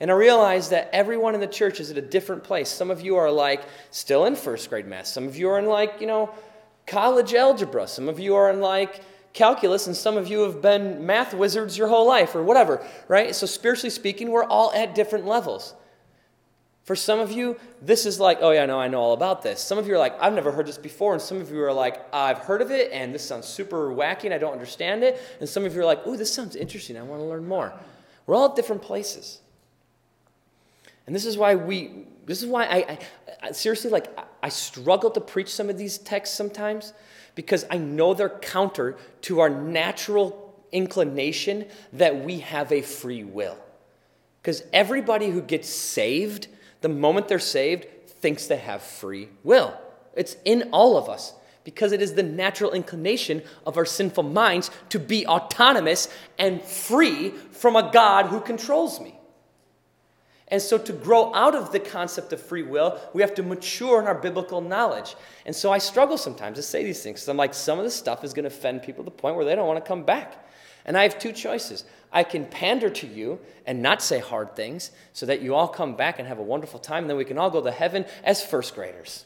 And 0.00 0.10
I 0.10 0.14
realize 0.14 0.68
that 0.70 0.90
everyone 0.92 1.34
in 1.34 1.40
the 1.40 1.46
church 1.46 1.80
is 1.80 1.90
at 1.90 1.98
a 1.98 2.02
different 2.02 2.44
place. 2.44 2.68
Some 2.68 2.90
of 2.90 3.00
you 3.00 3.16
are 3.16 3.30
like 3.30 3.62
still 3.90 4.26
in 4.26 4.36
first 4.36 4.68
grade 4.70 4.86
math. 4.86 5.06
Some 5.06 5.26
of 5.26 5.36
you 5.36 5.48
are 5.48 5.58
in 5.58 5.66
like, 5.66 6.00
you 6.00 6.06
know, 6.06 6.34
college 6.86 7.34
algebra. 7.34 7.86
Some 7.86 8.08
of 8.08 8.18
you 8.18 8.34
are 8.34 8.50
in 8.50 8.60
like 8.60 9.02
calculus, 9.32 9.86
and 9.86 9.96
some 9.96 10.16
of 10.16 10.26
you 10.28 10.40
have 10.40 10.60
been 10.60 11.04
math 11.06 11.34
wizards 11.34 11.78
your 11.78 11.88
whole 11.88 12.06
life 12.06 12.34
or 12.34 12.42
whatever, 12.42 12.84
right? 13.06 13.34
So, 13.34 13.46
spiritually 13.46 13.90
speaking, 13.90 14.30
we're 14.30 14.44
all 14.44 14.72
at 14.72 14.94
different 14.94 15.26
levels. 15.26 15.74
For 16.88 16.96
some 16.96 17.20
of 17.20 17.30
you, 17.30 17.58
this 17.82 18.06
is 18.06 18.18
like, 18.18 18.38
oh 18.40 18.50
yeah, 18.50 18.64
no, 18.64 18.80
I 18.80 18.88
know 18.88 19.02
all 19.02 19.12
about 19.12 19.42
this. 19.42 19.60
Some 19.60 19.76
of 19.76 19.86
you 19.86 19.92
are 19.92 19.98
like, 19.98 20.18
I've 20.22 20.32
never 20.32 20.50
heard 20.50 20.66
this 20.66 20.78
before. 20.78 21.12
And 21.12 21.20
some 21.20 21.38
of 21.38 21.52
you 21.52 21.62
are 21.62 21.70
like, 21.70 22.02
I've 22.14 22.38
heard 22.38 22.62
of 22.62 22.70
it 22.70 22.90
and 22.92 23.14
this 23.14 23.22
sounds 23.22 23.46
super 23.46 23.94
wacky 23.94 24.24
and 24.24 24.32
I 24.32 24.38
don't 24.38 24.54
understand 24.54 25.04
it. 25.04 25.20
And 25.38 25.46
some 25.46 25.66
of 25.66 25.74
you 25.74 25.82
are 25.82 25.84
like, 25.84 26.00
oh, 26.06 26.16
this 26.16 26.32
sounds 26.32 26.56
interesting. 26.56 26.96
I 26.96 27.02
want 27.02 27.20
to 27.20 27.26
learn 27.26 27.46
more. 27.46 27.74
We're 28.26 28.36
all 28.36 28.48
at 28.48 28.56
different 28.56 28.80
places. 28.80 29.40
And 31.06 31.14
this 31.14 31.26
is 31.26 31.36
why 31.36 31.56
we, 31.56 32.06
this 32.24 32.42
is 32.42 32.48
why 32.48 32.64
I, 32.64 32.76
I, 32.76 32.98
I 33.42 33.52
seriously, 33.52 33.90
like, 33.90 34.18
I 34.42 34.48
struggle 34.48 35.10
to 35.10 35.20
preach 35.20 35.54
some 35.54 35.68
of 35.68 35.76
these 35.76 35.98
texts 35.98 36.34
sometimes 36.38 36.94
because 37.34 37.66
I 37.70 37.76
know 37.76 38.14
they're 38.14 38.30
counter 38.30 38.96
to 39.22 39.40
our 39.40 39.50
natural 39.50 40.58
inclination 40.72 41.66
that 41.92 42.24
we 42.24 42.40
have 42.40 42.72
a 42.72 42.80
free 42.80 43.24
will. 43.24 43.58
Because 44.40 44.62
everybody 44.72 45.28
who 45.28 45.42
gets 45.42 45.68
saved, 45.68 46.48
the 46.80 46.88
moment 46.88 47.28
they're 47.28 47.38
saved, 47.38 47.86
thinks 48.06 48.46
they 48.46 48.56
have 48.56 48.82
free 48.82 49.28
will. 49.44 49.78
It's 50.14 50.36
in 50.44 50.70
all 50.72 50.96
of 50.96 51.08
us 51.08 51.34
because 51.64 51.92
it 51.92 52.00
is 52.00 52.14
the 52.14 52.22
natural 52.22 52.72
inclination 52.72 53.42
of 53.66 53.76
our 53.76 53.84
sinful 53.84 54.22
minds 54.22 54.70
to 54.88 54.98
be 54.98 55.26
autonomous 55.26 56.08
and 56.38 56.62
free 56.62 57.30
from 57.52 57.76
a 57.76 57.90
God 57.92 58.26
who 58.26 58.40
controls 58.40 59.00
me. 59.00 59.18
And 60.50 60.62
so, 60.62 60.78
to 60.78 60.94
grow 60.94 61.34
out 61.34 61.54
of 61.54 61.72
the 61.72 61.78
concept 61.78 62.32
of 62.32 62.40
free 62.40 62.62
will, 62.62 62.98
we 63.12 63.20
have 63.20 63.34
to 63.34 63.42
mature 63.42 64.00
in 64.00 64.06
our 64.06 64.14
biblical 64.14 64.62
knowledge. 64.62 65.14
And 65.44 65.54
so, 65.54 65.70
I 65.70 65.76
struggle 65.76 66.16
sometimes 66.16 66.56
to 66.56 66.62
say 66.62 66.82
these 66.84 67.02
things 67.02 67.20
because 67.20 67.28
I'm 67.28 67.36
like, 67.36 67.52
some 67.52 67.78
of 67.78 67.84
this 67.84 67.94
stuff 67.94 68.24
is 68.24 68.32
going 68.32 68.44
to 68.44 68.56
offend 68.56 68.82
people 68.82 69.04
to 69.04 69.10
the 69.10 69.16
point 69.16 69.36
where 69.36 69.44
they 69.44 69.54
don't 69.54 69.66
want 69.66 69.84
to 69.84 69.86
come 69.86 70.04
back. 70.04 70.46
And 70.86 70.96
I 70.96 71.02
have 71.02 71.18
two 71.18 71.32
choices. 71.32 71.84
I 72.12 72.24
can 72.24 72.46
pander 72.46 72.90
to 72.90 73.06
you 73.06 73.38
and 73.66 73.82
not 73.82 74.02
say 74.02 74.18
hard 74.18 74.56
things 74.56 74.90
so 75.12 75.26
that 75.26 75.42
you 75.42 75.54
all 75.54 75.68
come 75.68 75.94
back 75.94 76.18
and 76.18 76.26
have 76.26 76.38
a 76.38 76.42
wonderful 76.42 76.80
time, 76.80 77.04
and 77.04 77.10
then 77.10 77.16
we 77.16 77.24
can 77.24 77.38
all 77.38 77.50
go 77.50 77.62
to 77.62 77.70
heaven 77.70 78.06
as 78.24 78.42
first 78.42 78.74
graders. 78.74 79.24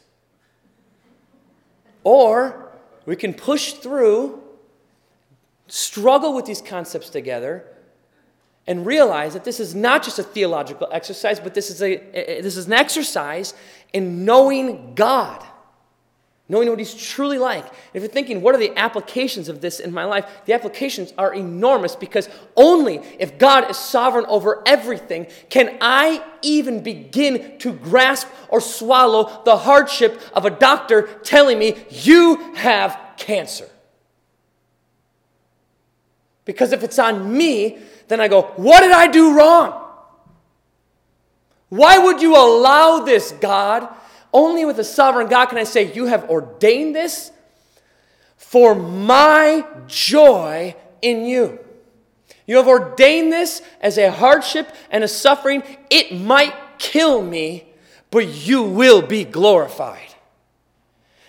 Or 2.03 2.71
we 3.05 3.15
can 3.15 3.33
push 3.33 3.73
through, 3.73 4.41
struggle 5.67 6.33
with 6.35 6.45
these 6.45 6.61
concepts 6.61 7.09
together, 7.09 7.65
and 8.67 8.85
realize 8.85 9.33
that 9.33 9.43
this 9.43 9.59
is 9.59 9.75
not 9.75 10.03
just 10.03 10.19
a 10.19 10.23
theological 10.23 10.87
exercise, 10.91 11.39
but 11.39 11.53
this 11.53 11.69
is, 11.69 11.81
a, 11.81 11.97
this 12.41 12.55
is 12.55 12.67
an 12.67 12.73
exercise 12.73 13.53
in 13.91 14.25
knowing 14.25 14.95
God, 14.95 15.45
knowing 16.49 16.69
what 16.69 16.79
He's 16.79 16.93
truly 16.93 17.37
like. 17.37 17.65
If 17.93 18.01
you're 18.01 18.11
thinking, 18.11 18.41
what 18.41 18.53
are 18.53 18.59
the 18.59 18.77
applications 18.77 19.49
of 19.49 19.61
this 19.61 19.79
in 19.79 19.93
my 19.93 20.03
life? 20.03 20.25
The 20.45 20.53
applications 20.53 21.13
are 21.17 21.33
enormous 21.33 21.95
because 21.95 22.29
only 22.55 22.97
if 23.19 23.37
God 23.37 23.69
is 23.71 23.77
sovereign 23.77 24.25
over 24.27 24.61
everything 24.65 25.27
can 25.49 25.77
I 25.79 26.23
even 26.41 26.83
begin 26.83 27.57
to 27.59 27.71
grasp 27.71 28.27
or 28.49 28.59
swallow 28.59 29.41
the 29.45 29.57
hardship 29.57 30.21
of 30.33 30.45
a 30.45 30.49
doctor 30.49 31.03
telling 31.23 31.57
me, 31.57 31.77
you 31.89 32.53
have 32.55 32.99
cancer. 33.17 33.69
Because 36.45 36.73
if 36.73 36.83
it's 36.83 36.99
on 36.99 37.35
me, 37.35 37.77
then 38.09 38.19
I 38.19 38.27
go, 38.27 38.43
What 38.57 38.81
did 38.81 38.91
I 38.91 39.07
do 39.07 39.37
wrong? 39.37 39.79
Why 41.69 41.97
would 41.97 42.21
you 42.21 42.35
allow 42.35 42.99
this, 42.99 43.31
God? 43.31 43.87
Only 44.33 44.65
with 44.65 44.79
a 44.79 44.83
sovereign 44.83 45.27
God 45.27 45.45
can 45.45 45.59
I 45.59 45.63
say, 45.63 45.93
You 45.93 46.07
have 46.07 46.29
ordained 46.29 46.95
this 46.95 47.31
for 48.35 48.75
my 48.75 49.65
joy 49.87 50.75
in 51.01 51.25
you. 51.25 51.59
You 52.45 52.57
have 52.57 52.67
ordained 52.67 53.31
this 53.31 53.61
as 53.79 53.97
a 53.97 54.11
hardship 54.11 54.73
and 54.89 55.03
a 55.03 55.07
suffering. 55.07 55.63
It 55.89 56.13
might 56.13 56.53
kill 56.77 57.21
me, 57.21 57.65
but 58.11 58.27
you 58.27 58.63
will 58.63 59.01
be 59.01 59.23
glorified. 59.23 60.13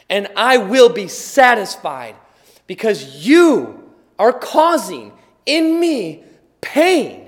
And 0.09 0.29
I 0.37 0.59
will 0.59 0.89
be 0.89 1.09
satisfied 1.09 2.17
because 2.67 3.27
you 3.27 3.93
are 4.19 4.33
causing 4.33 5.13
in 5.47 5.79
me 5.79 6.25
pain. 6.61 7.24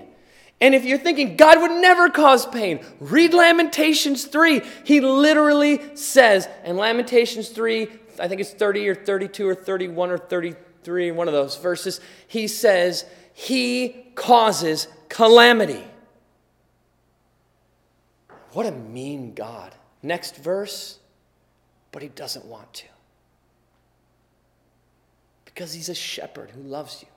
And 0.60 0.74
if 0.74 0.84
you're 0.84 0.98
thinking 0.98 1.36
God 1.36 1.60
would 1.60 1.82
never 1.82 2.08
cause 2.08 2.46
pain, 2.46 2.80
read 2.98 3.34
Lamentations 3.34 4.24
3. 4.24 4.62
He 4.84 5.00
literally 5.00 5.96
says 5.96 6.48
in 6.64 6.76
Lamentations 6.76 7.50
3, 7.50 7.88
I 8.18 8.28
think 8.28 8.40
it's 8.40 8.52
30 8.52 8.88
or 8.88 8.94
32 8.94 9.48
or 9.48 9.54
31 9.54 10.10
or 10.10 10.18
33, 10.18 11.10
one 11.10 11.28
of 11.28 11.34
those 11.34 11.56
verses, 11.56 12.00
he 12.26 12.48
says, 12.48 13.04
He 13.34 14.06
causes 14.14 14.88
calamity. 15.08 15.84
What 18.52 18.64
a 18.64 18.72
mean 18.72 19.34
God. 19.34 19.74
Next 20.02 20.36
verse, 20.36 20.98
but 21.92 22.00
he 22.00 22.08
doesn't 22.08 22.46
want 22.46 22.72
to. 22.74 22.86
Because 25.44 25.74
he's 25.74 25.90
a 25.90 25.94
shepherd 25.94 26.50
who 26.50 26.62
loves 26.62 27.02
you 27.02 27.08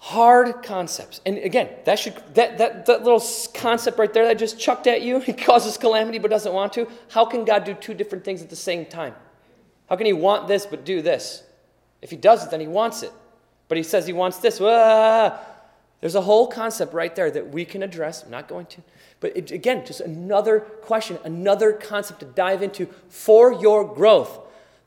hard 0.00 0.62
concepts. 0.62 1.20
And 1.26 1.38
again, 1.38 1.68
that 1.84 1.98
should 1.98 2.14
that, 2.34 2.58
that, 2.58 2.86
that 2.86 3.04
little 3.04 3.22
concept 3.54 3.98
right 3.98 4.12
there 4.12 4.24
that 4.24 4.38
just 4.38 4.58
chucked 4.58 4.86
at 4.86 5.02
you, 5.02 5.22
it 5.26 5.38
causes 5.38 5.76
calamity 5.76 6.18
but 6.18 6.30
doesn't 6.30 6.52
want 6.52 6.72
to. 6.72 6.88
How 7.10 7.24
can 7.24 7.44
God 7.44 7.64
do 7.64 7.74
two 7.74 7.94
different 7.94 8.24
things 8.24 8.42
at 8.42 8.50
the 8.50 8.56
same 8.56 8.86
time? 8.86 9.14
How 9.88 9.96
can 9.96 10.06
he 10.06 10.12
want 10.12 10.48
this 10.48 10.66
but 10.66 10.84
do 10.84 11.02
this? 11.02 11.44
If 12.02 12.10
he 12.10 12.16
does 12.16 12.44
it, 12.44 12.50
then 12.50 12.60
he 12.60 12.66
wants 12.66 13.02
it. 13.02 13.12
But 13.68 13.76
he 13.76 13.84
says 13.84 14.06
he 14.06 14.12
wants 14.12 14.38
this. 14.38 14.58
Ah, 14.60 15.38
there's 16.00 16.14
a 16.14 16.22
whole 16.22 16.46
concept 16.46 16.94
right 16.94 17.14
there 17.14 17.30
that 17.30 17.50
we 17.50 17.64
can 17.64 17.82
address. 17.82 18.24
I'm 18.24 18.30
not 18.30 18.48
going 18.48 18.66
to. 18.66 18.82
But 19.20 19.36
it, 19.36 19.50
again, 19.50 19.84
just 19.84 20.00
another 20.00 20.60
question, 20.60 21.18
another 21.24 21.72
concept 21.72 22.20
to 22.20 22.26
dive 22.26 22.62
into 22.62 22.86
for 23.10 23.52
your 23.52 23.84
growth. 23.94 24.38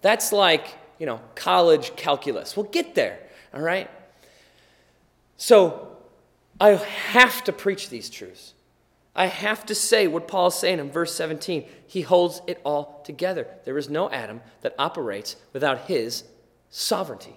That's 0.01 0.33
like, 0.33 0.75
you 0.97 1.05
know, 1.05 1.21
college 1.35 1.95
calculus. 1.95 2.57
We'll 2.57 2.65
get 2.65 2.95
there, 2.95 3.19
all 3.53 3.61
right? 3.61 3.89
So 5.43 5.89
I 6.57 6.69
have 6.69 7.43
to 7.43 7.51
preach 7.51 7.89
these 7.89 8.09
truths. 8.09 8.53
I 9.13 9.25
have 9.25 9.65
to 9.65 9.75
say 9.75 10.07
what 10.07 10.25
Paul 10.25 10.47
is 10.47 10.55
saying 10.55 10.79
in 10.79 10.89
verse 10.89 11.13
17. 11.15 11.65
He 11.85 11.99
holds 11.99 12.41
it 12.47 12.61
all 12.63 13.01
together. 13.03 13.47
There 13.65 13.77
is 13.77 13.89
no 13.89 14.09
atom 14.09 14.39
that 14.61 14.73
operates 14.79 15.35
without 15.51 15.81
his 15.81 16.23
sovereignty. 16.69 17.35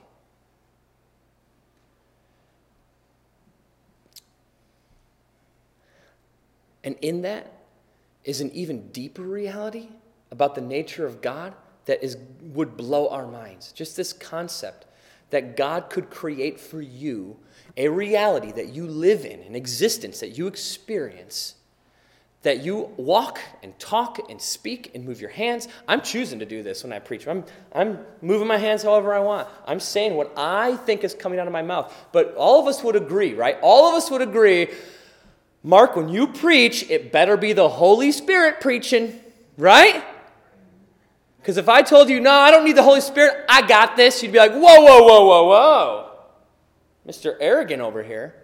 And 6.84 6.94
in 7.02 7.22
that 7.22 7.52
is 8.22 8.40
an 8.40 8.52
even 8.52 8.86
deeper 8.92 9.22
reality 9.22 9.88
about 10.30 10.54
the 10.54 10.61
nature 10.61 11.07
of 11.07 11.20
God 11.20 11.57
that 11.86 12.04
is, 12.04 12.16
would 12.40 12.76
blow 12.76 13.09
our 13.09 13.26
minds. 13.26 13.72
Just 13.72 13.96
this 13.96 14.12
concept 14.12 14.86
that 15.30 15.57
God 15.57 15.90
could 15.90 16.09
create 16.09 16.61
for 16.61 16.80
you 16.80 17.38
a 17.77 17.89
reality 17.89 18.53
that 18.53 18.68
you 18.68 18.87
live 18.87 19.24
in, 19.24 19.41
an 19.41 19.55
existence 19.55 20.20
that 20.20 20.39
you 20.39 20.47
experience, 20.47 21.55
that 22.43 22.64
you 22.64 22.91
walk 22.97 23.41
and 23.62 23.77
talk 23.79 24.31
and 24.31 24.41
speak 24.41 24.93
and 24.95 25.05
move 25.05 25.20
your 25.20 25.31
hands. 25.31 25.68
I'm 25.89 26.01
choosing 26.01 26.39
to 26.39 26.47
do 26.47 26.62
this 26.62 26.85
when 26.85 26.93
I 26.93 27.01
preach. 27.01 27.27
I'm, 27.27 27.45
I'm 27.72 27.99
moving 28.22 28.47
my 28.47 28.57
hands 28.57 28.83
however 28.83 29.12
I 29.12 29.18
want. 29.18 29.49
I'm 29.66 29.81
saying 29.81 30.14
what 30.14 30.33
I 30.37 30.77
think 30.77 31.05
is 31.05 31.12
coming 31.12 31.39
out 31.39 31.47
of 31.47 31.53
my 31.53 31.62
mouth. 31.62 31.93
But 32.12 32.35
all 32.37 32.61
of 32.61 32.66
us 32.66 32.83
would 32.83 32.97
agree, 32.97 33.35
right? 33.35 33.59
All 33.62 33.89
of 33.89 33.95
us 33.95 34.11
would 34.11 34.22
agree, 34.22 34.68
Mark, 35.62 35.97
when 35.97 36.09
you 36.09 36.29
preach, 36.29 36.89
it 36.89 37.11
better 37.11 37.37
be 37.37 37.53
the 37.53 37.68
Holy 37.68 38.12
Spirit 38.12 38.61
preaching, 38.61 39.18
right? 39.59 40.05
Because 41.39 41.57
if 41.57 41.68
I 41.68 41.83
told 41.83 42.09
you, 42.09 42.20
no, 42.20 42.31
I 42.31 42.51
don't 42.51 42.64
need 42.64 42.77
the 42.77 42.83
Holy 42.83 43.01
Spirit, 43.01 43.45
I 43.49 43.66
got 43.66 43.97
this, 43.97 44.22
you'd 44.22 44.33
be 44.33 44.39
like, 44.39 44.53
whoa, 44.53 44.61
whoa, 44.61 45.03
whoa, 45.03 45.24
whoa, 45.27 45.45
whoa. 45.45 46.05
Mr. 47.07 47.36
Arrogant 47.40 47.80
over 47.80 48.02
here. 48.02 48.34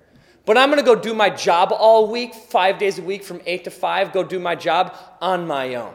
But 0.45 0.59
I'm 0.59 0.71
going 0.71 0.81
to 0.81 0.85
go 0.85 0.97
do 0.97 1.15
my 1.15 1.31
job 1.31 1.73
all 1.73 2.11
week, 2.11 2.35
five 2.35 2.79
days 2.79 2.99
a 2.99 3.03
week 3.03 3.25
from 3.25 3.41
eight 3.47 3.65
to 3.65 3.71
five, 3.71 4.13
go 4.13 4.25
do 4.25 4.39
my 4.39 4.55
job 4.55 4.97
on 5.21 5.47
my 5.47 5.75
own. 5.75 5.95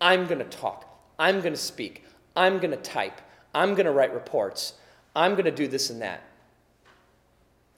I'm 0.00 0.26
going 0.26 0.38
to 0.38 0.44
talk. 0.44 0.84
I'm 1.18 1.40
going 1.40 1.54
to 1.54 1.58
speak. 1.58 2.04
I'm 2.36 2.58
going 2.58 2.70
to 2.70 2.76
type. 2.76 3.20
I'm 3.54 3.74
going 3.74 3.86
to 3.86 3.92
write 3.92 4.12
reports. 4.12 4.74
I'm 5.16 5.32
going 5.32 5.46
to 5.46 5.50
do 5.50 5.66
this 5.66 5.90
and 5.90 6.02
that. 6.02 6.22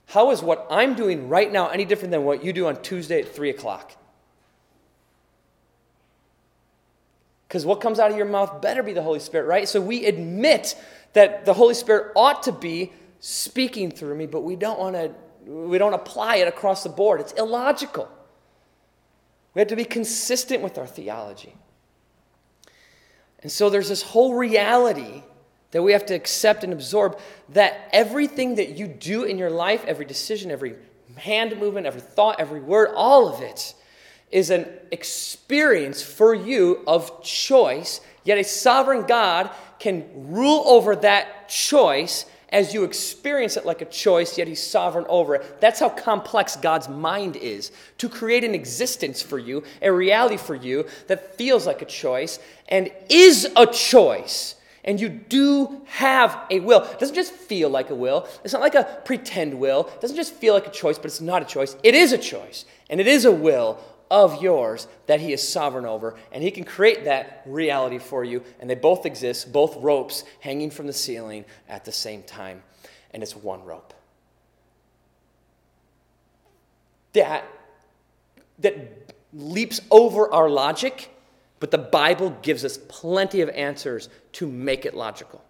How 0.07 0.31
is 0.31 0.41
what 0.41 0.67
I'm 0.69 0.93
doing 0.93 1.29
right 1.29 1.51
now 1.51 1.69
any 1.69 1.85
different 1.85 2.11
than 2.11 2.25
what 2.25 2.43
you 2.43 2.51
do 2.51 2.67
on 2.67 2.81
Tuesday 2.81 3.21
at 3.21 3.33
3 3.33 3.49
o'clock? 3.49 3.93
Because 7.47 7.65
what 7.65 7.81
comes 7.81 7.97
out 7.97 8.11
of 8.11 8.17
your 8.17 8.25
mouth 8.25 8.61
better 8.61 8.83
be 8.83 8.93
the 8.93 9.01
Holy 9.01 9.19
Spirit, 9.19 9.45
right? 9.45 9.67
So 9.67 9.79
we 9.79 10.05
admit 10.05 10.75
that 11.13 11.45
the 11.45 11.53
Holy 11.53 11.73
Spirit 11.73 12.11
ought 12.15 12.43
to 12.43 12.51
be 12.51 12.91
speaking 13.21 13.91
through 13.91 14.15
me, 14.15 14.25
but 14.25 14.41
we 14.41 14.57
don't 14.57 14.77
want 14.77 14.95
to 14.95 15.13
we 15.45 15.77
don't 15.77 15.93
apply 15.93 16.35
it 16.35 16.47
across 16.47 16.83
the 16.83 16.89
board. 16.89 17.19
It's 17.19 17.33
illogical. 17.33 18.09
We 19.53 19.59
have 19.59 19.69
to 19.69 19.75
be 19.75 19.85
consistent 19.85 20.61
with 20.61 20.77
our 20.77 20.85
theology. 20.85 21.55
And 23.41 23.51
so 23.51 23.69
there's 23.69 23.89
this 23.89 24.03
whole 24.03 24.35
reality 24.35 25.23
that 25.71 25.81
we 25.81 25.93
have 25.93 26.05
to 26.07 26.13
accept 26.13 26.63
and 26.63 26.73
absorb 26.73 27.17
that 27.49 27.89
everything 27.91 28.55
that 28.55 28.77
you 28.77 28.87
do 28.87 29.23
in 29.23 29.37
your 29.37 29.49
life, 29.49 29.83
every 29.85 30.05
decision, 30.05 30.51
every 30.51 30.75
hand 31.15 31.57
movement, 31.57 31.87
every 31.87 32.01
thought, 32.01 32.39
every 32.39 32.59
word, 32.59 32.91
all 32.95 33.27
of 33.27 33.41
it 33.41 33.73
is 34.31 34.49
an 34.49 34.67
experience 34.91 36.01
for 36.03 36.33
you 36.33 36.83
of 36.87 37.23
choice, 37.23 37.99
yet 38.23 38.37
a 38.37 38.43
sovereign 38.43 39.05
God 39.05 39.49
can 39.79 40.05
rule 40.13 40.63
over 40.67 40.95
that 40.97 41.49
choice 41.49 42.25
as 42.51 42.73
you 42.73 42.83
experience 42.83 43.55
it 43.57 43.65
like 43.65 43.81
a 43.81 43.85
choice, 43.85 44.37
yet 44.37 44.47
He's 44.47 44.61
sovereign 44.61 45.05
over 45.07 45.35
it. 45.35 45.61
That's 45.61 45.79
how 45.79 45.89
complex 45.89 46.55
God's 46.55 46.89
mind 46.89 47.35
is 47.37 47.71
to 47.99 48.09
create 48.09 48.43
an 48.43 48.53
existence 48.53 49.21
for 49.21 49.39
you, 49.39 49.63
a 49.81 49.91
reality 49.91 50.37
for 50.37 50.55
you 50.55 50.85
that 51.07 51.35
feels 51.35 51.65
like 51.65 51.81
a 51.81 51.85
choice 51.85 52.39
and 52.67 52.91
is 53.09 53.47
a 53.55 53.65
choice. 53.65 54.55
And 54.83 54.99
you 54.99 55.09
do 55.09 55.81
have 55.85 56.37
a 56.49 56.59
will. 56.59 56.83
It 56.83 56.99
doesn't 56.99 57.15
just 57.15 57.33
feel 57.33 57.69
like 57.69 57.91
a 57.91 57.95
will. 57.95 58.27
It's 58.43 58.53
not 58.53 58.61
like 58.61 58.75
a 58.75 59.01
pretend 59.05 59.53
will. 59.53 59.87
It 59.87 60.01
doesn't 60.01 60.17
just 60.17 60.33
feel 60.33 60.55
like 60.55 60.65
a 60.65 60.71
choice, 60.71 60.97
but 60.97 61.05
it's 61.05 61.21
not 61.21 61.43
a 61.43 61.45
choice. 61.45 61.75
It 61.83 61.93
is 61.93 62.11
a 62.11 62.17
choice. 62.17 62.65
And 62.89 62.99
it 62.99 63.07
is 63.07 63.25
a 63.25 63.31
will 63.31 63.79
of 64.11 64.43
yours 64.43 64.87
that 65.07 65.21
he 65.21 65.31
is 65.31 65.47
sovereign 65.47 65.85
over, 65.85 66.15
and 66.33 66.43
he 66.43 66.51
can 66.51 66.65
create 66.65 67.05
that 67.05 67.41
reality 67.45 67.97
for 67.97 68.23
you. 68.25 68.43
And 68.59 68.69
they 68.69 68.75
both 68.75 69.05
exist, 69.05 69.51
both 69.51 69.77
ropes 69.77 70.25
hanging 70.41 70.69
from 70.69 70.85
the 70.85 70.93
ceiling 70.93 71.45
at 71.69 71.85
the 71.85 71.93
same 71.93 72.21
time. 72.23 72.61
And 73.11 73.23
it's 73.23 73.35
one 73.35 73.63
rope. 73.63 73.93
That, 77.13 77.45
that 78.59 79.13
leaps 79.33 79.81
over 79.89 80.31
our 80.31 80.49
logic, 80.49 81.09
but 81.61 81.71
the 81.71 81.77
Bible 81.77 82.31
gives 82.41 82.65
us 82.65 82.77
plenty 82.89 83.39
of 83.41 83.49
answers 83.49 84.09
to 84.33 84.47
make 84.47 84.85
it 84.85 84.93
logical. 84.93 85.41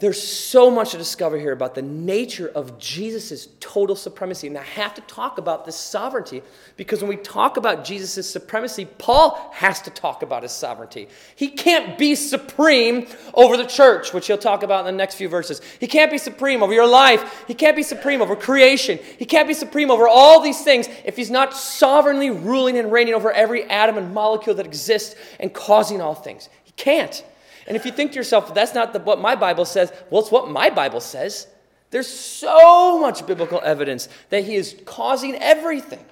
There's 0.00 0.22
so 0.22 0.70
much 0.70 0.92
to 0.92 0.96
discover 0.98 1.38
here 1.38 1.52
about 1.52 1.74
the 1.74 1.82
nature 1.82 2.48
of 2.48 2.78
Jesus' 2.78 3.48
total 3.60 3.94
supremacy. 3.94 4.46
And 4.46 4.56
I 4.56 4.62
have 4.62 4.94
to 4.94 5.02
talk 5.02 5.36
about 5.36 5.66
this 5.66 5.76
sovereignty 5.76 6.42
because 6.78 7.02
when 7.02 7.10
we 7.10 7.18
talk 7.18 7.58
about 7.58 7.84
Jesus' 7.84 8.28
supremacy, 8.28 8.86
Paul 8.96 9.50
has 9.52 9.82
to 9.82 9.90
talk 9.90 10.22
about 10.22 10.42
his 10.42 10.52
sovereignty. 10.52 11.08
He 11.36 11.48
can't 11.48 11.98
be 11.98 12.14
supreme 12.14 13.08
over 13.34 13.58
the 13.58 13.66
church, 13.66 14.14
which 14.14 14.26
he'll 14.26 14.38
talk 14.38 14.62
about 14.62 14.80
in 14.80 14.86
the 14.86 14.98
next 14.98 15.16
few 15.16 15.28
verses. 15.28 15.60
He 15.78 15.86
can't 15.86 16.10
be 16.10 16.16
supreme 16.16 16.62
over 16.62 16.72
your 16.72 16.88
life. 16.88 17.44
He 17.46 17.52
can't 17.52 17.76
be 17.76 17.82
supreme 17.82 18.22
over 18.22 18.34
creation. 18.34 18.98
He 19.18 19.26
can't 19.26 19.46
be 19.46 19.54
supreme 19.54 19.90
over 19.90 20.08
all 20.08 20.40
these 20.40 20.64
things 20.64 20.88
if 21.04 21.14
he's 21.14 21.30
not 21.30 21.52
sovereignly 21.52 22.30
ruling 22.30 22.78
and 22.78 22.90
reigning 22.90 23.12
over 23.12 23.30
every 23.30 23.64
atom 23.64 23.98
and 23.98 24.14
molecule 24.14 24.56
that 24.56 24.64
exists 24.64 25.14
and 25.38 25.52
causing 25.52 26.00
all 26.00 26.14
things. 26.14 26.48
He 26.64 26.72
can't. 26.72 27.22
And 27.66 27.76
if 27.76 27.84
you 27.84 27.92
think 27.92 28.12
to 28.12 28.16
yourself, 28.16 28.54
that's 28.54 28.74
not 28.74 28.92
the, 28.92 29.00
what 29.00 29.20
my 29.20 29.36
Bible 29.36 29.64
says, 29.64 29.92
well, 30.10 30.22
it's 30.22 30.30
what 30.30 30.50
my 30.50 30.70
Bible 30.70 31.00
says. 31.00 31.46
There's 31.90 32.08
so 32.08 32.98
much 33.00 33.26
biblical 33.26 33.60
evidence 33.64 34.08
that 34.30 34.44
he 34.44 34.54
is 34.54 34.76
causing 34.84 35.34
everything. 35.36 36.04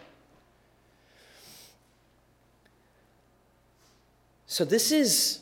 So 4.47 4.65
this 4.65 4.91
is 4.91 5.41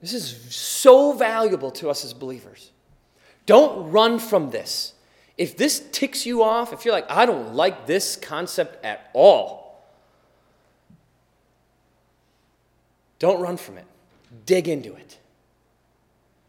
this 0.00 0.12
is 0.12 0.54
so 0.54 1.12
valuable 1.12 1.70
to 1.72 1.90
us 1.90 2.04
as 2.04 2.14
believers. 2.14 2.70
Don't 3.46 3.90
run 3.90 4.18
from 4.18 4.50
this. 4.50 4.94
If 5.36 5.56
this 5.56 5.82
ticks 5.92 6.26
you 6.26 6.42
off, 6.42 6.72
if 6.72 6.84
you're 6.84 6.94
like, 6.94 7.10
I 7.10 7.26
don't 7.26 7.54
like 7.54 7.86
this 7.86 8.16
concept 8.16 8.84
at 8.84 9.10
all, 9.12 9.82
don't 13.18 13.40
run 13.40 13.56
from 13.56 13.78
it. 13.78 13.84
Dig 14.46 14.68
into 14.68 14.94
it. 14.94 15.18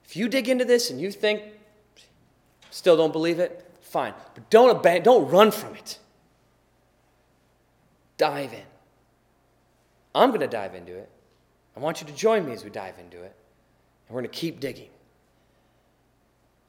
If 0.06 0.16
you 0.16 0.28
dig 0.28 0.50
into 0.50 0.66
this 0.66 0.90
and 0.90 1.00
you 1.00 1.12
think, 1.12 1.44
still 2.72 2.98
don't 2.98 3.14
believe 3.14 3.40
it, 3.40 3.66
fine. 3.82 4.14
But 4.34 4.50
don't, 4.50 4.72
abandon, 4.72 5.04
don't 5.04 5.30
run 5.30 5.52
from 5.52 5.76
it. 5.76 6.00
Dive 8.18 8.54
in. 8.54 8.64
I'm 10.16 10.30
going 10.30 10.42
to 10.42 10.48
dive 10.48 10.76
into 10.76 10.96
it. 10.96 11.10
I 11.78 11.80
want 11.80 12.02
you 12.02 12.08
to 12.08 12.14
join 12.14 12.46
me 12.46 12.54
as 12.54 12.64
we 12.64 12.70
dive 12.70 12.96
into 13.00 13.18
it. 13.18 13.36
And 14.08 14.16
we're 14.16 14.22
going 14.22 14.32
to 14.32 14.38
keep 14.38 14.60
digging. 14.60 14.90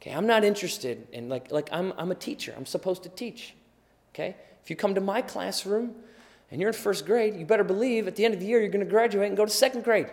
Okay, 0.00 0.12
I'm 0.12 0.26
not 0.26 0.44
interested 0.44 1.06
in, 1.12 1.28
like, 1.28 1.50
like 1.50 1.68
I'm, 1.72 1.92
I'm 1.98 2.10
a 2.10 2.14
teacher. 2.14 2.54
I'm 2.56 2.66
supposed 2.66 3.02
to 3.02 3.08
teach. 3.08 3.54
Okay? 4.14 4.36
If 4.62 4.70
you 4.70 4.76
come 4.76 4.94
to 4.94 5.00
my 5.00 5.22
classroom 5.22 5.94
and 6.50 6.60
you're 6.60 6.70
in 6.70 6.74
first 6.74 7.06
grade, 7.06 7.36
you 7.36 7.44
better 7.44 7.64
believe 7.64 8.06
at 8.06 8.16
the 8.16 8.24
end 8.24 8.34
of 8.34 8.40
the 8.40 8.46
year 8.46 8.60
you're 8.60 8.70
going 8.70 8.84
to 8.84 8.90
graduate 8.90 9.28
and 9.28 9.36
go 9.36 9.44
to 9.44 9.50
second 9.50 9.82
grade. 9.84 10.08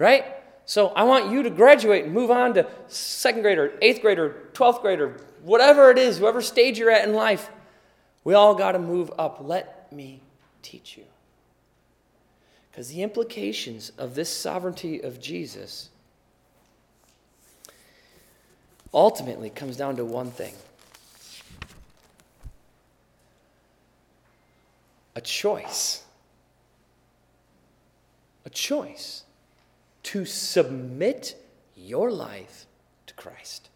Right? 0.00 0.24
So 0.64 0.88
I 0.88 1.02
want 1.02 1.30
you 1.30 1.42
to 1.42 1.50
graduate 1.50 2.06
and 2.06 2.14
move 2.14 2.30
on 2.30 2.54
to 2.54 2.66
second 2.88 3.42
grade 3.42 3.58
or 3.58 3.74
eighth 3.82 4.00
grade 4.00 4.18
or 4.18 4.48
12th 4.54 4.80
grade 4.80 4.98
or 4.98 5.20
whatever 5.42 5.90
it 5.90 5.98
is, 5.98 6.18
whoever 6.18 6.40
stage 6.40 6.78
you're 6.78 6.90
at 6.90 7.06
in 7.06 7.14
life. 7.14 7.50
We 8.24 8.32
all 8.32 8.54
got 8.54 8.72
to 8.72 8.78
move 8.78 9.12
up. 9.18 9.40
Let 9.42 9.92
me 9.92 10.22
teach 10.62 10.96
you. 10.96 11.04
Because 12.70 12.88
the 12.88 13.02
implications 13.02 13.92
of 13.98 14.14
this 14.14 14.34
sovereignty 14.34 15.00
of 15.00 15.20
Jesus 15.20 15.90
ultimately 18.94 19.50
comes 19.50 19.76
down 19.76 19.96
to 19.96 20.04
one 20.04 20.30
thing 20.30 20.54
a 25.14 25.20
choice. 25.20 26.04
A 28.46 28.50
choice 28.50 29.24
to 30.04 30.24
submit 30.24 31.36
your 31.76 32.10
life 32.10 32.66
to 33.06 33.14
Christ. 33.14 33.68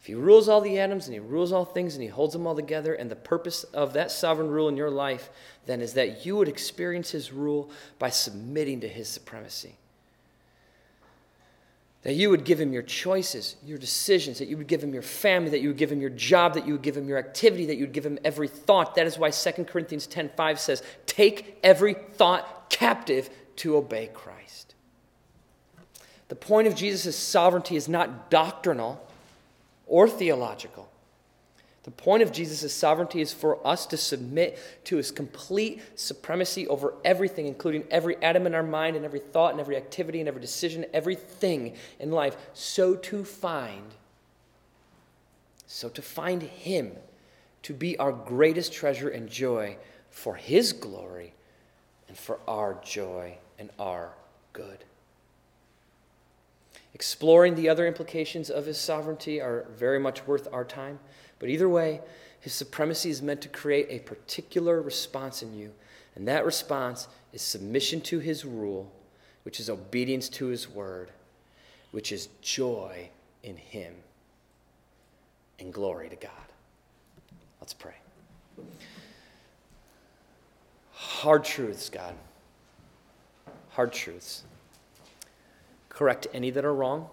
If 0.00 0.06
He 0.06 0.14
rules 0.14 0.48
all 0.48 0.60
the 0.60 0.78
atoms 0.78 1.06
and 1.06 1.14
He 1.14 1.20
rules 1.20 1.52
all 1.52 1.64
things 1.64 1.94
and 1.94 2.02
He 2.02 2.08
holds 2.08 2.32
them 2.32 2.46
all 2.46 2.56
together, 2.56 2.94
and 2.94 3.10
the 3.10 3.16
purpose 3.16 3.64
of 3.64 3.92
that 3.92 4.10
sovereign 4.10 4.48
rule 4.48 4.68
in 4.68 4.76
your 4.76 4.90
life 4.90 5.30
then 5.66 5.80
is 5.80 5.92
that 5.94 6.24
you 6.24 6.36
would 6.36 6.48
experience 6.48 7.10
His 7.10 7.32
rule 7.32 7.70
by 7.98 8.10
submitting 8.10 8.80
to 8.80 8.88
His 8.88 9.08
supremacy. 9.08 9.76
That 12.02 12.14
you 12.14 12.30
would 12.30 12.44
give 12.44 12.58
him 12.58 12.72
your 12.72 12.82
choices, 12.82 13.56
your 13.64 13.76
decisions, 13.76 14.38
that 14.38 14.48
you 14.48 14.56
would 14.56 14.66
give 14.66 14.82
him 14.82 14.94
your 14.94 15.02
family, 15.02 15.50
that 15.50 15.60
you 15.60 15.68
would 15.68 15.76
give 15.76 15.92
him 15.92 16.00
your 16.00 16.08
job, 16.08 16.54
that 16.54 16.66
you 16.66 16.72
would 16.72 16.82
give 16.82 16.96
him 16.96 17.06
your 17.06 17.18
activity, 17.18 17.66
that 17.66 17.76
you 17.76 17.82
would 17.82 17.92
give 17.92 18.06
him 18.06 18.18
every 18.24 18.48
thought. 18.48 18.94
That 18.94 19.06
is 19.06 19.18
why 19.18 19.30
2 19.30 19.66
Corinthians 19.66 20.06
10:5 20.06 20.58
says, 20.58 20.82
"Take 21.04 21.58
every 21.62 21.92
thought 21.92 22.70
captive 22.70 23.28
to 23.56 23.76
obey 23.76 24.08
Christ." 24.14 24.69
The 26.30 26.36
point 26.36 26.68
of 26.68 26.76
Jesus' 26.76 27.16
sovereignty 27.16 27.74
is 27.74 27.88
not 27.88 28.30
doctrinal 28.30 29.04
or 29.88 30.08
theological. 30.08 30.88
The 31.82 31.90
point 31.90 32.22
of 32.22 32.30
Jesus' 32.30 32.72
sovereignty 32.72 33.20
is 33.20 33.32
for 33.32 33.66
us 33.66 33.84
to 33.86 33.96
submit 33.96 34.56
to 34.84 34.96
his 34.96 35.10
complete 35.10 35.82
supremacy 35.96 36.68
over 36.68 36.94
everything, 37.04 37.48
including 37.48 37.82
every 37.90 38.16
atom 38.22 38.46
in 38.46 38.54
our 38.54 38.62
mind 38.62 38.94
and 38.94 39.04
every 39.04 39.18
thought 39.18 39.50
and 39.50 39.60
every 39.60 39.76
activity 39.76 40.20
and 40.20 40.28
every 40.28 40.40
decision, 40.40 40.86
everything 40.94 41.74
in 41.98 42.12
life, 42.12 42.36
so 42.54 42.94
to 42.94 43.24
find, 43.24 43.90
so 45.66 45.88
to 45.88 46.00
find 46.00 46.42
him 46.42 46.92
to 47.64 47.74
be 47.74 47.98
our 47.98 48.12
greatest 48.12 48.72
treasure 48.72 49.08
and 49.08 49.28
joy 49.28 49.76
for 50.10 50.36
his 50.36 50.72
glory 50.72 51.32
and 52.06 52.16
for 52.16 52.38
our 52.46 52.80
joy 52.84 53.36
and 53.58 53.70
our 53.80 54.10
good. 54.52 54.84
Exploring 57.00 57.54
the 57.54 57.66
other 57.66 57.86
implications 57.86 58.50
of 58.50 58.66
his 58.66 58.78
sovereignty 58.78 59.40
are 59.40 59.64
very 59.74 59.98
much 59.98 60.26
worth 60.26 60.46
our 60.52 60.66
time. 60.66 60.98
But 61.38 61.48
either 61.48 61.66
way, 61.66 62.02
his 62.40 62.52
supremacy 62.52 63.08
is 63.08 63.22
meant 63.22 63.40
to 63.40 63.48
create 63.48 63.86
a 63.88 64.00
particular 64.00 64.82
response 64.82 65.42
in 65.42 65.56
you. 65.56 65.72
And 66.14 66.28
that 66.28 66.44
response 66.44 67.08
is 67.32 67.40
submission 67.40 68.02
to 68.02 68.18
his 68.18 68.44
rule, 68.44 68.92
which 69.44 69.60
is 69.60 69.70
obedience 69.70 70.28
to 70.28 70.48
his 70.48 70.68
word, 70.68 71.10
which 71.90 72.12
is 72.12 72.28
joy 72.42 73.08
in 73.42 73.56
him 73.56 73.94
and 75.58 75.72
glory 75.72 76.10
to 76.10 76.16
God. 76.16 76.30
Let's 77.62 77.72
pray. 77.72 77.94
Hard 80.92 81.44
truths, 81.44 81.88
God. 81.88 82.14
Hard 83.70 83.90
truths 83.94 84.42
correct 86.00 86.26
any 86.32 86.48
that 86.48 86.64
are 86.64 86.72
wrong, 86.72 87.10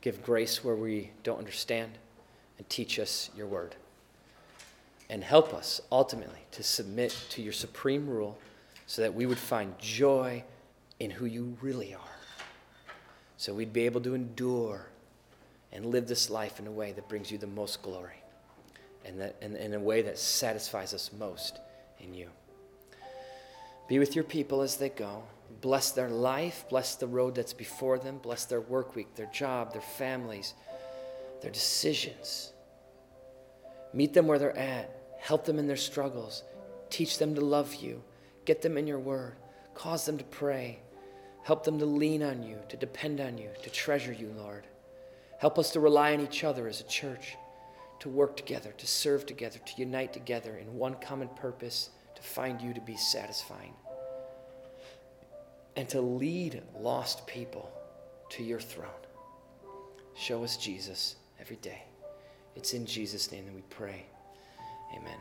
give 0.00 0.22
grace 0.22 0.62
where 0.62 0.76
we 0.76 1.10
don't 1.24 1.38
understand, 1.38 1.90
and 2.56 2.70
teach 2.70 3.00
us 3.00 3.30
your 3.36 3.48
word. 3.48 3.74
And 5.10 5.24
help 5.24 5.52
us 5.52 5.80
ultimately 5.90 6.38
to 6.52 6.62
submit 6.62 7.10
to 7.30 7.42
your 7.42 7.52
supreme 7.52 8.08
rule 8.08 8.38
so 8.86 9.02
that 9.02 9.12
we 9.12 9.26
would 9.26 9.40
find 9.40 9.76
joy 9.80 10.44
in 11.00 11.10
who 11.10 11.26
you 11.26 11.56
really 11.60 11.92
are. 11.92 12.16
So 13.38 13.52
we'd 13.52 13.72
be 13.72 13.86
able 13.86 14.02
to 14.02 14.14
endure 14.14 14.86
and 15.72 15.86
live 15.86 16.06
this 16.06 16.30
life 16.30 16.60
in 16.60 16.68
a 16.68 16.72
way 16.72 16.92
that 16.92 17.08
brings 17.08 17.28
you 17.28 17.38
the 17.38 17.48
most 17.48 17.82
glory 17.82 18.22
and 19.04 19.20
that, 19.20 19.34
in, 19.42 19.56
in 19.56 19.74
a 19.74 19.80
way 19.80 20.02
that 20.02 20.16
satisfies 20.16 20.94
us 20.94 21.10
most 21.18 21.58
in 21.98 22.14
you. 22.14 22.28
Be 23.88 23.98
with 23.98 24.14
your 24.14 24.22
people 24.22 24.60
as 24.60 24.76
they 24.76 24.90
go. 24.90 25.24
Bless 25.60 25.92
their 25.92 26.10
life, 26.10 26.64
bless 26.68 26.94
the 26.94 27.06
road 27.06 27.34
that's 27.34 27.52
before 27.52 27.98
them, 27.98 28.18
bless 28.18 28.44
their 28.44 28.60
work 28.60 28.94
week, 28.94 29.14
their 29.14 29.30
job, 29.32 29.72
their 29.72 29.80
families, 29.80 30.54
their 31.42 31.50
decisions. 31.50 32.52
Meet 33.92 34.14
them 34.14 34.26
where 34.26 34.38
they're 34.38 34.58
at, 34.58 34.90
help 35.18 35.44
them 35.44 35.58
in 35.58 35.66
their 35.66 35.76
struggles, 35.76 36.42
teach 36.90 37.18
them 37.18 37.34
to 37.34 37.40
love 37.40 37.74
you, 37.76 38.02
get 38.44 38.62
them 38.62 38.76
in 38.76 38.86
your 38.86 38.98
word, 38.98 39.36
cause 39.74 40.04
them 40.04 40.18
to 40.18 40.24
pray, 40.24 40.80
help 41.42 41.64
them 41.64 41.78
to 41.78 41.86
lean 41.86 42.22
on 42.22 42.42
you, 42.42 42.58
to 42.68 42.76
depend 42.76 43.20
on 43.20 43.38
you, 43.38 43.50
to 43.62 43.70
treasure 43.70 44.12
you, 44.12 44.32
Lord. 44.36 44.66
Help 45.38 45.58
us 45.58 45.70
to 45.72 45.80
rely 45.80 46.14
on 46.14 46.20
each 46.20 46.44
other 46.44 46.68
as 46.68 46.80
a 46.80 46.84
church, 46.84 47.36
to 48.00 48.08
work 48.08 48.36
together, 48.36 48.72
to 48.78 48.86
serve 48.86 49.26
together, 49.26 49.58
to 49.58 49.72
unite 49.76 50.12
together 50.12 50.56
in 50.56 50.74
one 50.74 50.96
common 51.00 51.28
purpose, 51.28 51.90
to 52.14 52.22
find 52.22 52.60
you 52.60 52.72
to 52.74 52.80
be 52.80 52.96
satisfying, 52.96 53.74
and 55.76 55.88
to 55.88 56.00
lead 56.00 56.62
lost 56.78 57.26
people 57.26 57.70
to 58.30 58.42
your 58.42 58.60
throne. 58.60 58.88
Show 60.14 60.44
us 60.44 60.56
Jesus 60.56 61.16
every 61.40 61.56
day. 61.56 61.82
It's 62.56 62.74
in 62.74 62.86
Jesus' 62.86 63.32
name 63.32 63.46
that 63.46 63.54
we 63.54 63.62
pray. 63.70 64.06
Amen. 64.96 65.18